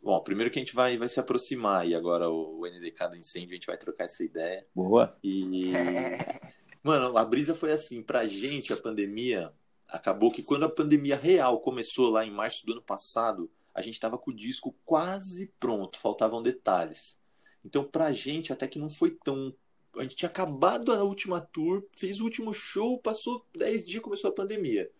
Bom, 0.02 0.20
primeiro 0.22 0.50
que 0.50 0.58
a 0.58 0.62
gente 0.62 0.74
vai, 0.74 0.96
vai 0.96 1.08
se 1.08 1.18
aproximar 1.18 1.86
e 1.86 1.94
agora 1.94 2.30
o, 2.30 2.60
o 2.60 2.66
NDK 2.66 3.08
do 3.10 3.16
incêndio, 3.16 3.50
a 3.50 3.54
gente 3.54 3.66
vai 3.66 3.76
trocar 3.76 4.04
essa 4.04 4.24
ideia. 4.24 4.66
Boa. 4.74 5.16
E. 5.22 5.72
Mano, 6.82 7.16
a 7.18 7.24
brisa 7.24 7.54
foi 7.54 7.72
assim, 7.72 8.02
pra 8.02 8.26
gente, 8.26 8.72
a 8.72 8.76
pandemia, 8.76 9.52
acabou 9.88 10.30
que 10.30 10.44
quando 10.44 10.64
a 10.64 10.68
pandemia 10.68 11.16
real 11.16 11.60
começou 11.60 12.10
lá 12.10 12.24
em 12.24 12.30
março 12.30 12.64
do 12.64 12.72
ano 12.72 12.82
passado, 12.82 13.50
a 13.74 13.82
gente 13.82 13.98
tava 13.98 14.16
com 14.16 14.30
o 14.30 14.34
disco 14.34 14.74
quase 14.84 15.52
pronto, 15.58 15.98
faltavam 15.98 16.42
detalhes. 16.42 17.18
Então, 17.64 17.84
pra 17.84 18.12
gente, 18.12 18.52
até 18.52 18.66
que 18.66 18.78
não 18.78 18.88
foi 18.88 19.10
tão. 19.10 19.54
A 19.96 20.02
gente 20.02 20.16
tinha 20.16 20.28
acabado 20.28 20.92
a 20.92 21.02
última 21.02 21.40
tour, 21.40 21.84
fez 21.96 22.20
o 22.20 22.24
último 22.24 22.54
show, 22.54 22.98
passou 22.98 23.44
10 23.56 23.86
dias, 23.86 24.02
começou 24.02 24.30
a 24.30 24.34
pandemia. 24.34 24.90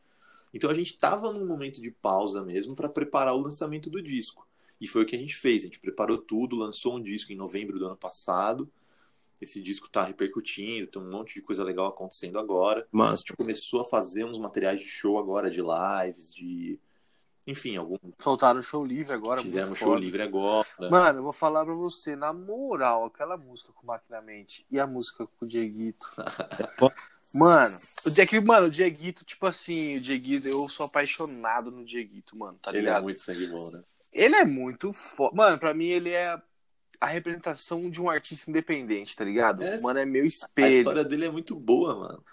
Então 0.52 0.70
a 0.70 0.74
gente 0.74 0.96
tava 0.96 1.32
num 1.32 1.46
momento 1.46 1.80
de 1.80 1.90
pausa 1.90 2.42
mesmo 2.42 2.74
pra 2.74 2.88
preparar 2.88 3.34
o 3.34 3.40
lançamento 3.40 3.90
do 3.90 4.02
disco. 4.02 4.47
E 4.81 4.87
foi 4.87 5.03
o 5.03 5.07
que 5.07 5.17
a 5.17 5.19
gente 5.19 5.37
fez. 5.37 5.62
A 5.62 5.67
gente 5.67 5.81
preparou 5.81 6.19
tudo, 6.19 6.57
lançou 6.57 6.97
um 6.97 7.03
disco 7.03 7.33
em 7.33 7.37
novembro 7.37 7.79
do 7.79 7.87
ano 7.87 7.97
passado. 7.97 8.71
Esse 9.41 9.61
disco 9.62 9.88
tá 9.88 10.03
repercutindo, 10.05 10.88
tem 10.88 11.01
um 11.01 11.11
monte 11.11 11.35
de 11.35 11.43
coisa 11.43 11.62
legal 11.62 11.87
acontecendo 11.87 12.38
agora. 12.38 12.83
A 12.83 12.87
Mas, 12.91 13.21
gente 13.21 13.37
começou 13.37 13.81
a 13.81 13.85
fazer 13.85 14.25
uns 14.25 14.38
materiais 14.38 14.81
de 14.81 14.87
show 14.87 15.19
agora, 15.19 15.51
de 15.51 15.61
lives, 15.61 16.35
de. 16.35 16.79
Enfim, 17.47 17.77
algum. 17.77 17.97
Soltaram 18.19 18.61
o 18.61 18.62
show 18.62 18.85
livre 18.85 19.12
agora. 19.12 19.41
Fizemos 19.41 19.79
show 19.79 19.88
foda. 19.88 20.01
livre 20.01 20.23
agora. 20.23 20.67
Mano, 20.91 21.21
eu 21.21 21.23
vou 21.23 21.33
falar 21.33 21.64
pra 21.64 21.73
você, 21.73 22.14
na 22.17 22.33
moral, 22.33 23.07
aquela 23.07 23.37
música 23.37 23.73
com 23.73 23.85
o 23.85 23.87
Maquinamente 23.87 24.67
e 24.71 24.79
a 24.79 24.87
música 24.87 25.27
com 25.27 25.45
o 25.45 25.49
Dieguito. 25.49 26.07
mano, 27.33 27.79
o 28.05 28.11
Dieguito, 28.11 28.47
mano, 28.47 28.67
o 28.67 28.71
Dieguito, 28.71 29.25
tipo 29.25 29.47
assim, 29.47 29.97
o 29.97 30.01
Dieguito, 30.01 30.47
eu 30.49 30.69
sou 30.69 30.85
apaixonado 30.87 31.71
no 31.71 31.85
Dieguito, 31.85 32.37
mano, 32.37 32.59
tá 32.61 32.71
Ele 32.71 32.79
é 32.79 32.81
ligado? 32.83 33.05
muito 33.05 33.21
sangue 33.21 33.47
bom, 33.47 33.71
né? 33.71 33.83
Ele 34.12 34.35
é 34.37 34.44
muito 34.44 34.92
foda. 34.92 35.37
Mano, 35.37 35.59
pra 35.59 35.75
mim 35.75 35.88
ele 35.88 36.11
é 36.11 36.37
a 37.01 37.07
representação 37.07 37.88
de 37.88 38.01
um 38.03 38.11
artista 38.11 38.51
independente, 38.51 39.14
tá 39.14 39.25
ligado? 39.25 39.62
É, 39.62 39.81
mano, 39.81 39.99
é 40.01 40.05
meu 40.05 40.25
A 40.25 40.27
espelho. 40.27 40.79
história 40.79 41.05
dele 41.05 41.27
é 41.27 41.31
muito 41.31 41.55
boa, 41.55 41.94
mano. 41.94 42.25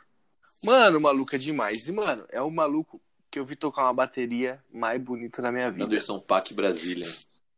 Mano, 0.64 0.98
o 0.98 1.02
maluco 1.02 1.36
é 1.36 1.38
demais. 1.38 1.88
E, 1.88 1.92
mano, 1.92 2.26
é 2.30 2.42
o 2.42 2.50
maluco 2.50 3.00
que 3.30 3.38
eu 3.38 3.46
vi 3.46 3.56
tocar 3.56 3.84
uma 3.84 3.94
bateria 3.94 4.64
mais 4.74 5.00
bonita 5.02 5.42
na 5.42 5.52
minha 5.52 5.70
vida. 5.70 5.86
Anderson 5.86 6.20
Paak 6.20 6.54
Brasília. 6.56 7.06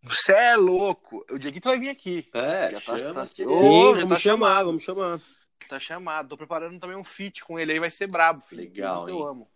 Você 0.01 0.31
é 0.33 0.55
louco. 0.55 1.23
O 1.31 1.37
Dieguito 1.37 1.69
vai 1.69 1.79
vir 1.79 1.89
aqui. 1.89 2.27
É, 2.33 2.71
Já 2.71 2.81
tá- 2.81 2.97
chama 2.97 3.25
tá- 3.25 3.33
que- 3.33 3.45
Ô, 3.45 3.59
Sim, 3.61 3.85
já 3.93 3.99
vamos 4.01 4.09
tá 4.09 4.19
chamar, 4.19 4.63
vamos 4.63 4.83
chamar. 4.83 5.21
Tá 5.69 5.79
chamado. 5.79 6.29
Tô 6.29 6.37
preparando 6.37 6.79
também 6.79 6.95
um 6.97 7.03
feat 7.03 7.43
com 7.45 7.57
ele 7.59 7.71
aí, 7.73 7.79
vai 7.79 7.89
ser 7.91 8.07
brabo. 8.07 8.41
filho. 8.41 8.61
Legal, 8.63 9.05
que 9.05 9.11
Eu 9.11 9.17
hein? 9.19 9.25
amo. 9.27 9.47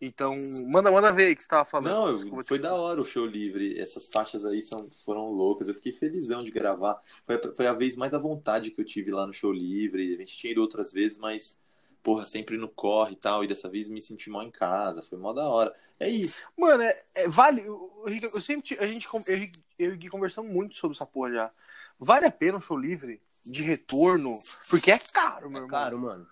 Então, 0.00 0.36
manda, 0.68 0.90
manda 0.92 1.10
ver 1.10 1.26
aí 1.28 1.32
o 1.32 1.36
que 1.36 1.42
você 1.42 1.48
tava 1.48 1.64
falando. 1.64 1.90
Não, 1.92 2.08
eu- 2.08 2.42
te- 2.42 2.48
foi 2.48 2.58
da 2.58 2.74
hora 2.74 3.00
o 3.00 3.04
show 3.04 3.24
livre. 3.24 3.78
Essas 3.80 4.08
faixas 4.08 4.44
aí 4.44 4.62
são, 4.62 4.88
foram 5.04 5.30
loucas. 5.30 5.68
Eu 5.68 5.74
fiquei 5.74 5.92
felizão 5.92 6.44
de 6.44 6.50
gravar. 6.50 7.00
Foi, 7.24 7.36
a- 7.36 7.52
foi 7.52 7.66
a 7.66 7.72
vez 7.72 7.96
mais 7.96 8.12
à 8.12 8.18
vontade 8.18 8.70
que 8.70 8.80
eu 8.80 8.84
tive 8.84 9.10
lá 9.10 9.26
no 9.26 9.32
show 9.32 9.50
livre. 9.50 10.14
A 10.14 10.18
gente 10.18 10.36
tinha 10.36 10.52
ido 10.52 10.60
outras 10.60 10.92
vezes, 10.92 11.16
mas, 11.16 11.58
porra, 12.02 12.26
sempre 12.26 12.58
no 12.58 12.68
corre 12.68 13.14
e 13.14 13.16
tal. 13.16 13.42
E 13.42 13.46
dessa 13.46 13.70
vez 13.70 13.88
me 13.88 14.02
senti 14.02 14.28
mal 14.28 14.42
em 14.42 14.50
casa. 14.50 15.02
Foi 15.02 15.16
mó 15.16 15.32
da 15.32 15.48
hora. 15.48 15.74
É 15.98 16.08
isso. 16.10 16.34
Mano, 16.56 16.82
é, 16.82 17.02
é- 17.14 17.28
vale. 17.28 17.64
Rick, 18.06 18.24
Eu 18.24 18.40
sempre. 18.42 18.78
A 18.78 18.86
gente, 18.86 19.08
eu, 19.26 19.38
e- 19.38 19.52
eu 19.78 19.94
e 19.94 19.96
Gui 19.96 20.08
conversamos 20.10 20.52
muito 20.52 20.76
sobre 20.76 20.94
essa 20.94 21.06
porra 21.06 21.32
já. 21.32 21.50
Vale 21.98 22.26
a 22.26 22.30
pena 22.30 22.58
um 22.58 22.60
show 22.60 22.76
livre 22.76 23.22
de 23.42 23.62
retorno? 23.62 24.38
Porque 24.68 24.90
é 24.90 24.98
caro, 24.98 25.48
meu 25.48 25.60
É 25.60 25.64
irmão. 25.64 25.68
caro, 25.68 25.98
mano. 25.98 26.26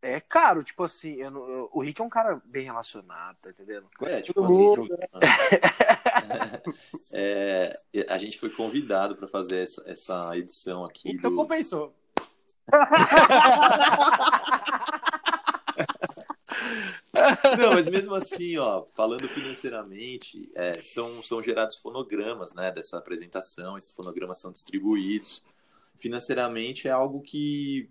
É 0.00 0.20
caro, 0.20 0.62
tipo 0.62 0.84
assim. 0.84 1.14
eu 1.14 1.30
não- 1.30 1.48
eu- 1.48 1.70
o 1.72 1.80
Rick 1.80 2.00
é 2.00 2.04
um 2.04 2.08
cara 2.08 2.40
bem 2.44 2.64
relacionado, 2.64 3.36
tá 3.42 3.50
entendendo? 3.50 3.88
É, 4.02 4.22
tipo 4.22 4.44
assim, 4.44 4.88
é, 7.12 7.76
a 8.08 8.18
gente 8.18 8.38
foi 8.38 8.50
convidado 8.50 9.16
para 9.16 9.26
fazer 9.26 9.64
essa, 9.64 9.82
essa 9.86 10.36
edição 10.36 10.84
aqui 10.84 11.10
Então 11.10 11.30
do, 11.30 11.36
compensou. 11.36 11.94
Não, 17.58 17.70
mas 17.72 17.86
mesmo 17.86 18.14
assim, 18.14 18.56
ó, 18.58 18.84
falando 18.94 19.28
financeiramente, 19.28 20.50
é, 20.54 20.80
são, 20.80 21.22
são 21.22 21.42
gerados 21.42 21.76
fonogramas, 21.76 22.54
né, 22.54 22.70
dessa 22.70 22.98
apresentação, 22.98 23.76
esses 23.76 23.92
fonogramas 23.92 24.38
são 24.38 24.52
distribuídos. 24.52 25.44
Financeiramente 25.98 26.86
é 26.86 26.90
algo 26.90 27.20
que 27.20 27.88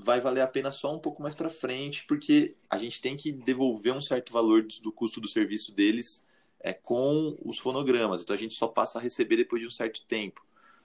vai 0.00 0.20
valer 0.20 0.40
a 0.40 0.46
pena 0.46 0.70
só 0.70 0.94
um 0.94 0.98
pouco 0.98 1.20
mais 1.20 1.34
para 1.34 1.50
frente, 1.50 2.04
porque 2.06 2.54
a 2.70 2.78
gente 2.78 3.00
tem 3.00 3.16
que 3.16 3.32
devolver 3.32 3.92
um 3.92 4.00
certo 4.00 4.32
valor 4.32 4.64
do, 4.82 4.92
custo 4.92 5.20
do 5.20 5.28
serviço 5.28 5.74
deles 5.74 6.26
é, 6.60 6.72
com 6.72 7.36
os 7.44 7.58
fonogramas, 7.58 8.22
então 8.22 8.34
a 8.34 8.38
gente 8.38 8.54
só 8.54 8.68
passa 8.68 8.98
a 8.98 9.02
receber 9.02 9.36
depois 9.36 9.60
de 9.60 9.66
um 9.66 9.70
certo 9.70 10.02
tempo. 10.04 10.44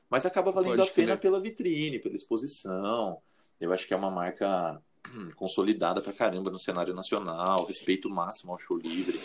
Mas 0.09 0.25
acaba 0.25 0.51
valendo 0.51 0.77
Pode 0.77 0.89
a 0.89 0.93
pena 0.93 1.17
pela 1.17 1.39
vitrine, 1.39 1.99
pela 1.99 2.15
exposição. 2.15 3.19
Eu 3.59 3.73
acho 3.73 3.87
que 3.87 3.93
é 3.93 3.97
uma 3.97 4.11
marca 4.11 4.81
consolidada 5.35 6.01
pra 6.01 6.13
caramba 6.13 6.51
no 6.51 6.59
cenário 6.59 6.93
nacional, 6.93 7.65
respeito 7.65 8.09
máximo 8.09 8.51
ao 8.51 8.59
show 8.59 8.77
livre. 8.77 9.19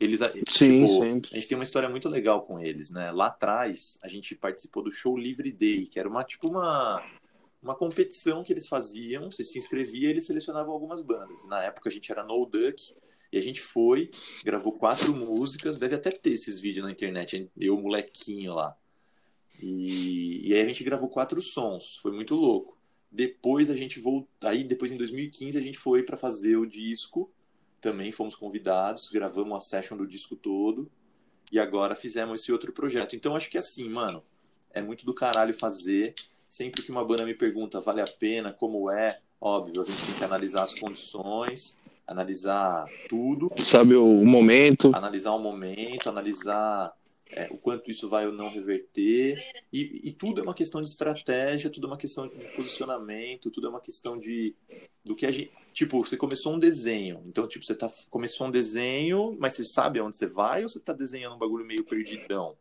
Eles, 0.00 0.20
Sim, 0.48 0.86
tipo, 0.86 1.02
sempre. 1.02 1.30
a 1.32 1.34
gente 1.34 1.48
tem 1.48 1.58
uma 1.58 1.64
história 1.64 1.88
muito 1.88 2.08
legal 2.08 2.42
com 2.42 2.60
eles, 2.60 2.90
né? 2.90 3.10
Lá 3.10 3.26
atrás, 3.26 3.98
a 4.02 4.08
gente 4.08 4.34
participou 4.34 4.82
do 4.82 4.92
Show 4.92 5.16
Livre 5.16 5.50
Day, 5.50 5.86
que 5.86 5.98
era 5.98 6.08
uma 6.08 6.22
tipo 6.22 6.48
uma 6.48 7.02
uma 7.62 7.74
competição 7.74 8.44
que 8.44 8.52
eles 8.52 8.68
faziam, 8.68 9.30
você 9.30 9.44
se 9.44 9.58
inscrevia 9.58 10.10
eles 10.10 10.26
selecionavam 10.26 10.72
algumas 10.72 11.02
bandas. 11.02 11.46
Na 11.46 11.62
época 11.62 11.88
a 11.88 11.92
gente 11.92 12.10
era 12.10 12.24
No 12.24 12.46
Duck 12.46 12.94
e 13.32 13.38
a 13.38 13.42
gente 13.42 13.60
foi, 13.60 14.10
gravou 14.44 14.72
quatro 14.72 15.14
músicas, 15.14 15.76
deve 15.76 15.94
até 15.94 16.10
ter 16.10 16.30
esses 16.30 16.58
vídeos 16.58 16.86
na 16.86 16.92
internet, 16.92 17.50
eu 17.58 17.76
molequinho 17.80 18.54
lá. 18.54 18.76
E, 19.60 20.48
e 20.48 20.54
aí 20.54 20.60
a 20.60 20.66
gente 20.66 20.84
gravou 20.84 21.08
quatro 21.08 21.42
sons, 21.42 21.96
foi 21.96 22.12
muito 22.12 22.34
louco. 22.34 22.78
Depois 23.10 23.70
a 23.70 23.76
gente 23.76 23.98
voltou. 23.98 24.28
Aí 24.42 24.62
depois 24.62 24.92
em 24.92 24.96
2015 24.96 25.56
a 25.56 25.60
gente 25.60 25.78
foi 25.78 26.02
para 26.02 26.16
fazer 26.16 26.56
o 26.56 26.66
disco. 26.66 27.30
Também 27.80 28.12
fomos 28.12 28.36
convidados, 28.36 29.08
gravamos 29.08 29.56
a 29.56 29.60
session 29.60 29.96
do 29.96 30.06
disco 30.06 30.36
todo. 30.36 30.90
E 31.50 31.58
agora 31.58 31.94
fizemos 31.94 32.40
esse 32.40 32.52
outro 32.52 32.72
projeto. 32.72 33.16
Então 33.16 33.34
acho 33.34 33.50
que 33.50 33.56
é 33.56 33.60
assim, 33.60 33.88
mano, 33.88 34.22
é 34.70 34.82
muito 34.82 35.06
do 35.06 35.14
caralho 35.14 35.54
fazer. 35.54 36.14
Sempre 36.48 36.82
que 36.82 36.90
uma 36.90 37.04
banda 37.04 37.24
me 37.24 37.34
pergunta, 37.34 37.80
vale 37.80 38.00
a 38.00 38.06
pena, 38.06 38.52
como 38.52 38.90
é, 38.90 39.20
óbvio, 39.40 39.82
a 39.82 39.84
gente 39.84 40.06
tem 40.06 40.14
que 40.14 40.24
analisar 40.24 40.62
as 40.62 40.74
condições, 40.74 41.78
analisar 42.06 42.86
tudo, 43.08 43.50
Sabe 43.62 43.94
o 43.94 44.24
momento. 44.24 44.90
analisar 44.94 45.32
o 45.32 45.38
momento, 45.38 46.08
analisar 46.08 46.92
é, 47.30 47.48
o 47.50 47.58
quanto 47.58 47.90
isso 47.90 48.08
vai 48.08 48.26
ou 48.26 48.32
não 48.32 48.48
reverter. 48.48 49.38
E, 49.72 50.08
e 50.08 50.12
tudo 50.12 50.40
é 50.40 50.42
uma 50.42 50.54
questão 50.54 50.80
de 50.80 50.88
estratégia, 50.88 51.70
tudo 51.70 51.86
é 51.86 51.90
uma 51.90 51.98
questão 51.98 52.26
de 52.26 52.48
posicionamento, 52.48 53.50
tudo 53.50 53.66
é 53.66 53.70
uma 53.70 53.80
questão 53.80 54.18
de 54.18 54.56
do 55.04 55.14
que 55.14 55.26
a 55.26 55.30
gente. 55.30 55.52
Tipo, 55.72 56.04
você 56.04 56.16
começou 56.16 56.54
um 56.54 56.58
desenho. 56.58 57.22
Então, 57.26 57.46
tipo, 57.46 57.64
você 57.64 57.74
tá, 57.74 57.90
começou 58.10 58.46
um 58.46 58.50
desenho, 58.50 59.36
mas 59.38 59.52
você 59.52 59.64
sabe 59.64 59.98
aonde 59.98 60.16
você 60.16 60.26
vai 60.26 60.62
ou 60.62 60.68
você 60.68 60.80
tá 60.80 60.92
desenhando 60.92 61.36
um 61.36 61.38
bagulho 61.38 61.64
meio 61.64 61.84
perdidão? 61.84 62.56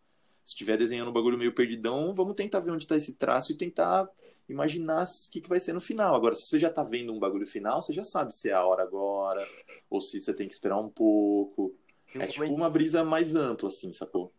Se 0.47 0.53
estiver 0.53 0.77
desenhando 0.77 1.09
um 1.09 1.13
bagulho 1.13 1.37
meio 1.37 1.51
perdidão, 1.51 2.13
vamos 2.13 2.33
tentar 2.33 2.61
ver 2.61 2.71
onde 2.71 2.85
está 2.85 2.95
esse 2.95 3.15
traço 3.15 3.51
e 3.51 3.55
tentar 3.57 4.09
imaginar 4.47 5.03
o 5.03 5.29
que, 5.29 5.41
que 5.41 5.49
vai 5.49 5.59
ser 5.59 5.73
no 5.73 5.81
final. 5.81 6.15
Agora, 6.15 6.35
se 6.35 6.47
você 6.47 6.57
já 6.57 6.69
tá 6.69 6.83
vendo 6.83 7.11
um 7.11 7.19
bagulho 7.19 7.45
final, 7.45 7.81
você 7.81 7.91
já 7.91 8.05
sabe 8.05 8.33
se 8.33 8.49
é 8.49 8.53
a 8.53 8.65
hora 8.65 8.81
agora, 8.81 9.45
ou 9.89 9.99
se 9.99 10.21
você 10.21 10.33
tem 10.33 10.47
que 10.47 10.53
esperar 10.53 10.77
um 10.77 10.87
pouco. 10.87 11.75
É 12.15 12.27
tipo 12.27 12.45
uma 12.45 12.69
brisa 12.69 13.03
mais 13.03 13.35
ampla, 13.35 13.67
assim, 13.67 13.91
sacou? 13.91 14.31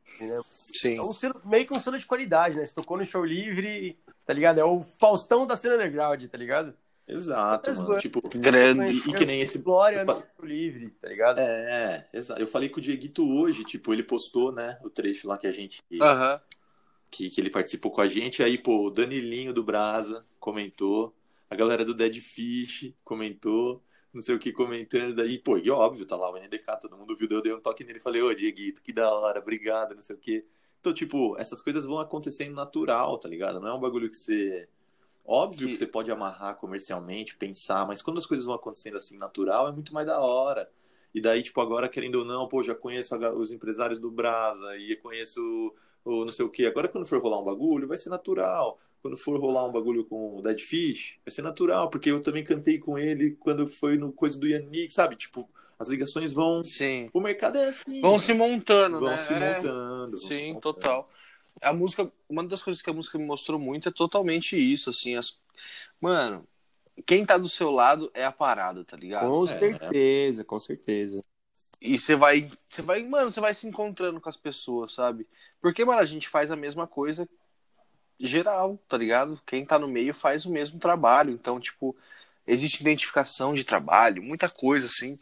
Sim. 0.46 0.96
É 0.96 1.02
um 1.02 1.12
selo, 1.12 1.42
meio 1.44 1.66
que 1.66 1.76
um 1.76 1.80
selo 1.80 1.98
de 1.98 2.06
qualidade, 2.06 2.56
né? 2.56 2.64
Você 2.64 2.74
tocou 2.74 2.96
no 2.96 3.04
show 3.04 3.22
livre, 3.22 3.98
tá 4.24 4.32
ligado? 4.32 4.60
É 4.60 4.64
o 4.64 4.80
Faustão 4.80 5.46
da 5.46 5.58
cena 5.58 5.74
underground, 5.74 6.24
tá 6.24 6.38
ligado? 6.38 6.74
Exato, 7.08 7.74
mano. 7.74 7.98
Tipo, 7.98 8.20
Grande. 8.38 8.92
e, 8.92 9.12
que 9.14 9.24
nem 9.24 9.40
esse. 9.40 9.58
Glória 9.58 10.02
Opa. 10.02 10.22
no 10.38 10.46
livre, 10.46 10.90
tá 11.00 11.08
ligado? 11.08 11.38
É, 11.38 12.08
exato. 12.12 12.40
Eu 12.40 12.46
falei 12.46 12.68
com 12.68 12.78
o 12.78 12.82
Dieguito 12.82 13.26
hoje, 13.26 13.64
tipo, 13.64 13.92
ele 13.92 14.02
postou, 14.02 14.52
né, 14.52 14.78
o 14.84 14.90
trecho 14.90 15.26
lá 15.26 15.38
que 15.38 15.46
a 15.46 15.52
gente. 15.52 15.82
Aham. 16.00 16.40
que, 17.10 17.30
que 17.30 17.40
ele 17.40 17.50
participou 17.50 17.90
com 17.90 18.00
a 18.02 18.06
gente. 18.06 18.42
Aí, 18.42 18.58
pô, 18.58 18.86
o 18.86 18.90
Danilinho 18.90 19.52
do 19.52 19.64
Brasa 19.64 20.26
comentou, 20.38 21.16
a 21.48 21.56
galera 21.56 21.84
do 21.84 21.94
Dead 21.94 22.20
Fish 22.20 22.92
comentou, 23.02 23.82
não 24.12 24.20
sei 24.20 24.34
o 24.34 24.38
que 24.38 24.52
comentando. 24.52 25.14
Daí, 25.14 25.38
pô, 25.38 25.56
e 25.56 25.70
óbvio, 25.70 26.04
tá 26.06 26.16
lá 26.16 26.30
o 26.30 26.36
NDK, 26.36 26.78
todo 26.80 26.96
mundo 26.96 27.16
viu, 27.16 27.28
eu 27.30 27.42
dei 27.42 27.54
um 27.54 27.60
toque 27.60 27.84
nele 27.84 27.98
e 27.98 28.02
falei, 28.02 28.20
ô, 28.22 28.34
Dieguito, 28.34 28.82
que 28.82 28.92
da 28.92 29.10
hora, 29.12 29.40
obrigado, 29.40 29.94
não 29.94 30.02
sei 30.02 30.16
o 30.16 30.18
que. 30.18 30.44
Então, 30.80 30.92
tipo, 30.92 31.36
essas 31.38 31.60
coisas 31.62 31.84
vão 31.84 31.98
acontecendo 31.98 32.54
natural, 32.54 33.18
tá 33.18 33.28
ligado? 33.28 33.60
Não 33.60 33.68
é 33.68 33.74
um 33.74 33.80
bagulho 33.80 34.10
que 34.10 34.16
você. 34.16 34.68
Óbvio 35.30 35.66
que, 35.68 35.72
Que- 35.74 35.78
você 35.78 35.86
pode 35.86 36.10
amarrar 36.10 36.56
comercialmente, 36.56 37.36
pensar, 37.36 37.86
mas 37.86 38.00
quando 38.00 38.18
as 38.18 38.26
coisas 38.26 38.46
vão 38.46 38.54
acontecendo 38.54 38.96
assim 38.96 39.18
natural, 39.18 39.68
é 39.68 39.72
muito 39.72 39.92
mais 39.92 40.06
da 40.06 40.20
hora. 40.20 40.70
E 41.14 41.20
daí, 41.20 41.42
tipo, 41.42 41.60
agora, 41.60 41.88
querendo 41.88 42.16
ou 42.16 42.24
não, 42.24 42.48
pô, 42.48 42.62
já 42.62 42.74
conheço 42.74 43.14
os 43.36 43.50
empresários 43.52 43.98
do 43.98 44.10
Brasa 44.10 44.76
e 44.76 44.96
conheço 44.96 45.40
o 46.04 46.24
não 46.24 46.32
sei 46.32 46.44
o 46.44 46.50
que. 46.50 46.64
Agora, 46.66 46.88
quando 46.88 47.06
for 47.06 47.20
rolar 47.20 47.40
um 47.40 47.44
bagulho, 47.44 47.86
vai 47.88 47.98
ser 47.98 48.08
natural. 48.10 48.78
Quando 49.02 49.16
for 49.16 49.38
rolar 49.40 49.64
um 49.66 49.72
bagulho 49.72 50.04
com 50.04 50.38
o 50.38 50.42
Dead 50.42 50.58
Fish, 50.60 51.18
vai 51.24 51.30
ser 51.32 51.42
natural, 51.42 51.88
porque 51.90 52.10
eu 52.10 52.20
também 52.20 52.42
cantei 52.42 52.78
com 52.78 52.98
ele 52.98 53.32
quando 53.38 53.66
foi 53.68 53.96
no 53.96 54.12
coisa 54.12 54.38
do 54.38 54.46
Yannick, 54.46 54.92
sabe? 54.92 55.14
Tipo, 55.16 55.48
as 55.78 55.88
ligações 55.88 56.32
vão. 56.32 56.62
Sim. 56.62 57.08
O 57.12 57.20
mercado 57.20 57.56
é 57.58 57.68
assim. 57.68 58.00
Vão 58.00 58.18
se 58.18 58.32
montando, 58.34 58.98
vão 58.98 59.10
né? 59.10 59.16
se 59.16 59.32
É. 59.32 59.54
montando. 59.54 60.10
vão 60.18 60.18
se 60.18 60.34
Sim, 60.34 60.52
montando. 60.54 60.60
total. 60.74 61.08
A 61.62 61.72
música, 61.72 62.10
uma 62.28 62.44
das 62.44 62.62
coisas 62.62 62.82
que 62.82 62.90
a 62.90 62.92
música 62.92 63.18
me 63.18 63.24
mostrou 63.24 63.58
muito 63.58 63.88
é 63.88 63.92
totalmente 63.92 64.56
isso, 64.56 64.90
assim, 64.90 65.16
as... 65.16 65.38
mano, 66.00 66.46
quem 67.06 67.24
tá 67.24 67.36
do 67.38 67.48
seu 67.48 67.70
lado 67.70 68.10
é 68.14 68.24
a 68.24 68.32
parada, 68.32 68.84
tá 68.84 68.96
ligado? 68.96 69.28
Com 69.28 69.46
É. 69.46 69.58
certeza, 69.58 70.44
com 70.44 70.58
certeza. 70.58 71.24
E 71.80 71.98
você 71.98 72.16
vai, 72.16 72.48
você 72.66 72.82
vai, 72.82 73.02
mano, 73.04 73.30
você 73.30 73.40
vai 73.40 73.54
se 73.54 73.66
encontrando 73.66 74.20
com 74.20 74.28
as 74.28 74.36
pessoas, 74.36 74.92
sabe? 74.92 75.26
Porque, 75.60 75.84
mano, 75.84 76.00
a 76.00 76.04
gente 76.04 76.28
faz 76.28 76.50
a 76.50 76.56
mesma 76.56 76.86
coisa 76.86 77.28
geral, 78.18 78.78
tá 78.88 78.96
ligado? 78.96 79.40
Quem 79.46 79.64
tá 79.64 79.78
no 79.78 79.86
meio 79.86 80.12
faz 80.12 80.44
o 80.44 80.50
mesmo 80.50 80.80
trabalho, 80.80 81.30
então, 81.30 81.60
tipo, 81.60 81.96
existe 82.46 82.80
identificação 82.80 83.54
de 83.54 83.62
trabalho, 83.64 84.22
muita 84.22 84.48
coisa 84.48 84.86
assim. 84.86 85.16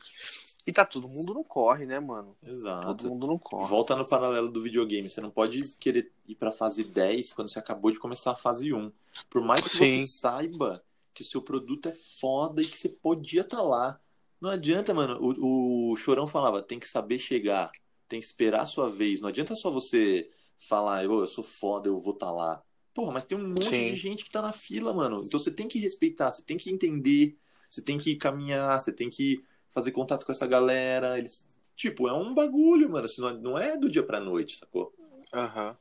E 0.66 0.72
tá 0.72 0.85
todo 0.85 1.07
mundo 1.07 1.33
no 1.33 1.44
corre, 1.44 1.87
né, 1.87 2.00
mano? 2.00 2.37
Todo 2.42 2.52
Exato. 2.52 3.09
mundo 3.09 3.26
no 3.29 3.38
corre. 3.38 3.68
Volta 3.68 3.94
no 3.94 4.05
paralelo 4.09 4.50
do 4.50 4.61
videogame. 4.61 5.09
Você 5.09 5.20
não 5.20 5.31
pode 5.31 5.62
querer 5.79 6.12
ir 6.26 6.35
pra 6.35 6.50
fase 6.50 6.83
10 6.83 7.33
quando 7.33 7.48
você 7.48 7.59
acabou 7.61 7.92
de 7.92 8.00
começar 8.00 8.33
a 8.33 8.35
fase 8.37 8.72
1. 8.72 8.90
Por 9.31 9.42
mais 9.42 9.62
que 9.62 9.68
Sim. 9.68 10.00
você 10.00 10.07
saiba 10.07 10.83
que 11.14 11.22
o 11.22 11.24
seu 11.24 11.40
produto 11.40 11.88
é 11.88 11.92
foda 11.92 12.61
e 12.62 12.66
que 12.66 12.76
você 12.76 12.88
podia 12.88 13.42
estar 13.42 13.62
lá. 13.62 14.00
Não 14.40 14.50
adianta, 14.50 14.92
mano. 14.92 15.18
O, 15.20 15.92
o 15.92 15.96
Chorão 15.96 16.26
falava, 16.26 16.61
tem 16.61 16.81
que 16.81 16.88
saber 16.88 17.18
chegar, 17.18 17.70
tem 18.09 18.18
que 18.18 18.26
esperar 18.26 18.62
a 18.62 18.66
sua 18.66 18.90
vez. 18.90 19.20
Não 19.20 19.29
adianta 19.29 19.55
só 19.55 19.70
você 19.70 20.29
falar, 20.59 21.09
"Ô, 21.09 21.20
eu 21.20 21.29
sou 21.29 21.44
foda, 21.44 21.88
eu 21.88 22.00
vou 22.00 22.12
estar 22.12 22.33
lá. 22.33 22.61
Porra, 22.92 23.12
mas 23.12 23.24
tem 23.24 23.38
um 23.38 23.48
monte 23.48 23.68
Sim. 23.68 23.87
de 23.92 23.94
gente 23.96 24.24
que 24.24 24.31
tá 24.31 24.42
na 24.42 24.52
fila, 24.52 24.92
mano. 24.92 25.22
Então 25.24 25.38
você 25.38 25.50
tem 25.50 25.68
que 25.68 25.79
respeitar, 25.79 26.31
você 26.31 26.42
tem 26.42 26.57
que 26.57 26.70
entender, 26.70 27.37
você 27.68 27.81
tem 27.81 27.98
que 27.98 28.16
caminhar, 28.16 28.81
você 28.81 28.92
tem 28.92 29.09
que 29.09 29.44
fazer 29.70 29.92
contato 29.92 30.24
com 30.24 30.33
essa 30.33 30.46
galera. 30.46 31.18
Eles, 31.18 31.59
tipo, 31.74 32.09
é 32.09 32.12
um 32.12 32.35
bagulho, 32.35 32.90
mano. 32.90 33.05
Assim, 33.05 33.20
não- 33.20 33.35
não 33.38 33.59
é 33.59 33.76
do 33.76 33.88
dia 33.90 34.02
pra 34.02 34.20
noite, 34.20 34.57
sacou? 34.57 34.94
Aham. 35.33 35.76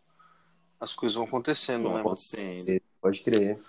As 0.79 0.93
coisas 0.93 1.15
vão 1.15 1.25
acontecendo, 1.25 1.83
Vão 1.83 1.91
né, 1.93 1.97
mano? 1.97 2.07
acontecendo. 2.09 2.81
Pode 3.01 3.21
crer. 3.21 3.59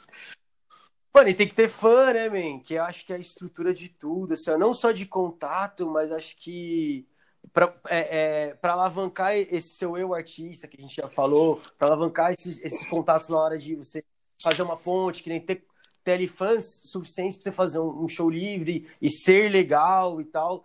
Mano, 1.15 1.31
e 1.31 1.35
tem 1.35 1.49
que 1.49 1.55
ter 1.55 1.69
fã, 1.69 2.13
né, 2.13 2.29
man? 2.29 2.61
Que 2.61 2.75
eu 2.75 2.83
acho 2.85 3.07
que 3.07 3.13
é 3.13 3.17
a 3.17 3.19
estrutura 3.19 3.73
de 3.73 3.89
tudo, 3.89 4.35
assim, 4.35 4.51
não 4.59 4.75
só 4.75 4.93
de 4.93 5.07
contato, 5.07 5.89
mas 5.89 6.13
acho 6.13 6.37
que 6.37 7.09
para 7.53 7.75
é, 7.89 8.19
é, 8.49 8.55
pra 8.55 8.73
alavancar 8.73 9.35
esse 9.35 9.69
seu 9.77 9.97
eu 9.97 10.13
artista 10.13 10.67
que 10.69 10.77
a 10.77 10.83
gente 10.83 10.97
já 10.97 11.09
falou, 11.09 11.63
para 11.79 11.87
alavancar 11.87 12.33
esses, 12.33 12.63
esses 12.63 12.87
contatos 12.87 13.29
na 13.31 13.39
hora 13.39 13.57
de 13.57 13.75
você 13.77 14.05
fazer 14.43 14.63
uma 14.63 14.77
ponte, 14.77 15.23
que 15.23 15.31
nem 15.31 15.41
ter, 15.41 15.65
ter 16.07 16.13
ali 16.13 16.29
fãs 16.29 16.65
suficientes 16.85 17.37
pra 17.37 17.51
você 17.51 17.53
fazer 17.53 17.81
um, 17.81 18.05
um 18.05 18.09
show 18.09 18.31
livre 18.31 18.89
e 19.03 19.11
ser 19.11 19.51
legal 19.51 20.21
e 20.21 20.25
tal. 20.25 20.65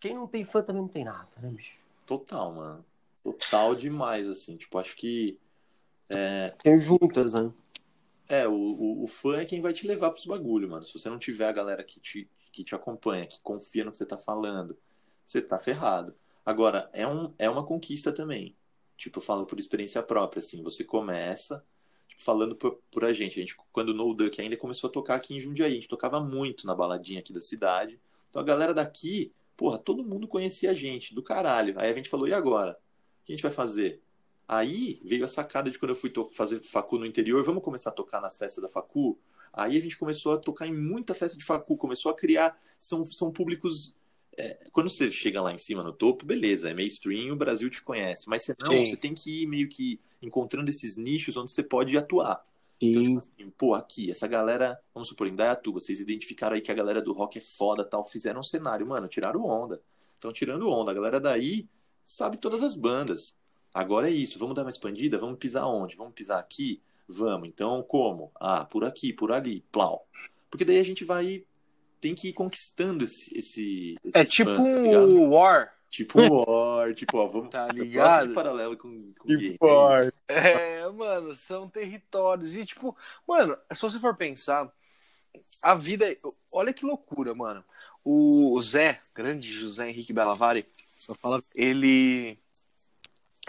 Quem 0.00 0.14
não 0.14 0.26
tem 0.26 0.42
fã 0.42 0.62
também 0.62 0.80
não 0.80 0.88
tem 0.88 1.04
nada, 1.04 1.28
né, 1.38 1.50
bicho? 1.50 1.78
Total, 2.06 2.52
mano. 2.52 2.84
Total 3.22 3.74
demais, 3.74 4.28
assim. 4.28 4.56
Tipo, 4.56 4.78
acho 4.78 4.96
que 4.96 5.38
Tem 6.62 6.78
juntas, 6.78 7.34
né? 7.34 7.52
é, 8.28 8.46
o, 8.46 8.52
o, 8.52 9.04
o 9.04 9.06
fã 9.06 9.38
é 9.40 9.44
quem 9.44 9.60
vai 9.60 9.72
te 9.72 9.86
levar 9.86 10.10
pros 10.10 10.24
bagulho, 10.26 10.68
mano. 10.70 10.84
Se 10.84 10.92
você 10.92 11.10
não 11.10 11.18
tiver 11.18 11.48
a 11.48 11.52
galera 11.52 11.82
que 11.82 11.98
te, 12.00 12.30
que 12.52 12.62
te 12.64 12.74
acompanha, 12.74 13.26
que 13.26 13.40
confia 13.40 13.84
no 13.84 13.90
que 13.92 13.98
você 13.98 14.06
tá 14.06 14.16
falando, 14.16 14.78
você 15.24 15.42
tá 15.42 15.58
ferrado. 15.58 16.14
Agora, 16.46 16.88
é, 16.92 17.06
um, 17.06 17.34
é 17.38 17.50
uma 17.50 17.64
conquista 17.66 18.12
também. 18.12 18.56
Tipo, 18.96 19.18
eu 19.18 19.22
falo 19.22 19.46
por 19.46 19.58
experiência 19.58 20.02
própria, 20.02 20.40
assim. 20.40 20.62
Você 20.62 20.84
começa, 20.84 21.64
falando 22.20 22.54
por, 22.54 22.78
por 22.90 23.04
a 23.04 23.12
gente. 23.12 23.38
A 23.38 23.40
gente, 23.40 23.56
quando 23.72 23.90
o 23.90 23.94
No 23.94 24.14
Duck 24.14 24.40
ainda 24.40 24.56
começou 24.56 24.88
a 24.88 24.92
tocar 24.92 25.14
aqui 25.14 25.34
em 25.34 25.40
Jundiaí, 25.40 25.72
a 25.72 25.74
gente 25.74 25.88
tocava 25.88 26.20
muito 26.20 26.66
na 26.66 26.74
baladinha 26.74 27.20
aqui 27.20 27.32
da 27.32 27.40
cidade. 27.40 27.98
Então 28.28 28.40
a 28.40 28.44
galera 28.44 28.74
daqui, 28.74 29.32
porra, 29.56 29.78
todo 29.78 30.04
mundo 30.04 30.28
conhecia 30.28 30.70
a 30.70 30.74
gente, 30.74 31.14
do 31.14 31.22
caralho. 31.22 31.74
Aí 31.78 31.90
a 31.90 31.94
gente 31.94 32.08
falou, 32.08 32.28
e 32.28 32.32
agora? 32.32 32.72
O 32.72 33.24
que 33.24 33.32
a 33.32 33.36
gente 33.36 33.42
vai 33.42 33.50
fazer? 33.50 34.00
Aí 34.46 35.00
veio 35.04 35.24
a 35.24 35.28
sacada 35.28 35.70
de 35.70 35.78
quando 35.78 35.90
eu 35.90 35.96
fui 35.96 36.12
fazer 36.32 36.60
facu 36.60 36.98
no 36.98 37.06
interior, 37.06 37.42
vamos 37.44 37.62
começar 37.62 37.90
a 37.90 37.92
tocar 37.92 38.20
nas 38.20 38.36
festas 38.36 38.62
da 38.62 38.68
facu? 38.68 39.18
Aí 39.52 39.76
a 39.76 39.80
gente 39.80 39.96
começou 39.96 40.32
a 40.32 40.38
tocar 40.38 40.66
em 40.66 40.76
muita 40.76 41.14
festa 41.14 41.36
de 41.36 41.44
facu, 41.44 41.76
começou 41.76 42.10
a 42.10 42.14
criar, 42.14 42.58
são, 42.78 43.04
são 43.04 43.30
públicos... 43.32 43.94
é, 44.36 44.68
quando 44.72 44.88
você 44.88 45.10
chega 45.10 45.40
lá 45.42 45.52
em 45.52 45.58
cima 45.58 45.82
no 45.82 45.92
topo, 45.92 46.24
beleza, 46.24 46.70
é 46.70 46.74
mainstream, 46.74 47.32
o 47.32 47.36
Brasil 47.36 47.68
te 47.68 47.82
conhece, 47.82 48.28
mas 48.28 48.44
você 48.44 48.54
não, 48.62 48.70
Sim. 48.70 48.86
você 48.86 48.96
tem 48.96 49.14
que 49.14 49.42
ir 49.42 49.46
meio 49.46 49.68
que 49.68 50.00
encontrando 50.22 50.70
esses 50.70 50.96
nichos 50.96 51.36
onde 51.36 51.50
você 51.50 51.62
pode 51.62 51.96
atuar. 51.96 52.44
Então, 52.80 53.04
Sim. 53.04 53.08
tipo 53.08 53.18
assim, 53.18 53.52
pô, 53.58 53.74
aqui, 53.74 54.10
essa 54.10 54.26
galera, 54.26 54.80
vamos 54.94 55.08
supor, 55.08 55.26
em 55.26 55.34
Dayatuba, 55.34 55.80
vocês 55.80 56.00
identificaram 56.00 56.54
aí 56.54 56.62
que 56.62 56.70
a 56.70 56.74
galera 56.74 57.02
do 57.02 57.12
rock 57.12 57.38
é 57.38 57.40
foda 57.40 57.84
tal, 57.84 58.04
fizeram 58.04 58.40
um 58.40 58.44
cenário, 58.44 58.86
mano, 58.86 59.06
tiraram 59.06 59.44
onda. 59.44 59.80
Estão 60.14 60.32
tirando 60.32 60.68
onda. 60.68 60.90
A 60.90 60.94
galera 60.94 61.18
daí 61.18 61.66
sabe 62.04 62.36
todas 62.36 62.62
as 62.62 62.74
bandas. 62.74 63.38
Agora 63.72 64.08
é 64.08 64.12
isso, 64.12 64.38
vamos 64.38 64.54
dar 64.54 64.62
uma 64.62 64.70
expandida? 64.70 65.18
Vamos 65.18 65.38
pisar 65.38 65.66
onde? 65.66 65.96
Vamos 65.96 66.12
pisar 66.12 66.38
aqui? 66.38 66.82
Vamos. 67.08 67.48
Então, 67.48 67.82
como? 67.82 68.30
Ah, 68.34 68.64
por 68.64 68.84
aqui, 68.84 69.12
por 69.12 69.32
ali, 69.32 69.64
plau. 69.72 70.06
Porque 70.50 70.64
daí 70.64 70.78
a 70.78 70.82
gente 70.82 71.04
vai. 71.04 71.44
Tem 72.00 72.14
que 72.14 72.28
ir 72.28 72.32
conquistando 72.32 73.04
esse. 73.04 73.36
esse 73.36 73.96
É 74.14 74.24
tipo 74.24 74.50
fãs, 74.50 74.66
tá 74.70 74.80
um 74.80 75.30
War, 75.30 75.72
Tipo 75.90 76.18
War, 76.20 76.94
tipo, 76.94 77.18
ó, 77.18 77.26
vamos. 77.26 77.50
tá 77.50 77.66
Eu 77.68 77.84
ligado? 77.84 78.32
paralelo 78.32 78.76
com, 78.76 79.12
com 79.18 79.28
game. 79.28 79.56
forte. 79.58 80.16
É, 80.28 80.88
mano, 80.88 81.34
são 81.36 81.68
territórios. 81.68 82.56
E, 82.56 82.64
tipo, 82.64 82.96
mano, 83.26 83.56
se 83.72 83.82
você 83.82 83.98
for 83.98 84.16
pensar, 84.16 84.72
a 85.62 85.74
vida. 85.74 86.10
é- 86.10 86.18
Olha 86.52 86.72
que 86.72 86.86
loucura, 86.86 87.34
mano. 87.34 87.64
O 88.04 88.60
Zé, 88.62 89.00
grande 89.14 89.52
José 89.52 89.90
Henrique 89.90 90.12
Belavari, 90.12 90.64
Só 90.98 91.14
fala 91.14 91.42
ele 91.54 92.38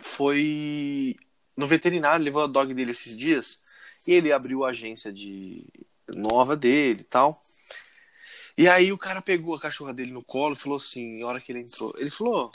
foi 0.02 1.16
no 1.56 1.68
veterinário, 1.68 2.24
levou 2.26 2.44
a 2.44 2.48
dog 2.48 2.74
dele 2.74 2.92
esses 2.92 3.16
dias, 3.16 3.62
e 4.08 4.12
ele 4.14 4.32
abriu 4.32 4.64
a 4.66 4.70
agência 4.70 5.12
de 5.12 5.66
nova 6.08 6.56
dele 6.56 7.02
e 7.02 7.04
tal. 7.06 7.42
E 8.58 8.68
aí 8.68 8.92
o 8.92 8.98
cara 8.98 9.22
pegou 9.22 9.56
a 9.56 9.60
cachorra 9.60 9.94
dele 9.94 10.12
no 10.12 10.24
colo 10.24 10.54
e 10.54 10.58
falou 10.58 10.78
assim, 10.78 11.20
na 11.20 11.28
hora 11.28 11.40
que 11.42 11.52
ele 11.52 11.62
entrou, 11.62 11.94
ele 11.98 12.12
falou: 12.12 12.52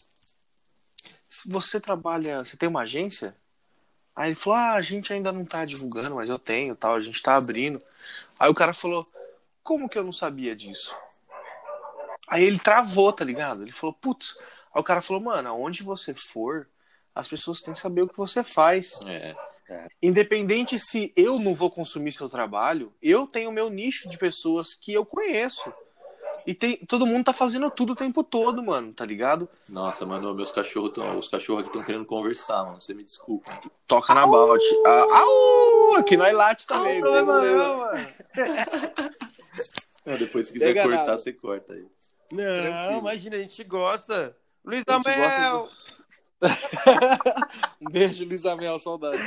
"Se 1.28 1.48
você 1.48 1.80
trabalha, 1.80 2.44
você 2.44 2.56
tem 2.56 2.68
uma 2.68 2.82
agência?" 2.82 3.34
Aí 4.14 4.28
ele 4.28 4.34
falou: 4.34 4.58
"Ah, 4.58 4.72
a 4.74 4.82
gente 4.82 5.12
ainda 5.12 5.32
não 5.32 5.44
tá 5.44 5.64
divulgando, 5.64 6.16
mas 6.16 6.28
eu 6.28 6.38
tenho, 6.38 6.76
tal, 6.76 6.94
a 6.94 7.00
gente 7.00 7.22
tá 7.22 7.36
abrindo." 7.36 7.82
Aí 8.38 8.50
o 8.50 8.54
cara 8.54 8.72
falou: 8.72 9.06
"Como 9.62 9.88
que 9.88 9.98
eu 9.98 10.04
não 10.04 10.12
sabia 10.12 10.54
disso?" 10.54 10.94
Aí 12.28 12.44
ele 12.44 12.58
travou, 12.58 13.12
tá 13.12 13.24
ligado? 13.24 13.62
Ele 13.62 13.72
falou: 13.72 13.94
"Putz." 13.94 14.36
Aí 14.74 14.80
o 14.80 14.84
cara 14.84 15.00
falou: 15.02 15.22
"Mano, 15.22 15.48
aonde 15.48 15.82
você 15.82 16.14
for, 16.14 16.68
as 17.14 17.28
pessoas 17.28 17.60
têm 17.60 17.74
que 17.74 17.80
saber 17.80 18.02
o 18.02 18.08
que 18.08 18.16
você 18.16 18.44
faz." 18.44 19.00
É. 19.06 19.34
Independente 20.02 20.78
se 20.78 21.12
eu 21.16 21.38
não 21.38 21.54
vou 21.54 21.70
consumir 21.70 22.12
seu 22.12 22.28
trabalho, 22.28 22.92
eu 23.02 23.26
tenho 23.26 23.50
meu 23.52 23.68
nicho 23.70 24.08
de 24.08 24.16
pessoas 24.18 24.74
que 24.74 24.92
eu 24.92 25.04
conheço. 25.04 25.72
E 26.46 26.54
tem, 26.54 26.76
todo 26.76 27.04
mundo 27.06 27.24
tá 27.24 27.32
fazendo 27.32 27.68
tudo 27.70 27.92
o 27.94 27.96
tempo 27.96 28.22
todo, 28.22 28.62
mano, 28.62 28.92
tá 28.92 29.04
ligado? 29.04 29.48
Nossa, 29.68 30.06
mano, 30.06 30.32
meus 30.32 30.52
cachorros 30.52 30.92
tão, 30.92 31.18
os 31.18 31.26
cachorros 31.26 31.62
aqui 31.62 31.70
estão 31.70 31.82
querendo 31.82 32.04
conversar, 32.04 32.64
mano. 32.64 32.80
Você 32.80 32.94
me 32.94 33.02
desculpa. 33.02 33.50
Toca 33.88 34.14
na 34.14 34.24
balde. 34.24 34.64
Ah, 34.86 35.04
au! 35.18 35.94
Aqui 35.96 36.16
nós 36.16 36.32
late 36.32 36.64
também, 36.64 37.00
não 37.00 37.10
tem 37.12 37.20
Não, 37.20 37.26
problema. 37.26 37.64
não, 37.64 37.76
mano. 37.78 38.08
Depois, 40.18 40.46
se 40.46 40.52
quiser 40.52 40.66
Pega 40.68 40.82
cortar, 40.82 40.98
nada. 40.98 41.16
você 41.16 41.32
corta 41.32 41.72
aí. 41.72 41.84
Não, 42.32 42.44
Tranquilo. 42.54 42.98
imagina, 43.00 43.36
a 43.36 43.40
gente 43.40 43.64
gosta. 43.64 44.36
Luiz 44.64 44.84
Amel! 44.86 45.68
Um 47.80 47.90
beijo, 47.90 48.24
Luiz 48.24 48.44
Amel, 48.44 48.78
saudades. 48.78 49.20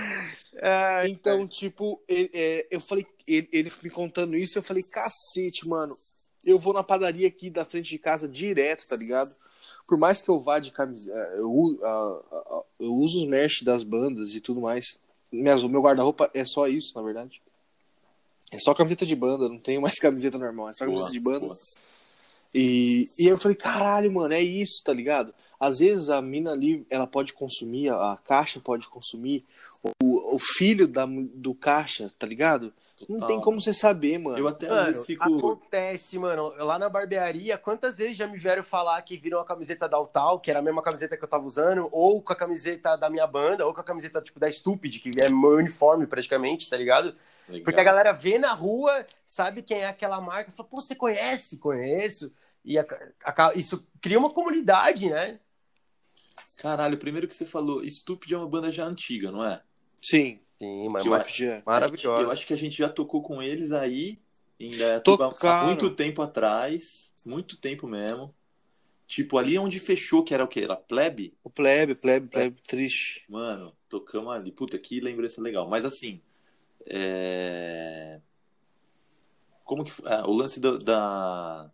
É, 0.55 1.07
Então, 1.07 1.47
tipo, 1.47 2.01
ele- 2.07 2.30
é, 2.34 2.68
eu 2.72 2.80
falei, 2.80 3.05
ele, 3.28 3.47
ele 3.51 3.72
me 3.84 3.89
contando 3.89 4.36
isso, 4.36 4.57
eu 4.57 4.64
falei, 4.64 4.84
cacete, 4.84 5.68
mano. 5.68 5.95
Eu 6.45 6.57
vou 6.57 6.74
na 6.74 6.84
padaria 6.84 7.28
aqui 7.28 7.49
da 7.49 7.66
frente 7.66 7.89
de 7.89 7.99
casa 7.99 8.28
direto, 8.28 8.88
tá 8.88 8.95
ligado? 8.95 9.36
Por 9.88 9.97
mais 9.97 10.22
que 10.22 10.30
eu 10.30 10.39
vá 10.39 10.60
de 10.60 10.72
camiseta, 10.72 11.18
eu, 11.36 11.51
u- 11.51 11.80
a- 11.84 12.22
a- 12.32 12.55
a- 12.57 12.64
eu 12.80 12.93
uso 12.93 13.20
os 13.20 13.28
merch 13.28 13.64
das 13.64 13.84
bandas 13.84 14.34
e 14.36 14.39
tudo 14.41 14.62
mais. 14.62 14.97
Minhas, 15.32 15.64
o 15.64 15.70
meu 15.70 15.82
guarda-roupa 15.82 16.30
é 16.34 16.45
só 16.45 16.68
isso, 16.68 16.95
na 16.95 17.01
verdade. 17.01 17.41
É 18.51 18.57
só 18.60 18.74
camiseta 18.74 19.05
de 19.05 19.16
banda, 19.16 19.49
não 19.49 19.60
tenho 19.60 19.82
mais 19.82 19.95
camiseta 19.99 20.38
normal, 20.38 20.70
é 20.70 20.74
só 20.74 20.86
camiseta 20.86 21.03
Boa, 21.10 21.12
de 21.12 21.20
banda. 21.20 21.39
boa. 21.47 21.57
E, 22.53 23.07
e 23.20 23.24
aí 23.24 23.28
eu 23.30 23.38
falei, 23.38 23.55
caralho, 23.57 24.12
mano, 24.12 24.34
é 24.34 24.41
isso, 24.41 24.82
tá 24.84 24.91
ligado? 24.93 25.34
Às 25.60 25.80
vezes 25.80 26.10
a 26.10 26.22
mina 26.22 26.51
ali, 26.51 26.86
ela 26.89 27.05
pode 27.05 27.34
consumir, 27.34 27.89
a, 27.89 28.14
a 28.14 28.18
caixa 28.18 28.60
pode 28.60 28.88
consumir, 28.88 29.45
o, 30.01 30.36
o 30.36 30.39
filho 30.39 30.88
da, 30.88 31.05
do 31.05 31.53
caixa, 31.53 32.10
tá 32.18 32.26
ligado? 32.26 32.74
Não 33.07 33.16
Total. 33.20 33.28
tem 33.28 33.41
como 33.41 33.62
você 33.62 33.72
saber, 33.74 34.18
mano. 34.18 34.38
Eu 34.38 34.47
até 34.47 34.68
às 34.68 34.72
Mano, 34.74 34.86
vezes 34.88 35.05
fico. 35.05 35.24
acontece, 35.24 36.20
mano. 36.20 36.53
Lá 36.57 36.78
na 36.78 36.89
barbearia, 36.89 37.57
quantas 37.57 37.97
vezes 37.97 38.18
já 38.18 38.28
me 38.28 38.38
vieram 38.38 38.62
falar 38.62 39.01
que 39.03 39.16
viram 39.18 39.39
a 39.39 39.45
camiseta 39.45 39.88
da 39.88 39.95
Altal, 39.95 40.38
que 40.39 40.49
era 40.49 40.60
a 40.60 40.62
mesma 40.62 40.82
camiseta 40.82 41.16
que 41.16 41.24
eu 41.24 41.28
tava 41.28 41.45
usando, 41.45 41.88
ou 41.93 42.22
com 42.22 42.34
a 42.34 42.36
camiseta 42.36 42.97
da 42.97 43.10
minha 43.10 43.26
banda, 43.26 43.66
ou 43.66 43.74
com 43.74 43.80
a 43.80 43.84
camiseta, 43.86 44.22
tipo, 44.22 44.38
da 44.38 44.51
Stupid, 44.51 44.99
que 44.99 45.12
é 45.22 45.30
meu 45.30 45.51
uniforme 45.51 46.07
praticamente, 46.07 46.70
tá 46.70 46.76
ligado? 46.76 47.16
Legal. 47.47 47.64
Porque 47.64 47.80
a 47.80 47.84
galera 47.86 48.12
vê 48.12 48.38
na 48.38 48.51
rua, 48.53 49.05
sabe 49.26 49.62
quem 49.62 49.80
é 49.80 49.88
aquela 49.88 50.20
marca, 50.20 50.51
fala, 50.51 50.68
pô, 50.68 50.82
você 50.82 50.93
conhece? 50.93 51.57
Conheço. 51.57 52.34
E 52.66 52.78
a- 52.78 52.86
a- 53.24 53.53
isso 53.55 53.88
cria 54.01 54.20
uma 54.20 54.30
comunidade, 54.30 55.10
né? 55.10 55.39
Caralho, 56.60 56.97
primeiro 56.97 57.28
que 57.28 57.34
você 57.36 57.45
falou, 57.45 57.84
Stupid 57.89 58.34
é 58.34 58.38
uma 58.38 58.47
banda 58.47 58.70
já 58.70 58.86
antiga, 58.86 59.32
não 59.32 59.43
é? 59.43 59.62
Sim, 60.01 60.39
Sim, 60.60 60.89
mas 60.91 61.05
Eu 61.05 61.12
mar- 61.12 61.26
maravilhosa. 61.66 62.24
Eu 62.24 62.32
acho 62.32 62.45
que 62.45 62.53
a 62.53 62.57
gente 62.57 62.78
já 62.78 62.89
tocou 62.89 63.22
com 63.22 63.41
eles 63.41 63.72
aí 63.72 64.20
em 64.60 64.72
Tocaram. 65.01 65.62
há 65.62 65.66
muito 65.68 65.89
tempo 65.89 66.22
atrás. 66.22 67.14
Muito 67.26 67.55
tempo 67.57 67.88
mesmo. 67.88 68.36
Tipo, 69.07 69.38
ali 69.38 69.57
onde 69.57 69.80
fechou, 69.80 70.22
que 70.24 70.34
era 70.34 70.43
o 70.43 70.47
quê? 70.47 70.60
Era 70.60 70.76
plebe? 70.76 71.34
O 71.43 71.49
plebe, 71.49 71.95
plebe, 71.95 72.28
plebe, 72.28 72.62
triste. 72.62 73.24
Mano, 73.30 73.74
tocamos 73.88 74.32
ali. 74.34 74.51
Puta, 74.51 74.78
que 74.78 74.99
lembrança 74.99 75.41
legal. 75.41 75.68
Mas 75.68 75.86
assim. 75.86 76.22
É... 76.86 78.20
Como 79.64 79.86
que 79.86 79.91
foi? 79.91 80.12
Ah, 80.12 80.28
o 80.28 80.34
lance 80.34 80.60
do- 80.60 80.78
da. 80.78 81.72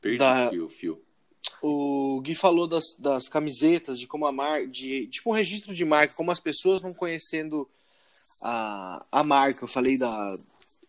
Perdi 0.00 0.18
Da- 0.18 0.46
o 0.46 0.50
fio, 0.50 0.68
fio. 0.68 1.04
O 1.62 2.20
Gui 2.22 2.34
falou 2.34 2.66
das, 2.66 2.94
das 2.98 3.28
camisetas, 3.28 3.98
de 3.98 4.06
como 4.06 4.26
a 4.26 4.32
marca, 4.32 4.66
de 4.66 5.06
tipo 5.08 5.30
um 5.30 5.34
registro 5.34 5.74
de 5.74 5.84
marca, 5.84 6.14
como 6.14 6.30
as 6.30 6.40
pessoas 6.40 6.80
vão 6.82 6.92
conhecendo 6.94 7.68
a, 8.42 9.04
a 9.10 9.24
marca. 9.24 9.64
Eu 9.64 9.68
falei 9.68 9.98
da. 9.98 10.36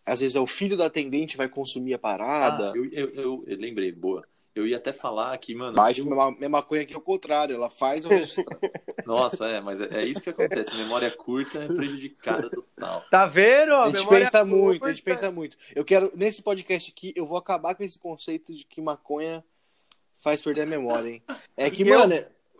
Às 0.04 0.20
vezes 0.20 0.34
é 0.34 0.40
o 0.40 0.46
filho 0.46 0.76
da 0.76 0.86
atendente 0.86 1.36
vai 1.36 1.48
consumir 1.48 1.94
a 1.94 1.98
parada. 1.98 2.72
Ah, 2.72 2.76
eu, 2.76 2.84
eu, 2.86 3.08
eu- 3.10 3.42
eu 3.46 3.56
lembrei, 3.58 3.92
boa. 3.92 4.24
Eu 4.54 4.66
ia 4.66 4.76
até 4.76 4.92
falar 4.92 5.36
que, 5.38 5.54
mano. 5.54 5.72
Mas 5.76 5.96
eu- 5.98 6.04
minha, 6.36 6.48
maconha 6.48 6.82
aqui 6.82 6.92
é 6.92 6.96
o 6.96 7.00
contrário, 7.00 7.54
ela 7.54 7.70
faz 7.70 8.04
o 8.04 8.08
registro. 8.08 8.44
Nossa, 9.06 9.46
é, 9.48 9.60
mas 9.60 9.80
é, 9.80 10.00
é 10.02 10.04
isso 10.04 10.20
que 10.20 10.28
acontece. 10.30 10.74
Memória 10.76 11.10
curta 11.10 11.58
é 11.58 11.66
prejudicada 11.68 12.50
total. 12.50 13.02
Tá 13.10 13.24
vendo? 13.26 13.74
A 13.74 13.88
gente 13.88 14.00
Memória 14.00 14.24
pensa 14.26 14.44
muito, 14.44 14.76
a 14.76 14.78
curta. 14.80 14.94
gente 14.94 15.02
pensa 15.02 15.30
muito. 15.30 15.56
Eu 15.74 15.84
quero, 15.84 16.12
nesse 16.14 16.42
podcast 16.42 16.90
aqui, 16.90 17.12
eu 17.16 17.24
vou 17.24 17.38
acabar 17.38 17.74
com 17.74 17.82
esse 17.82 17.98
conceito 17.98 18.52
de 18.54 18.64
que 18.66 18.80
maconha 18.82 19.42
faz 20.22 20.40
perder 20.40 20.62
a 20.62 20.66
memória, 20.66 21.08
hein? 21.10 21.22
É 21.56 21.68
que, 21.70 21.82
eu- 21.82 21.98
mano, 21.98 22.14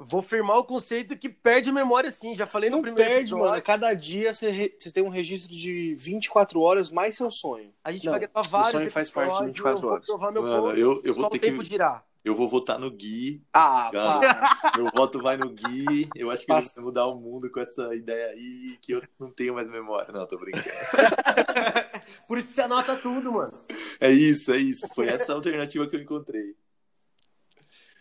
Vou 0.04 0.20
firmar 0.20 0.58
o 0.58 0.64
conceito 0.64 1.16
que 1.16 1.28
perde 1.28 1.70
a 1.70 1.72
memória 1.72 2.10
sim. 2.10 2.34
Já 2.34 2.44
falei 2.44 2.68
no 2.68 2.76
não 2.78 2.82
primeiro 2.82 3.08
perde, 3.08 3.30
episódio. 3.30 3.50
mano. 3.50 3.62
Cada 3.62 3.94
dia 3.94 4.34
você, 4.34 4.50
re- 4.50 4.74
você 4.76 4.90
tem 4.90 5.00
um 5.04 5.08
registro 5.08 5.52
de 5.54 5.94
24 5.96 6.60
horas 6.60 6.90
mais 6.90 7.14
seu 7.14 7.30
sonho. 7.30 7.72
A 7.84 7.92
gente 7.92 8.06
Não, 8.06 8.10
vai 8.10 8.18
gravar 8.20 8.42
vários 8.48 8.72
sonho 8.72 8.90
faz 8.90 9.12
parte 9.12 9.28
de 9.28 9.50
episódios, 9.50 9.54
24 9.60 9.76
eu 9.78 9.80
vou 9.82 9.90
horas. 9.92 10.06
provar 10.06 10.32
meu 10.32 10.42
Mano, 10.42 10.62
ponto, 10.64 10.76
eu, 10.76 11.00
eu 11.04 11.14
vou 11.14 11.22
só 11.22 11.30
ter 11.30 11.36
o 11.36 11.40
tempo 11.40 11.62
que. 11.62 11.68
dirá. 11.68 12.02
Eu 12.24 12.34
vou 12.36 12.48
votar 12.48 12.78
no 12.80 12.90
Gui. 12.90 13.42
Ah, 13.52 13.90
Cara. 13.92 14.34
pá. 14.34 14.72
Meu 14.78 14.90
voto 14.94 15.20
vai 15.20 15.36
no 15.36 15.48
Gui. 15.50 16.08
Eu 16.16 16.30
acho 16.30 16.46
que 16.46 16.52
ele 16.52 16.60
Passa. 16.60 16.74
vai 16.76 16.84
mudar 16.84 17.06
o 17.06 17.16
mundo 17.16 17.50
com 17.50 17.58
essa 17.60 17.92
ideia 17.96 18.28
aí 18.30 18.78
que 18.80 18.92
eu 18.92 19.02
não 19.20 19.28
tenho 19.30 19.54
mais 19.54 19.68
memória. 19.68 20.12
Não, 20.12 20.24
tô 20.26 20.36
brincando. 20.38 20.64
Por 22.28 22.38
isso 22.38 22.52
você 22.52 22.62
anota 22.62 22.96
tudo, 22.96 23.32
mano. 23.32 23.52
É 24.00 24.10
isso, 24.10 24.52
é 24.52 24.56
isso. 24.56 24.86
Foi 24.94 25.08
essa 25.08 25.32
a 25.32 25.34
alternativa 25.34 25.86
que 25.88 25.96
eu 25.96 26.00
encontrei. 26.00 26.54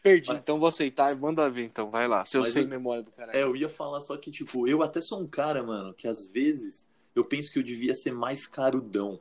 Perdi, 0.01 0.31
então 0.31 0.57
vou 0.59 0.67
aceitar. 0.69 1.15
Manda 1.19 1.49
ver, 1.49 1.63
então. 1.63 1.89
Vai 1.91 2.07
lá. 2.07 2.25
Se 2.25 2.37
eu 2.37 2.41
Mas 2.41 2.53
sei 2.53 2.63
eu- 2.63 2.67
memória 2.67 3.03
do 3.03 3.11
caralho. 3.11 3.37
É, 3.37 3.43
eu 3.43 3.55
ia 3.55 3.69
falar 3.69 4.01
só 4.01 4.17
que, 4.17 4.31
tipo, 4.31 4.67
eu 4.67 4.81
até 4.81 4.99
sou 5.01 5.19
um 5.21 5.27
cara, 5.27 5.61
mano, 5.61 5.93
que 5.93 6.07
às 6.07 6.27
vezes 6.27 6.89
eu 7.15 7.23
penso 7.23 7.51
que 7.51 7.59
eu 7.59 7.63
devia 7.63 7.93
ser 7.93 8.11
mais 8.11 8.47
carudão. 8.47 9.19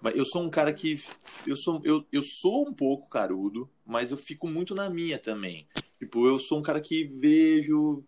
Mas 0.00 0.16
eu 0.16 0.24
sou 0.24 0.42
um 0.42 0.50
cara 0.50 0.72
que. 0.72 1.00
Eu 1.46 1.56
sou, 1.56 1.80
eu, 1.84 2.04
eu 2.12 2.22
sou 2.22 2.68
um 2.68 2.74
pouco 2.74 3.08
carudo, 3.08 3.70
mas 3.86 4.10
eu 4.10 4.16
fico 4.16 4.48
muito 4.48 4.74
na 4.74 4.90
minha 4.90 5.18
também. 5.18 5.66
Tipo, 5.98 6.26
eu 6.26 6.38
sou 6.38 6.58
um 6.58 6.62
cara 6.62 6.80
que 6.80 7.04
vejo. 7.04 8.02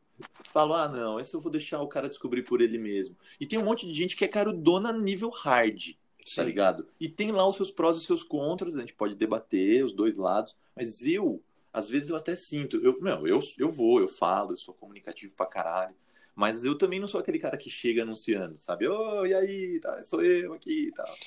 Falo, 0.51 0.75
ah, 0.75 0.89
não, 0.89 1.19
essa 1.19 1.37
eu 1.37 1.41
vou 1.41 1.51
deixar 1.51 1.81
o 1.81 1.89
cara 1.89 2.09
descobrir 2.09 2.43
por 2.43 2.61
ele 2.61 2.79
mesmo. 2.79 3.17
E 3.41 3.47
tem 3.47 3.59
um 3.59 3.65
monte 3.65 3.87
de 3.87 3.95
gente 3.95 4.17
que 4.17 4.25
é 4.25 4.29
carudona 4.29 4.93
nível 4.93 5.29
hard, 5.31 5.93
tá 5.93 5.95
Sim. 6.25 6.45
ligado? 6.45 6.87
E 7.01 7.09
tem 7.09 7.33
lá 7.33 7.47
os 7.49 7.57
seus 7.57 7.71
prós 7.73 7.97
e 7.97 8.01
seus 8.01 8.23
contras, 8.23 8.77
a 8.77 8.81
gente 8.81 8.95
pode 8.95 9.15
debater 9.17 9.85
os 9.85 9.93
dois 9.93 10.17
lados, 10.17 10.57
mas 10.77 11.05
eu, 11.05 11.41
às 11.75 11.89
vezes 11.89 12.09
eu 12.09 12.17
até 12.17 12.37
sinto, 12.37 12.77
eu, 12.77 12.99
meu, 13.01 13.27
eu, 13.27 13.41
eu 13.59 13.69
vou, 13.69 14.01
eu 14.01 14.07
falo, 14.07 14.53
eu 14.53 14.57
sou 14.57 14.73
comunicativo 14.73 15.35
pra 15.35 15.45
caralho, 15.45 15.95
mas 16.35 16.65
eu 16.65 16.79
também 16.79 17.01
não 17.01 17.09
sou 17.09 17.21
aquele 17.21 17.39
cara 17.41 17.57
que 17.57 17.69
chega 17.69 18.03
anunciando, 18.03 18.57
sabe? 18.61 18.87
Ô, 18.87 19.27
e 19.27 19.35
aí, 19.35 19.81
tá, 19.81 20.01
sou 20.05 20.23
eu 20.25 20.55
aqui 20.55 20.89
e 20.89 20.93
tal. 20.93 21.19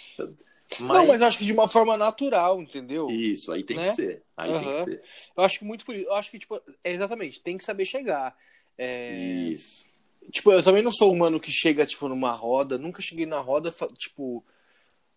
Não, 0.79 1.05
mas 1.05 1.21
acho 1.21 1.37
que 1.39 1.45
de 1.45 1.51
uma 1.51 1.67
forma 1.67 1.97
natural, 1.97 2.61
entendeu? 2.61 3.09
Isso, 3.09 3.51
aí 3.51 3.61
tem 3.63 3.75
Né? 3.77 3.89
que 3.89 3.95
ser. 3.95 4.23
Aí 4.37 4.49
tem 4.49 4.57
Aham. 4.57 4.77
que 4.77 4.83
ser. 4.91 5.03
Eu 5.35 5.43
acho 5.43 5.59
que 5.59 5.65
muito 5.65 5.85
por 5.85 5.95
isso. 5.95 6.09
Eu 6.09 6.15
acho 6.15 6.31
que, 6.31 6.39
tipo, 6.39 6.55
é 6.83 6.91
exatamente, 6.91 7.41
tem 7.41 7.57
que 7.57 7.63
saber 7.63 7.85
chegar. 7.85 8.35
É, 8.77 9.13
Isso. 9.13 9.87
Tipo, 10.31 10.51
eu 10.51 10.61
também 10.63 10.83
não 10.83 10.91
sou 10.91 11.13
um 11.13 11.17
mano 11.17 11.39
que 11.39 11.51
chega, 11.51 11.85
tipo, 11.85 12.07
numa 12.07 12.31
roda. 12.31 12.77
Nunca 12.77 13.01
cheguei 13.01 13.25
na 13.25 13.39
roda, 13.39 13.73
tipo, 13.97 14.45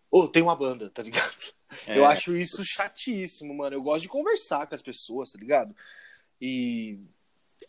ô, 0.09 0.27
tem 0.27 0.41
uma 0.41 0.55
banda, 0.55 0.89
tá 0.89 1.03
ligado? 1.03 1.53
Eu 1.87 2.03
É, 2.03 2.07
acho 2.07 2.35
isso 2.35 2.63
chatíssimo, 2.63 3.53
mano. 3.53 3.75
Eu 3.75 3.81
gosto 3.81 4.03
de 4.03 4.09
conversar 4.09 4.67
com 4.67 4.75
as 4.75 4.81
pessoas, 4.81 5.31
tá 5.31 5.39
ligado? 5.39 5.75
E. 6.39 6.99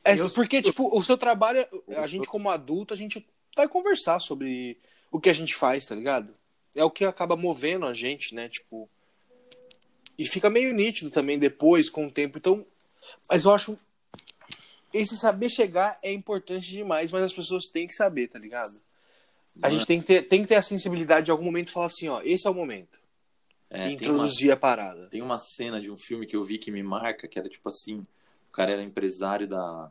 É, 0.05 0.18
Eu- 0.18 0.30
porque, 0.30 0.61
tipo, 0.61 0.96
o 0.96 1.03
seu 1.03 1.16
trabalho, 1.16 1.66
a 1.96 2.07
gente 2.07 2.26
como 2.26 2.50
adulto, 2.50 2.92
a 2.92 2.96
gente 2.96 3.24
vai 3.57 3.68
conversar 3.68 4.18
sobre 4.20 4.76
o 5.11 5.20
que 5.20 5.30
a 5.30 5.32
gente 5.32 5.55
faz, 5.55 5.84
tá 5.84 5.94
ligado? 5.94 6.34
É 6.74 6.82
o 6.84 6.90
que 6.90 7.05
acaba 7.05 7.36
movendo 7.36 7.86
a 7.86 7.92
gente, 7.92 8.34
né? 8.34 8.48
Tipo. 8.48 8.88
E 10.18 10.26
fica 10.26 10.50
meio 10.50 10.74
nítido 10.74 11.11
também 11.11 11.38
depois, 11.38 11.88
com 11.88 12.07
o 12.07 12.11
tempo. 12.11 12.38
Então. 12.38 12.66
Mas 13.30 13.44
eu 13.44 13.53
acho. 13.53 13.78
Esse 14.92 15.16
saber 15.16 15.48
chegar 15.48 15.98
é 16.03 16.12
importante 16.12 16.68
demais, 16.68 17.11
mas 17.11 17.22
as 17.22 17.32
pessoas 17.32 17.66
têm 17.66 17.86
que 17.86 17.94
saber, 17.94 18.28
tá 18.28 18.38
ligado? 18.38 18.78
A 19.62 19.70
gente 19.70 19.86
tem 19.86 20.00
que, 20.00 20.07
ter, 20.07 20.22
tem 20.22 20.42
que 20.42 20.48
ter 20.48 20.55
a 20.57 20.62
sensibilidade 20.62 21.26
de 21.26 21.30
algum 21.30 21.44
momento 21.44 21.72
falar 21.72 21.86
assim, 21.86 22.09
ó, 22.09 22.20
esse 22.22 22.46
é 22.46 22.50
o 22.50 22.55
momento. 22.55 22.98
É, 23.73 23.91
e 23.91 23.97
tem 23.97 24.09
uma- 24.09 24.18
introduzir 24.18 24.53
a 24.53 24.57
parada. 24.57 25.09
Tem 25.09 25.23
uma 25.23 25.39
cena 25.39 25.81
de 25.81 25.91
um 25.91 25.97
filme 25.97 26.27
que 26.27 26.37
eu 26.37 26.45
vi 26.45 26.59
que 26.59 26.70
me 26.70 26.83
marca, 26.83 27.27
que 27.29 27.39
era 27.39 27.49
tipo 27.49 27.68
assim, 27.68 28.01
o 28.49 28.53
cara 28.53 28.73
era 28.73 28.83
empresário 28.83 29.47
da, 29.49 29.91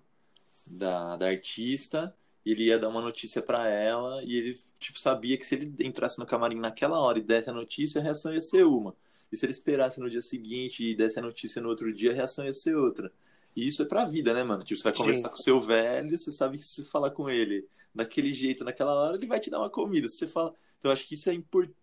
da, 0.65 1.17
da 1.17 1.27
artista 1.27 2.15
ele 2.45 2.65
ia 2.65 2.79
dar 2.79 2.89
uma 2.89 3.01
notícia 3.01 3.41
pra 3.41 3.67
ela 3.67 4.23
e 4.23 4.35
ele, 4.35 4.59
tipo, 4.79 4.99
sabia 4.99 5.37
que 5.37 5.45
se 5.45 5.55
ele 5.55 5.73
entrasse 5.79 6.17
no 6.17 6.25
camarim 6.25 6.59
naquela 6.59 6.99
hora 6.99 7.19
e 7.19 7.21
desse 7.21 7.49
a 7.49 7.53
notícia, 7.53 8.01
a 8.01 8.03
reação 8.03 8.33
ia 8.33 8.41
ser 8.41 8.65
uma. 8.65 8.95
E 9.31 9.37
se 9.37 9.45
ele 9.45 9.53
esperasse 9.53 9.99
no 9.99 10.09
dia 10.09 10.21
seguinte 10.21 10.83
e 10.83 10.95
desse 10.95 11.19
a 11.19 11.21
notícia 11.21 11.61
no 11.61 11.69
outro 11.69 11.93
dia, 11.93 12.11
a 12.11 12.15
reação 12.15 12.43
ia 12.43 12.53
ser 12.53 12.75
outra. 12.75 13.11
E 13.55 13.67
isso 13.67 13.83
é 13.83 13.85
pra 13.85 14.05
vida, 14.05 14.33
né, 14.33 14.43
mano? 14.43 14.63
Tipo, 14.63 14.79
você 14.79 14.83
vai 14.85 14.93
Sim. 14.93 14.99
conversar 14.99 15.29
com 15.29 15.35
o 15.35 15.41
seu 15.43 15.61
velho, 15.61 16.17
você 16.17 16.31
sabe 16.31 16.57
que 16.57 16.63
se 16.63 16.81
você 16.81 16.89
falar 16.89 17.11
com 17.11 17.29
ele 17.29 17.67
daquele 17.93 18.33
jeito, 18.33 18.63
naquela 18.63 18.93
hora, 18.93 19.17
ele 19.17 19.27
vai 19.27 19.39
te 19.39 19.49
dar 19.49 19.59
uma 19.59 19.69
comida. 19.69 20.07
Se 20.07 20.17
você 20.17 20.27
fala. 20.27 20.53
Então, 20.79 20.89
eu 20.89 20.93
acho 20.93 21.05
que 21.07 21.13
isso 21.13 21.29
é 21.29 21.33
importante, 21.33 21.75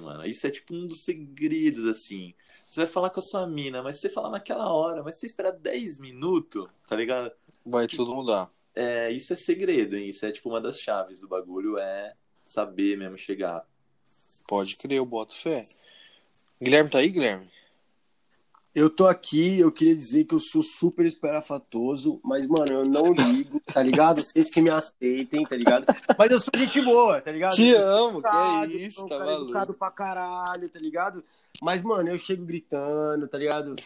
mano. 0.00 0.26
Isso 0.26 0.46
é, 0.46 0.50
tipo, 0.50 0.74
um 0.74 0.86
dos 0.86 1.04
segredos, 1.04 1.86
assim. 1.86 2.34
Você 2.68 2.80
vai 2.80 2.86
falar 2.86 3.10
com 3.10 3.20
a 3.20 3.22
sua 3.22 3.46
mina, 3.46 3.82
mas 3.82 3.96
se 3.96 4.02
você 4.02 4.08
falar 4.08 4.30
naquela 4.30 4.72
hora, 4.72 5.02
mas 5.02 5.14
se 5.14 5.20
você 5.20 5.26
esperar 5.26 5.52
10 5.52 5.98
minutos, 5.98 6.66
tá 6.86 6.96
ligado? 6.96 7.30
Vai 7.64 7.86
tudo 7.86 8.14
mudar. 8.14 8.50
É, 8.74 9.12
isso 9.12 9.32
é 9.32 9.36
segredo, 9.36 9.96
hein? 9.96 10.08
Isso 10.08 10.26
é, 10.26 10.32
tipo, 10.32 10.48
uma 10.48 10.60
das 10.60 10.80
chaves 10.80 11.20
do 11.20 11.28
bagulho, 11.28 11.78
é 11.78 12.14
saber 12.44 12.98
mesmo 12.98 13.16
chegar. 13.16 13.64
Pode 14.48 14.76
crer, 14.76 14.98
eu 14.98 15.06
boto 15.06 15.34
fé. 15.34 15.66
Guilherme 16.60 16.90
tá 16.90 16.98
aí, 16.98 17.08
Guilherme? 17.08 17.48
Eu 18.74 18.90
tô 18.90 19.06
aqui, 19.06 19.60
eu 19.60 19.70
queria 19.70 19.94
dizer 19.94 20.24
que 20.24 20.34
eu 20.34 20.38
sou 20.40 20.60
super 20.62 21.06
esperafatoso, 21.06 22.20
mas, 22.24 22.46
mano, 22.48 22.72
eu 22.72 22.84
não 22.84 23.12
ligo, 23.12 23.60
tá 23.72 23.80
ligado? 23.80 24.20
Vocês 24.20 24.50
que 24.50 24.60
me 24.60 24.68
aceitem, 24.70 25.44
tá 25.44 25.54
ligado? 25.56 25.86
Mas 26.18 26.30
eu 26.32 26.40
sou 26.40 26.50
gente 26.56 26.80
boa, 26.80 27.20
tá 27.20 27.30
ligado? 27.30 27.54
Te 27.54 27.72
amo, 27.74 28.20
que 28.20 28.26
é 28.28 28.66
isso, 28.84 29.06
tá 29.06 29.18
maluco. 29.20 29.44
educado 29.44 29.74
pra 29.74 29.90
caralho, 29.92 30.68
tá 30.68 30.78
ligado? 30.80 31.22
Mas, 31.62 31.84
mano, 31.84 32.08
eu 32.10 32.18
chego 32.18 32.44
gritando, 32.44 33.28
tá 33.28 33.38
ligado? 33.38 33.76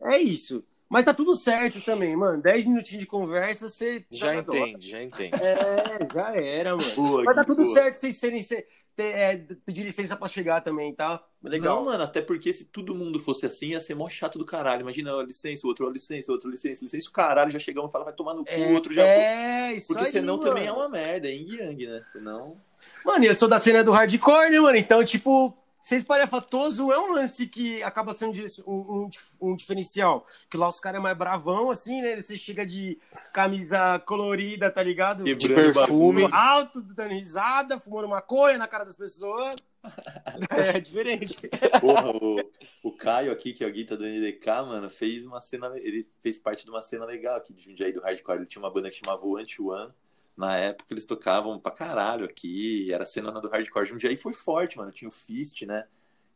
É 0.00 0.16
isso. 0.18 0.64
Mas 0.88 1.04
tá 1.04 1.12
tudo 1.12 1.34
certo 1.34 1.82
também, 1.82 2.16
mano. 2.16 2.40
10 2.40 2.64
minutinhos 2.64 3.02
de 3.02 3.06
conversa, 3.06 3.68
você. 3.68 4.02
Já 4.10 4.38
adota. 4.38 4.56
entende, 4.56 4.88
já 4.88 5.02
entende. 5.02 5.34
É, 5.34 6.08
já 6.14 6.34
era, 6.34 6.74
mano. 6.74 6.94
Boa, 6.94 7.22
Mas 7.24 7.36
tá 7.36 7.44
tudo 7.44 7.62
boa. 7.64 7.74
certo 7.74 7.98
vocês 7.98 8.16
serem. 8.16 8.40
ser- 8.40 8.66
ter, 8.98 9.14
é, 9.14 9.36
pedir 9.64 9.84
licença 9.84 10.16
pra 10.16 10.26
chegar 10.26 10.60
também, 10.60 10.92
tá? 10.92 11.22
Legal. 11.40 11.76
Não, 11.76 11.84
mano, 11.84 12.02
até 12.02 12.20
porque 12.20 12.52
se 12.52 12.64
todo 12.64 12.96
mundo 12.96 13.20
fosse 13.20 13.46
assim, 13.46 13.68
ia 13.68 13.80
ser 13.80 13.94
mó 13.94 14.08
chato 14.08 14.38
do 14.38 14.44
caralho. 14.44 14.80
Imagina, 14.80 15.14
ó, 15.14 15.22
licença, 15.22 15.64
o 15.64 15.68
outro, 15.68 15.86
ó, 15.86 15.90
licença, 15.90 16.32
o 16.32 16.34
outro, 16.34 16.50
licença, 16.50 16.82
licença, 16.84 17.08
o 17.08 17.12
caralho 17.12 17.52
já 17.52 17.60
chegamos 17.60 17.90
e 17.90 17.92
fala, 17.92 18.04
vai 18.06 18.12
tomar 18.12 18.34
no 18.34 18.44
cu, 18.44 18.50
o 18.52 18.74
outro 18.74 18.92
já. 18.92 19.06
é, 19.06 19.72
isso 19.74 19.86
Porque 19.86 20.04
aí, 20.04 20.10
senão 20.10 20.36
mano. 20.36 20.48
também 20.48 20.66
é 20.66 20.72
uma 20.72 20.88
merda, 20.88 21.28
é 21.28 21.32
yin 21.32 21.54
yang, 21.54 21.86
né? 21.86 22.02
Senão. 22.10 22.56
Mano, 23.04 23.24
e 23.24 23.28
eu 23.28 23.34
sou 23.36 23.46
da 23.48 23.58
cena 23.60 23.84
do 23.84 23.92
hardcore, 23.92 24.50
né, 24.50 24.58
mano? 24.58 24.76
Então, 24.76 25.04
tipo, 25.04 25.56
ser 25.88 25.96
espalhafatoso 25.96 26.92
é 26.92 26.98
um 26.98 27.12
lance 27.12 27.46
que 27.46 27.82
acaba 27.82 28.12
sendo 28.12 28.38
um, 28.66 28.72
um, 28.72 29.10
um 29.40 29.56
diferencial. 29.56 30.26
Que 30.50 30.58
lá 30.58 30.68
os 30.68 30.78
caras 30.78 31.00
é 31.00 31.02
mais 31.02 31.16
bravão, 31.16 31.70
assim, 31.70 32.02
né? 32.02 32.20
Você 32.20 32.36
chega 32.36 32.66
de 32.66 32.98
camisa 33.32 33.98
colorida, 34.00 34.70
tá 34.70 34.82
ligado? 34.82 35.24
De 35.24 35.34
perfume. 35.34 36.24
bagulho. 36.24 36.34
Alto, 36.34 36.82
dando 36.82 37.14
risada, 37.14 37.80
fumando 37.80 38.06
maconha 38.06 38.58
na 38.58 38.68
cara 38.68 38.84
das 38.84 38.96
pessoas. 38.96 39.54
É 40.74 40.78
diferente. 40.78 41.48
Porra, 41.80 42.10
o, 42.10 42.36
o 42.82 42.92
Caio 42.92 43.32
aqui, 43.32 43.54
que 43.54 43.64
é 43.64 43.66
o 43.66 43.72
Guita 43.72 43.96
do 43.96 44.04
NDK, 44.04 44.46
mano, 44.66 44.90
fez 44.90 45.24
uma 45.24 45.40
cena. 45.40 45.72
Ele 45.76 46.06
fez 46.20 46.36
parte 46.36 46.64
de 46.64 46.70
uma 46.70 46.82
cena 46.82 47.06
legal 47.06 47.36
aqui 47.36 47.54
de 47.54 47.62
Jundiaí 47.62 47.92
do 47.92 48.00
Hardcore. 48.00 48.40
Ele 48.40 48.46
tinha 48.46 48.60
uma 48.60 48.70
banda 48.70 48.90
que 48.90 48.96
chamava 48.96 49.24
o 49.24 49.38
Anti-One. 49.38 49.90
Na 50.38 50.56
época 50.56 50.94
eles 50.94 51.04
tocavam 51.04 51.58
pra 51.58 51.72
caralho 51.72 52.24
aqui. 52.24 52.92
Era 52.92 53.02
a 53.02 53.06
cena 53.06 53.32
do 53.32 53.48
Hardcore. 53.48 53.86
Jundiaí 53.86 54.16
foi 54.16 54.32
forte, 54.32 54.78
mano. 54.78 54.92
Tinha 54.92 55.08
o 55.08 55.12
Fist, 55.12 55.62
né? 55.62 55.84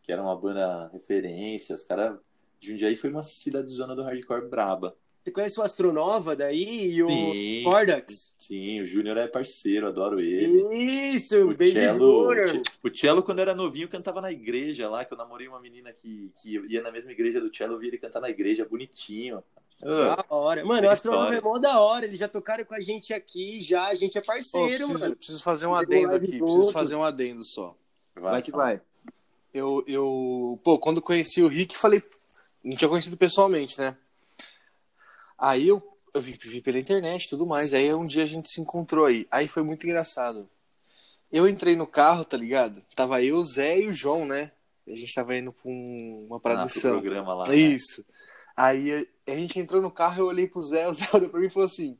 Que 0.02 0.10
era 0.10 0.20
uma 0.20 0.36
banda 0.36 0.88
referência. 0.92 1.76
Os 1.76 1.84
caras. 1.84 2.18
Jundiaí 2.60 2.96
foi 2.96 3.10
uma 3.10 3.22
cidadezona 3.22 3.94
do 3.94 4.02
Hardcore 4.02 4.48
braba. 4.48 4.96
Você 5.22 5.30
conhece 5.30 5.60
o 5.60 5.62
Astronova 5.62 6.34
daí 6.34 6.94
e 6.94 7.00
o 7.00 7.06
Sim. 7.06 7.62
Cordax? 7.62 8.34
Sim, 8.36 8.80
o 8.80 8.86
Júnior 8.86 9.16
é 9.18 9.28
parceiro, 9.28 9.86
adoro 9.86 10.18
ele. 10.18 10.74
Isso, 11.14 11.44
O 11.44 11.48
Baby 11.50 11.74
Cello, 11.74 12.28
o 12.82 12.90
Cello, 12.92 13.22
quando 13.22 13.38
era 13.38 13.54
novinho, 13.54 13.88
cantava 13.88 14.20
na 14.20 14.32
igreja 14.32 14.90
lá, 14.90 15.04
que 15.04 15.14
eu 15.14 15.18
namorei 15.18 15.46
uma 15.46 15.60
menina 15.60 15.92
que, 15.92 16.32
que 16.42 16.58
ia 16.68 16.82
na 16.82 16.90
mesma 16.90 17.12
igreja 17.12 17.40
do 17.40 17.54
Cello, 17.54 17.74
eu 17.74 17.78
vi 17.78 17.86
ele 17.86 17.98
cantar 17.98 18.20
na 18.20 18.30
igreja, 18.30 18.64
bonitinho. 18.64 19.44
Ah, 19.84 20.16
Da 20.16 20.36
hora. 20.36 20.64
Mano, 20.64 20.86
o 20.86 20.90
Astronova 20.90 21.24
história. 21.34 21.38
é 21.38 21.40
mó 21.40 21.58
da 21.58 21.80
hora. 21.80 22.04
Eles 22.04 22.18
já 22.18 22.28
tocaram 22.28 22.64
com 22.64 22.74
a 22.74 22.80
gente 22.80 23.12
aqui, 23.12 23.60
já. 23.62 23.86
A 23.88 23.94
gente 23.94 24.16
é 24.16 24.20
parceiro, 24.20 24.68
preciso, 24.86 24.98
mano. 24.98 25.16
preciso 25.16 25.42
fazer 25.42 25.66
um 25.66 25.74
adendo 25.74 26.14
aqui, 26.14 26.38
junto. 26.38 26.44
preciso 26.44 26.72
fazer 26.72 26.94
um 26.94 27.02
adendo 27.04 27.44
só. 27.44 27.76
Vai 28.14 28.42
que 28.42 28.50
vai. 28.50 28.80
Eu, 29.52 29.84
eu, 29.86 30.58
pô, 30.64 30.78
quando 30.78 31.02
conheci 31.02 31.42
o 31.42 31.48
Rick, 31.48 31.76
falei, 31.76 32.02
não 32.64 32.76
tinha 32.76 32.88
conhecido 32.88 33.16
pessoalmente, 33.16 33.78
né? 33.78 33.96
Aí 35.38 35.66
eu, 35.68 35.82
eu 36.14 36.20
vi, 36.20 36.38
vi 36.40 36.60
pela 36.60 36.78
internet 36.78 37.24
e 37.24 37.28
tudo 37.28 37.44
mais, 37.46 37.74
aí 37.74 37.92
um 37.94 38.04
dia 38.04 38.22
a 38.22 38.26
gente 38.26 38.48
se 38.50 38.60
encontrou 38.60 39.04
aí. 39.06 39.26
Aí 39.30 39.48
foi 39.48 39.62
muito 39.62 39.84
engraçado. 39.86 40.48
Eu 41.30 41.48
entrei 41.48 41.74
no 41.74 41.86
carro, 41.86 42.24
tá 42.24 42.36
ligado? 42.36 42.82
Tava 42.94 43.22
eu, 43.22 43.36
o 43.38 43.44
Zé 43.44 43.80
e 43.80 43.88
o 43.88 43.92
João, 43.92 44.24
né? 44.26 44.52
A 44.86 44.94
gente 44.94 45.14
tava 45.14 45.36
indo 45.36 45.52
pra 45.52 45.70
um- 45.70 46.26
uma 46.28 46.36
ah, 46.36 46.40
pro 46.40 46.52
produção. 46.54 46.92
programa 47.00 47.34
lá. 47.34 47.48
né? 47.48 47.54
Aí 48.56 49.08
a 49.26 49.34
gente 49.34 49.58
entrou 49.58 49.80
no 49.80 49.90
carro, 49.90 50.22
eu 50.22 50.26
olhei 50.26 50.46
pro 50.46 50.62
Zé, 50.62 50.88
o 50.88 50.94
Zé 50.94 51.06
olhou 51.12 51.30
pra 51.30 51.40
mim 51.40 51.46
e 51.46 51.50
falou 51.50 51.66
assim. 51.66 51.98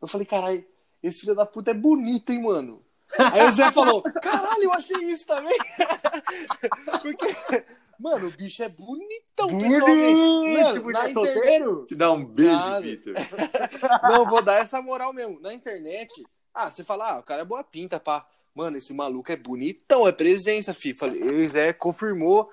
Eu 0.00 0.08
falei, 0.08 0.26
caralho, 0.26 0.64
esse 1.02 1.20
filho 1.20 1.34
da 1.34 1.46
puta 1.46 1.70
é 1.70 1.74
bonito, 1.74 2.30
hein, 2.30 2.42
mano? 2.42 2.82
Aí 3.18 3.46
o 3.46 3.52
Zé 3.52 3.70
falou, 3.70 4.02
caralho, 4.02 4.64
eu 4.64 4.72
achei 4.72 4.96
isso 5.04 5.26
também. 5.26 5.56
Porque, 7.02 7.64
mano, 7.98 8.28
o 8.28 8.30
bicho 8.30 8.62
é 8.62 8.68
bonitão, 8.68 9.58
pessoalmente. 9.58 10.60
Mano, 10.60 10.82
Bonito, 10.82 10.92
na 10.92 11.06
é 11.06 11.10
internet. 11.10 11.12
solteiro? 11.12 11.86
Te 11.86 11.94
dá 11.94 12.12
um 12.12 12.24
beijo. 12.24 12.80
Vitor. 12.82 13.14
Não, 14.02 14.24
vou 14.24 14.42
dar 14.42 14.60
essa 14.60 14.80
moral 14.80 15.12
mesmo. 15.12 15.38
Na 15.40 15.52
internet, 15.52 16.24
ah, 16.54 16.70
você 16.70 16.82
fala, 16.82 17.12
ah, 17.12 17.18
o 17.20 17.22
cara 17.22 17.42
é 17.42 17.44
boa 17.44 17.62
pinta, 17.62 18.00
pá. 18.00 18.26
Mano, 18.54 18.76
esse 18.76 18.92
maluco 18.92 19.32
é 19.32 19.36
bonitão, 19.36 20.06
é 20.06 20.12
presença, 20.12 20.74
fi. 20.74 20.92
Falei, 20.92 21.22
eu 21.22 21.40
e 21.40 21.44
o 21.44 21.48
Zé 21.48 21.72
confirmou. 21.72 22.50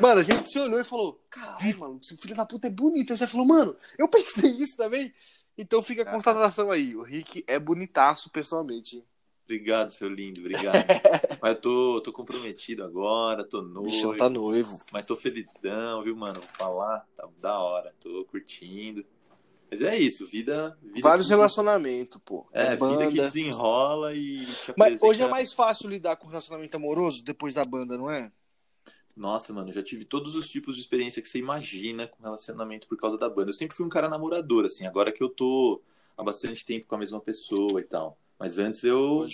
Mano, 0.00 0.20
a 0.20 0.22
gente 0.22 0.48
se 0.50 0.58
olhou 0.58 0.80
e 0.80 0.84
falou, 0.84 1.22
caralho, 1.28 1.78
mano, 1.78 2.00
esse 2.02 2.16
filho 2.16 2.34
da 2.34 2.46
puta 2.46 2.66
é 2.66 2.70
bonito. 2.70 3.12
Aí 3.12 3.16
Zé 3.16 3.26
falou, 3.26 3.46
mano, 3.46 3.76
eu 3.98 4.08
pensei 4.08 4.50
isso 4.50 4.76
também. 4.76 5.12
Então 5.56 5.82
fica 5.82 6.02
a 6.02 6.10
constatação 6.10 6.70
aí. 6.70 6.96
O 6.96 7.02
Rick 7.02 7.44
é 7.46 7.58
bonitaço 7.58 8.30
pessoalmente. 8.30 9.04
Obrigado, 9.44 9.90
seu 9.90 10.08
lindo, 10.08 10.40
obrigado. 10.40 10.76
mas 11.42 11.54
eu 11.54 11.60
tô, 11.60 12.00
tô 12.00 12.10
comprometido 12.12 12.84
agora, 12.84 13.44
tô 13.44 13.58
O 13.58 13.62
noivo, 13.62 13.90
bichão 13.90 14.16
tá 14.16 14.30
noivo. 14.30 14.78
mas 14.90 15.04
tô 15.06 15.14
felizão, 15.14 16.02
viu, 16.02 16.16
mano? 16.16 16.40
Vou 16.40 16.48
falar, 16.54 17.06
tá 17.14 17.28
da 17.40 17.58
hora, 17.58 17.92
tô 18.00 18.24
curtindo. 18.30 19.04
Mas 19.70 19.82
é 19.82 19.96
isso, 19.98 20.26
vida. 20.26 20.78
vida 20.82 21.00
Vários 21.00 21.26
que- 21.26 21.34
relacionamentos, 21.34 22.20
pô. 22.24 22.46
É, 22.52 22.70
vida 22.76 22.76
que 22.76 22.78
banda. 22.78 23.10
desenrola 23.10 24.14
e. 24.14 24.46
Mas 24.76 25.02
hoje 25.02 25.22
é 25.22 25.28
mais 25.28 25.52
fácil 25.52 25.88
lidar 25.90 26.16
com 26.16 26.28
relacionamento 26.28 26.76
amoroso 26.76 27.22
depois 27.22 27.52
da 27.54 27.64
banda, 27.64 27.98
não 27.98 28.10
é? 28.10 28.30
Nossa, 29.16 29.52
mano, 29.52 29.70
eu 29.70 29.74
já 29.74 29.82
tive 29.82 30.04
todos 30.04 30.34
os 30.34 30.48
tipos 30.48 30.74
de 30.74 30.80
experiência 30.80 31.20
que 31.20 31.28
você 31.28 31.38
imagina 31.38 32.06
com 32.06 32.22
relacionamento 32.22 32.88
por 32.88 32.96
causa 32.96 33.18
da 33.18 33.28
banda. 33.28 33.50
Eu 33.50 33.54
sempre 33.54 33.76
fui 33.76 33.84
um 33.84 33.90
cara 33.90 34.08
namorador, 34.08 34.64
assim, 34.64 34.86
agora 34.86 35.12
que 35.12 35.22
eu 35.22 35.28
tô 35.28 35.82
há 36.16 36.22
bastante 36.22 36.64
tempo 36.64 36.86
com 36.86 36.94
a 36.94 36.98
mesma 36.98 37.20
pessoa 37.20 37.80
e 37.80 37.84
tal. 37.84 38.18
Mas 38.38 38.58
antes 38.58 38.82
eu 38.84 39.26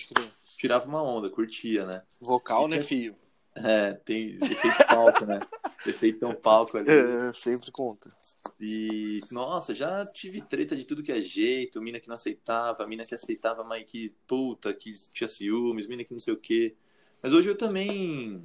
tirava 0.57 0.87
uma 0.87 1.03
onda, 1.03 1.31
curtia, 1.31 1.87
né? 1.87 2.03
Vocal, 2.21 2.69
né, 2.69 2.81
filho? 2.81 3.17
É, 3.55 3.93
tem 3.93 4.37
efeito 4.37 4.87
palco, 4.89 5.25
né? 5.25 5.41
Efeitão 5.87 6.35
palco 6.35 6.77
ali. 6.77 6.91
É, 6.91 7.33
sempre 7.35 7.71
conta. 7.71 8.13
E, 8.61 9.21
nossa, 9.31 9.75
já 9.75 10.05
tive 10.07 10.41
treta 10.41 10.77
de 10.77 10.85
tudo 10.85 11.03
que 11.03 11.13
é 11.13 11.21
jeito, 11.21 11.81
mina 11.81 12.01
que 12.01 12.09
não 12.09 12.15
aceitava, 12.15 12.87
mina 12.87 13.05
que 13.05 13.15
aceitava, 13.15 13.65
mas 13.65 13.85
que, 13.85 14.13
puta, 14.27 14.73
que 14.75 14.93
tinha 15.13 15.29
ciúmes, 15.29 15.87
mina 15.87 16.05
que 16.05 16.13
não 16.13 16.21
sei 16.21 16.35
o 16.35 16.37
quê. 16.37 16.75
Mas 17.23 17.33
hoje 17.33 17.49
eu 17.49 17.57
também, 17.57 18.45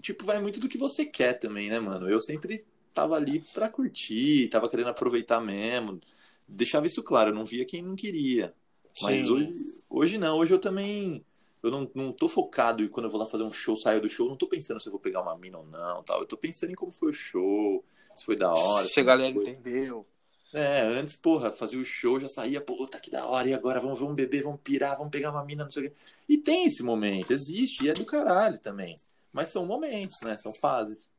tipo, 0.00 0.24
vai 0.24 0.40
muito 0.40 0.60
do 0.60 0.68
que 0.68 0.78
você 0.78 1.04
quer 1.04 1.34
também, 1.34 1.68
né, 1.68 1.78
mano? 1.78 2.08
Eu 2.08 2.20
sempre 2.20 2.64
tava 2.92 3.16
ali 3.16 3.40
pra 3.54 3.68
curtir, 3.68 4.48
tava 4.48 4.68
querendo 4.68 4.88
aproveitar 4.88 5.40
mesmo. 5.40 6.00
Deixava 6.48 6.86
isso 6.86 7.02
claro, 7.02 7.30
eu 7.30 7.34
não 7.34 7.44
via 7.44 7.64
quem 7.64 7.82
não 7.82 7.94
queria. 7.94 8.54
Mas 9.02 9.26
Sim. 9.26 9.30
hoje, 9.30 9.54
hoje 9.88 10.18
não, 10.18 10.36
hoje 10.38 10.52
eu 10.52 10.58
também. 10.58 11.24
Eu 11.62 11.70
não, 11.70 11.90
não 11.94 12.12
tô 12.12 12.26
focado 12.26 12.82
e 12.82 12.88
quando 12.88 13.04
eu 13.04 13.10
vou 13.10 13.20
lá 13.20 13.26
fazer 13.26 13.44
um 13.44 13.52
show, 13.52 13.76
saio 13.76 14.00
do 14.00 14.08
show, 14.08 14.28
não 14.28 14.36
tô 14.36 14.46
pensando 14.46 14.80
se 14.80 14.88
eu 14.88 14.92
vou 14.92 15.00
pegar 15.00 15.20
uma 15.20 15.36
mina 15.36 15.58
ou 15.58 15.66
não, 15.66 16.02
tal. 16.02 16.20
Eu 16.20 16.26
tô 16.26 16.36
pensando 16.36 16.72
em 16.72 16.74
como 16.74 16.90
foi 16.90 17.10
o 17.10 17.12
show, 17.12 17.84
se 18.14 18.24
foi 18.24 18.34
da 18.34 18.50
hora. 18.50 18.86
Se 18.86 18.98
a 18.98 19.02
galera 19.02 19.32
foi. 19.32 19.50
entendeu. 19.50 20.06
É, 20.52 20.80
antes, 20.80 21.14
porra, 21.14 21.52
fazia 21.52 21.78
o 21.78 21.84
show, 21.84 22.18
já 22.18 22.28
saía, 22.28 22.60
puta, 22.60 22.98
que 22.98 23.10
da 23.10 23.24
hora, 23.26 23.48
e 23.48 23.54
agora 23.54 23.80
vamos, 23.80 24.00
vamos 24.00 24.16
beber, 24.16 24.42
vamos 24.42 24.60
pirar, 24.64 24.96
vamos 24.96 25.12
pegar 25.12 25.30
uma 25.30 25.44
mina, 25.44 25.62
não 25.62 25.70
sei 25.70 25.86
o 25.86 25.90
quê. 25.90 25.96
E 26.28 26.38
tem 26.38 26.64
esse 26.64 26.82
momento, 26.82 27.32
existe, 27.32 27.84
e 27.84 27.90
é 27.90 27.92
do 27.92 28.04
caralho 28.04 28.58
também. 28.58 28.96
Mas 29.32 29.48
são 29.48 29.64
momentos, 29.66 30.20
né? 30.22 30.36
São 30.36 30.52
fases. 30.60 31.10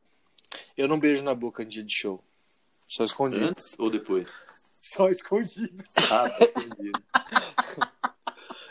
Eu 0.77 0.87
não 0.87 0.99
beijo 0.99 1.23
na 1.23 1.33
boca 1.33 1.63
em 1.63 1.67
dia 1.67 1.83
de 1.83 1.93
show. 1.93 2.23
Só 2.87 3.03
escondido. 3.05 3.45
Antes 3.45 3.75
ou 3.79 3.89
depois? 3.89 4.45
Só 4.81 5.09
escondido. 5.09 5.83
Ah, 6.11 6.29
tá 6.29 6.45
escondido. 6.45 7.01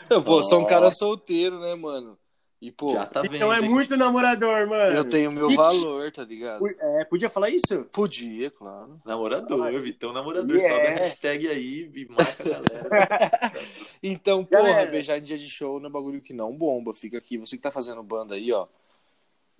Eu 0.09 0.21
pô, 0.21 0.43
sou 0.43 0.59
um 0.61 0.65
cara 0.65 0.91
solteiro, 0.91 1.59
né, 1.59 1.73
mano? 1.73 2.17
E, 2.61 2.71
pô, 2.71 2.93
Já 2.93 3.07
tá 3.07 3.23
vendo. 3.23 3.37
Então 3.37 3.51
é 3.51 3.59
hein? 3.59 3.67
muito 3.69 3.97
namorador, 3.97 4.67
mano. 4.67 4.95
eu 4.95 5.03
tenho 5.09 5.31
meu 5.31 5.49
valor, 5.49 6.11
tá 6.11 6.23
ligado? 6.23 6.63
É, 6.79 7.05
podia 7.05 7.27
falar 7.27 7.49
isso? 7.49 7.85
Podia, 7.91 8.51
claro. 8.51 9.01
Namorador, 9.03 9.65
Ah, 9.65 9.79
Vitão 9.79 10.13
namorador. 10.13 10.57
yeah. 10.57 10.75
Sobe 10.75 10.87
a 10.87 11.03
hashtag 11.03 11.47
aí 11.47 11.89
e 11.95 12.05
marca 12.05 12.43
a 12.43 12.49
galera. 12.49 13.53
Então, 14.03 14.45
porra, 14.45 14.63
Galera. 14.63 14.91
beijar 14.91 15.17
em 15.17 15.23
dia 15.23 15.37
de 15.39 15.49
show 15.49 15.79
não 15.79 15.87
é 15.89 15.91
bagulho 15.91 16.21
que 16.21 16.33
não 16.33 16.55
bomba. 16.55 16.93
Fica 16.93 17.17
aqui. 17.17 17.37
Você 17.39 17.55
que 17.55 17.63
tá 17.63 17.71
fazendo 17.71 18.03
banda 18.03 18.35
aí, 18.35 18.51
ó. 18.51 18.67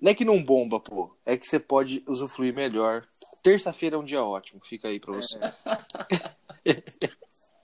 Não 0.01 0.11
é 0.11 0.15
que 0.15 0.25
não 0.25 0.43
bomba, 0.43 0.79
pô. 0.79 1.15
É 1.23 1.37
que 1.37 1.45
você 1.45 1.59
pode 1.59 2.03
usufruir 2.07 2.53
melhor. 2.53 3.05
Terça-feira 3.43 3.95
é 3.95 3.99
um 3.99 4.03
dia 4.03 4.23
ótimo. 4.23 4.59
Fica 4.63 4.87
aí 4.87 4.99
pra 4.99 5.13
você. 5.13 5.39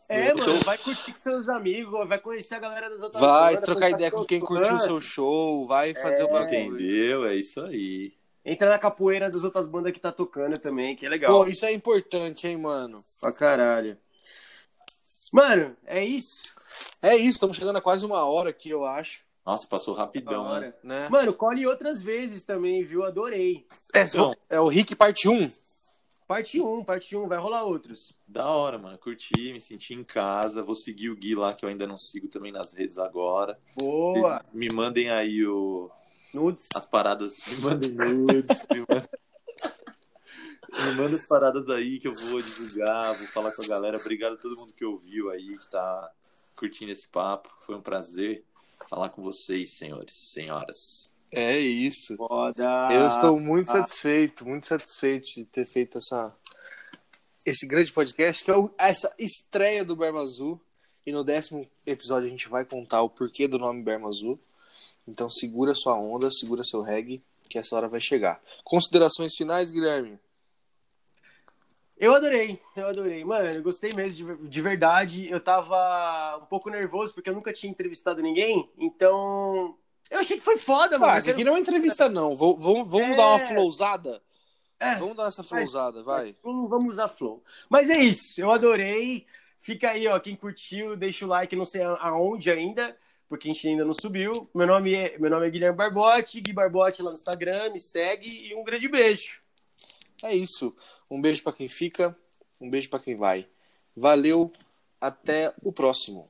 É, 0.10 0.34
mano, 0.34 0.60
vai 0.64 0.78
curtir 0.78 1.12
com 1.12 1.20
seus 1.20 1.50
amigos, 1.50 2.08
vai 2.08 2.18
conhecer 2.18 2.56
a 2.56 2.60
galera 2.60 2.90
das 2.90 3.02
outras 3.02 3.20
Vai 3.20 3.56
bandas, 3.56 3.66
trocar 3.66 3.90
ideia 3.90 4.10
com 4.10 4.24
quem 4.24 4.40
curtiu 4.40 4.76
o 4.76 4.80
seu 4.80 5.02
show. 5.02 5.66
Vai 5.66 5.94
fazer 5.94 6.24
o 6.24 6.32
bagulho. 6.32 6.76
Entendeu? 6.76 7.26
É 7.26 7.36
isso 7.36 7.60
aí. 7.60 8.14
Entra 8.46 8.70
na 8.70 8.80
capoeira 8.80 9.30
das 9.30 9.44
outras 9.44 9.68
bandas 9.68 9.92
que 9.92 10.00
tá 10.00 10.10
tocando 10.10 10.58
também, 10.58 10.96
que 10.96 11.06
é 11.06 11.10
legal. 11.10 11.44
Pô, 11.44 11.50
isso 11.50 11.66
é 11.66 11.74
importante, 11.74 12.48
hein, 12.48 12.56
mano. 12.56 13.04
Pra 13.20 13.34
caralho. 13.34 13.98
Mano, 15.34 15.76
é 15.86 16.06
isso. 16.06 16.44
É 17.02 17.16
isso, 17.18 17.32
estamos 17.32 17.58
chegando 17.58 17.78
a 17.78 17.82
quase 17.82 18.06
uma 18.06 18.24
hora 18.24 18.50
aqui, 18.52 18.70
eu 18.70 18.86
acho. 18.86 19.27
Nossa, 19.48 19.66
passou 19.66 19.94
rapidão, 19.94 20.44
hora. 20.44 20.78
Né? 20.84 21.08
Mano, 21.08 21.34
colhe 21.34 21.66
outras 21.66 22.02
vezes 22.02 22.44
também, 22.44 22.84
viu? 22.84 23.06
Adorei. 23.06 23.66
É, 23.94 24.02
Então. 24.02 24.36
é 24.50 24.60
o 24.60 24.68
Rick 24.68 24.94
parte 24.94 25.30
1. 25.30 25.50
Parte 26.28 26.60
1, 26.60 26.84
parte 26.84 27.16
1, 27.16 27.30
vai 27.30 27.38
rolar 27.38 27.64
outros. 27.64 28.14
Da 28.28 28.46
hora, 28.50 28.78
mano. 28.78 28.98
Curti, 28.98 29.54
me 29.54 29.62
senti 29.62 29.94
em 29.94 30.04
casa. 30.04 30.62
Vou 30.62 30.76
seguir 30.76 31.10
o 31.10 31.16
Gui 31.16 31.34
lá, 31.34 31.54
que 31.54 31.64
eu 31.64 31.70
ainda 31.70 31.88
não 31.88 31.98
sigo 31.98 32.28
também 32.28 32.52
nas 32.52 32.74
redes 32.74 32.98
agora. 32.98 33.58
Boa. 33.78 34.42
Vocês 34.42 34.54
me 34.54 34.68
mandem 34.68 35.10
aí 35.10 35.46
o... 35.46 35.90
Nudes. 36.34 36.68
as 36.76 36.86
paradas. 36.86 37.38
Me 37.48 37.64
mandem 37.64 37.92
nudes. 37.92 38.68
me, 38.70 38.80
mandem... 38.82 39.10
me 40.86 40.92
manda 41.02 41.16
as 41.16 41.26
paradas 41.26 41.70
aí 41.70 42.00
que 42.00 42.10
eu 42.10 42.14
vou 42.14 42.42
divulgar, 42.42 43.16
vou 43.16 43.28
falar 43.28 43.54
com 43.54 43.62
a 43.62 43.68
galera. 43.68 43.98
Obrigado 43.98 44.34
a 44.34 44.38
todo 44.38 44.58
mundo 44.58 44.74
que 44.74 44.84
ouviu 44.84 45.30
aí, 45.30 45.58
que 45.58 45.72
tá 45.72 46.12
curtindo 46.54 46.92
esse 46.92 47.08
papo. 47.08 47.50
Foi 47.62 47.76
um 47.78 47.82
prazer 47.82 48.44
falar 48.90 49.10
com 49.10 49.22
vocês, 49.22 49.78
senhores, 49.78 50.14
senhoras. 50.32 51.14
É 51.32 51.58
isso. 51.60 52.16
Foda. 52.16 52.90
Eu 52.92 53.08
estou 53.10 53.40
muito 53.40 53.72
satisfeito, 53.72 54.48
muito 54.48 54.68
satisfeito 54.68 55.28
de 55.28 55.46
ter 55.46 55.66
feito 55.66 55.98
essa 55.98 56.36
esse 57.46 57.66
grande 57.66 57.92
podcast, 57.94 58.44
que 58.44 58.52
é 58.52 58.58
o- 58.58 58.70
essa 58.78 59.14
estreia 59.18 59.86
do 59.86 59.96
Berma 59.96 60.22
Azul. 60.22 60.60
E 61.06 61.12
no 61.14 61.24
décimo 61.24 61.66
episódio 61.86 62.28
a 62.28 62.30
gente 62.30 62.50
vai 62.50 62.66
contar 62.66 63.02
o 63.02 63.10
porquê 63.10 63.48
do 63.48 63.58
nome 63.58 63.82
Berma 63.82 64.10
Azul. 64.10 64.38
Então 65.08 65.30
segura 65.30 65.74
sua 65.74 65.98
onda, 65.98 66.30
segura 66.30 66.62
seu 66.64 66.82
reggae, 66.82 67.22
que 67.50 67.58
essa 67.58 67.74
hora 67.76 67.88
vai 67.88 68.02
chegar. 68.02 68.42
Considerações 68.66 69.34
finais, 69.36 69.72
Guilherme? 69.72 70.20
Eu 72.00 72.14
adorei, 72.14 72.62
eu 72.76 72.88
adorei. 72.88 73.24
Mano, 73.26 73.50
eu 73.50 73.64
gostei 73.64 73.92
mesmo, 73.94 74.38
de, 74.38 74.48
de 74.50 74.62
verdade. 74.62 75.28
Eu 75.32 75.40
tava 75.40 76.38
um 76.42 76.46
pouco 76.46 76.70
nervoso 76.70 77.14
porque 77.14 77.30
eu 77.30 77.34
nunca 77.34 77.52
tinha 77.52 77.72
entrevistado 77.72 78.22
ninguém. 78.22 78.70
Então, 78.78 79.76
eu 80.12 80.20
achei 80.20 80.38
que 80.38 80.44
foi 80.44 80.58
foda, 80.58 81.00
mano. 81.00 81.14
Ah, 81.14 81.18
isso 81.18 81.32
aqui 81.32 81.44
não 81.44 81.54
é 81.54 81.56
uma 81.56 81.60
entrevista, 81.62 82.08
não. 82.08 82.36
Vou- 82.36 82.58
Vamos, 82.58 82.88
vamos 82.90 83.08
É. 83.10 83.16
dar 83.16 83.28
uma 83.30 83.40
flowzada? 83.40 84.22
É. 84.80 84.94
Vamos 84.96 85.16
dar 85.18 85.28
essa 85.28 85.44
flowzada, 85.44 86.04
vai. 86.04 86.36
Vamos, 86.44 86.70
vamos 86.70 86.94
usar 86.94 87.08
flow. 87.08 87.44
Mas 87.68 87.90
é 87.90 87.98
isso, 87.98 88.40
eu 88.40 88.52
adorei. 88.52 89.26
Fica 89.60 89.90
aí, 89.90 90.08
ó, 90.08 90.20
quem 90.20 90.36
curtiu, 90.36 90.96
deixa 90.96 91.26
o 91.26 91.28
like, 91.28 91.56
não 91.56 91.66
sei 91.66 91.82
aonde 91.82 92.52
ainda, 92.52 92.96
porque 93.28 93.50
a 93.50 93.54
gente 93.54 93.68
ainda 93.68 93.84
não 93.84 93.94
subiu. 93.96 94.48
Meu 94.54 94.68
nome 94.68 94.94
é, 94.94 95.18
meu 95.18 95.32
nome 95.32 95.48
é 95.48 95.50
Guilherme 95.50 95.76
Barbote, 95.76 96.40
Gui 96.42 96.54
Barbote 96.54 97.02
lá 97.02 97.10
no 97.10 97.16
Instagram, 97.16 97.72
me 97.72 97.80
segue 97.80 98.50
e 98.50 98.56
um 98.56 98.64
grande 98.64 98.88
beijo. 98.88 99.42
É 100.24 100.34
isso. 100.36 100.76
Um 101.10 101.22
beijo 101.22 101.44
pra 101.44 101.54
quem 101.54 101.68
fica, 101.68 102.16
um 102.62 102.70
beijo 102.70 102.90
pra 102.90 103.00
quem 103.00 103.16
vai. 103.16 103.48
Valeu, 103.96 104.52
até 105.00 105.54
o 105.64 105.72
próximo. 105.72 106.30